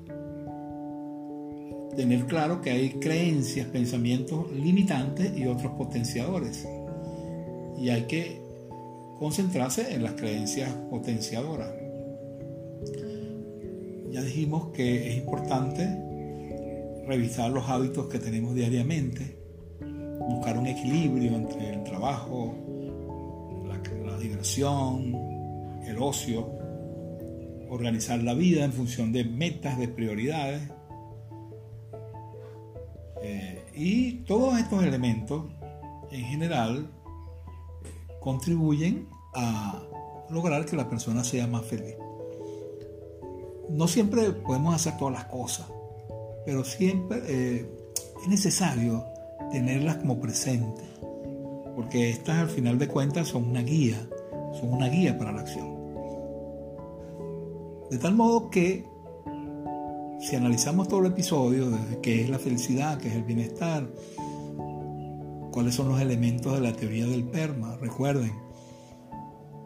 tener 1.96 2.26
claro 2.26 2.62
que 2.62 2.70
hay 2.70 2.90
creencias, 2.90 3.66
pensamientos 3.66 4.50
limitantes 4.52 5.36
y 5.36 5.46
otros 5.46 5.72
potenciadores. 5.72 6.66
Y 7.78 7.90
hay 7.90 8.02
que 8.02 8.41
concentrarse 9.22 9.94
en 9.94 10.02
las 10.02 10.14
creencias 10.14 10.68
potenciadoras. 10.90 11.70
Ya 14.10 14.20
dijimos 14.20 14.72
que 14.74 15.10
es 15.10 15.16
importante 15.18 17.04
revisar 17.06 17.52
los 17.52 17.68
hábitos 17.68 18.08
que 18.08 18.18
tenemos 18.18 18.52
diariamente, 18.56 19.38
buscar 20.28 20.58
un 20.58 20.66
equilibrio 20.66 21.36
entre 21.36 21.72
el 21.72 21.84
trabajo, 21.84 22.52
la, 24.04 24.18
diversión, 24.18 25.14
el 25.86 25.98
ocio, 26.00 26.44
organizar 27.70 28.20
la 28.24 28.34
vida 28.34 28.64
en 28.64 28.72
función 28.72 29.12
de 29.12 29.22
metas, 29.22 29.78
de 29.78 29.86
prioridades. 29.86 30.62
Eh, 33.22 33.62
y 33.72 34.24
todos 34.24 34.58
estos 34.58 34.82
elementos 34.82 35.44
en 36.10 36.24
general 36.24 36.90
contribuyen 38.22 39.08
a 39.34 39.82
lograr 40.30 40.64
que 40.64 40.76
la 40.76 40.88
persona 40.88 41.24
sea 41.24 41.46
más 41.46 41.64
feliz. 41.66 41.96
No 43.70 43.88
siempre 43.88 44.30
podemos 44.30 44.74
hacer 44.74 44.96
todas 44.96 45.14
las 45.14 45.24
cosas, 45.26 45.66
pero 46.44 46.64
siempre 46.64 47.22
eh, 47.26 47.70
es 48.22 48.28
necesario 48.28 49.04
tenerlas 49.50 49.96
como 49.96 50.20
presentes, 50.20 50.86
porque 51.74 52.10
estas 52.10 52.38
al 52.38 52.48
final 52.48 52.78
de 52.78 52.88
cuentas 52.88 53.28
son 53.28 53.48
una 53.48 53.62
guía, 53.62 54.08
son 54.60 54.72
una 54.72 54.88
guía 54.88 55.18
para 55.18 55.32
la 55.32 55.40
acción. 55.40 55.72
De 57.90 57.98
tal 57.98 58.14
modo 58.14 58.48
que 58.48 58.84
si 60.20 60.36
analizamos 60.36 60.88
todo 60.88 61.00
el 61.00 61.06
episodio, 61.06 61.68
desde 61.70 62.00
qué 62.00 62.22
es 62.22 62.30
la 62.30 62.38
felicidad, 62.38 62.98
qué 62.98 63.08
es 63.08 63.14
el 63.14 63.24
bienestar, 63.24 63.86
cuáles 65.52 65.74
son 65.74 65.88
los 65.88 66.00
elementos 66.00 66.54
de 66.54 66.60
la 66.60 66.72
teoría 66.72 67.06
del 67.06 67.24
PERMA, 67.24 67.76
recuerden, 67.76 68.32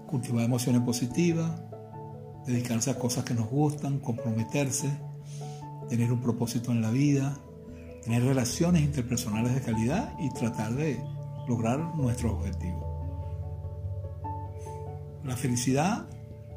cultivar 0.07 0.45
emociones 0.45 0.83
positivas, 0.83 1.51
dedicarse 2.45 2.91
a 2.91 2.99
cosas 2.99 3.25
que 3.25 3.35
nos 3.35 3.49
gustan, 3.49 4.01
comprometerse, 4.01 4.91
tener 5.89 6.13
un 6.13 6.21
propósito 6.21 6.73
en 6.73 6.83
la 6.83 6.91
vida, 6.91 7.39
tener 8.03 8.25
relaciones 8.25 8.83
interpersonales 8.83 9.55
de 9.55 9.61
calidad 9.61 10.13
y 10.19 10.29
tratar 10.31 10.75
de 10.75 11.01
lograr 11.49 11.79
nuestros 11.97 12.33
objetivos. 12.33 12.85
La 15.25 15.37
felicidad 15.37 16.09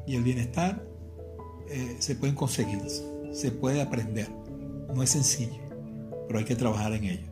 y 0.06 0.16
el 0.16 0.24
bienestar 0.24 0.84
eh, 1.70 1.96
se 2.00 2.16
pueden 2.16 2.34
conseguir, 2.34 2.82
se 3.32 3.52
puede 3.52 3.80
aprender. 3.80 4.28
No 4.92 5.04
es 5.04 5.10
sencillo, 5.10 5.62
pero 6.26 6.40
hay 6.40 6.44
que 6.44 6.56
trabajar 6.56 6.92
en 6.92 7.04
ello. 7.04 7.29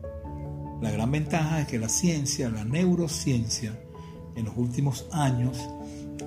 La 0.81 0.91
gran 0.91 1.11
ventaja 1.11 1.61
es 1.61 1.67
que 1.67 1.79
la 1.79 1.89
ciencia, 1.89 2.49
la 2.49 2.63
neurociencia, 2.63 3.77
en 4.35 4.45
los 4.45 4.55
últimos 4.55 5.05
años 5.11 5.57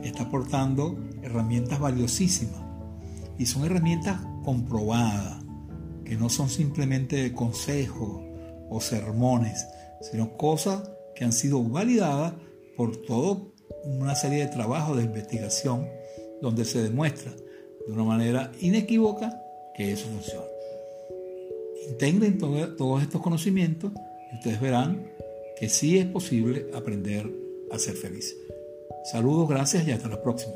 está 0.03 0.25
aportando 0.25 0.99
herramientas 1.23 1.81
valiosísimas 1.81 2.61
y 3.39 3.47
son 3.47 3.65
herramientas 3.65 4.21
comprobadas 4.45 5.43
que 6.05 6.17
no 6.17 6.29
son 6.29 6.51
simplemente 6.51 7.33
consejos 7.33 8.23
o 8.69 8.81
sermones, 8.81 9.67
sino 10.03 10.37
cosas 10.37 10.91
que 11.15 11.25
han 11.25 11.33
sido 11.33 11.63
validadas 11.63 12.35
por 12.77 12.97
toda 12.99 13.39
una 13.85 14.15
serie 14.15 14.45
de 14.45 14.53
trabajos 14.53 14.99
de 14.99 15.05
investigación 15.05 15.89
donde 16.43 16.65
se 16.65 16.83
demuestra 16.83 17.33
de 17.87 17.93
una 17.93 18.05
manera 18.05 18.53
inequívoca 18.61 19.41
que 19.75 19.93
eso 19.93 20.07
funciona. 20.09 20.47
Integren 21.89 22.39
todos 22.39 23.03
estos 23.03 23.23
conocimientos 23.23 23.93
ustedes 24.33 24.61
verán 24.61 25.11
que 25.59 25.69
sí 25.69 25.99
es 25.99 26.07
posible 26.07 26.67
aprender 26.75 27.31
a 27.71 27.79
ser 27.79 27.95
feliz. 27.95 28.37
Saludos, 29.11 29.49
gracias 29.49 29.87
y 29.87 29.93
hasta 29.93 30.09
la 30.09 30.23
próxima. 30.23 30.55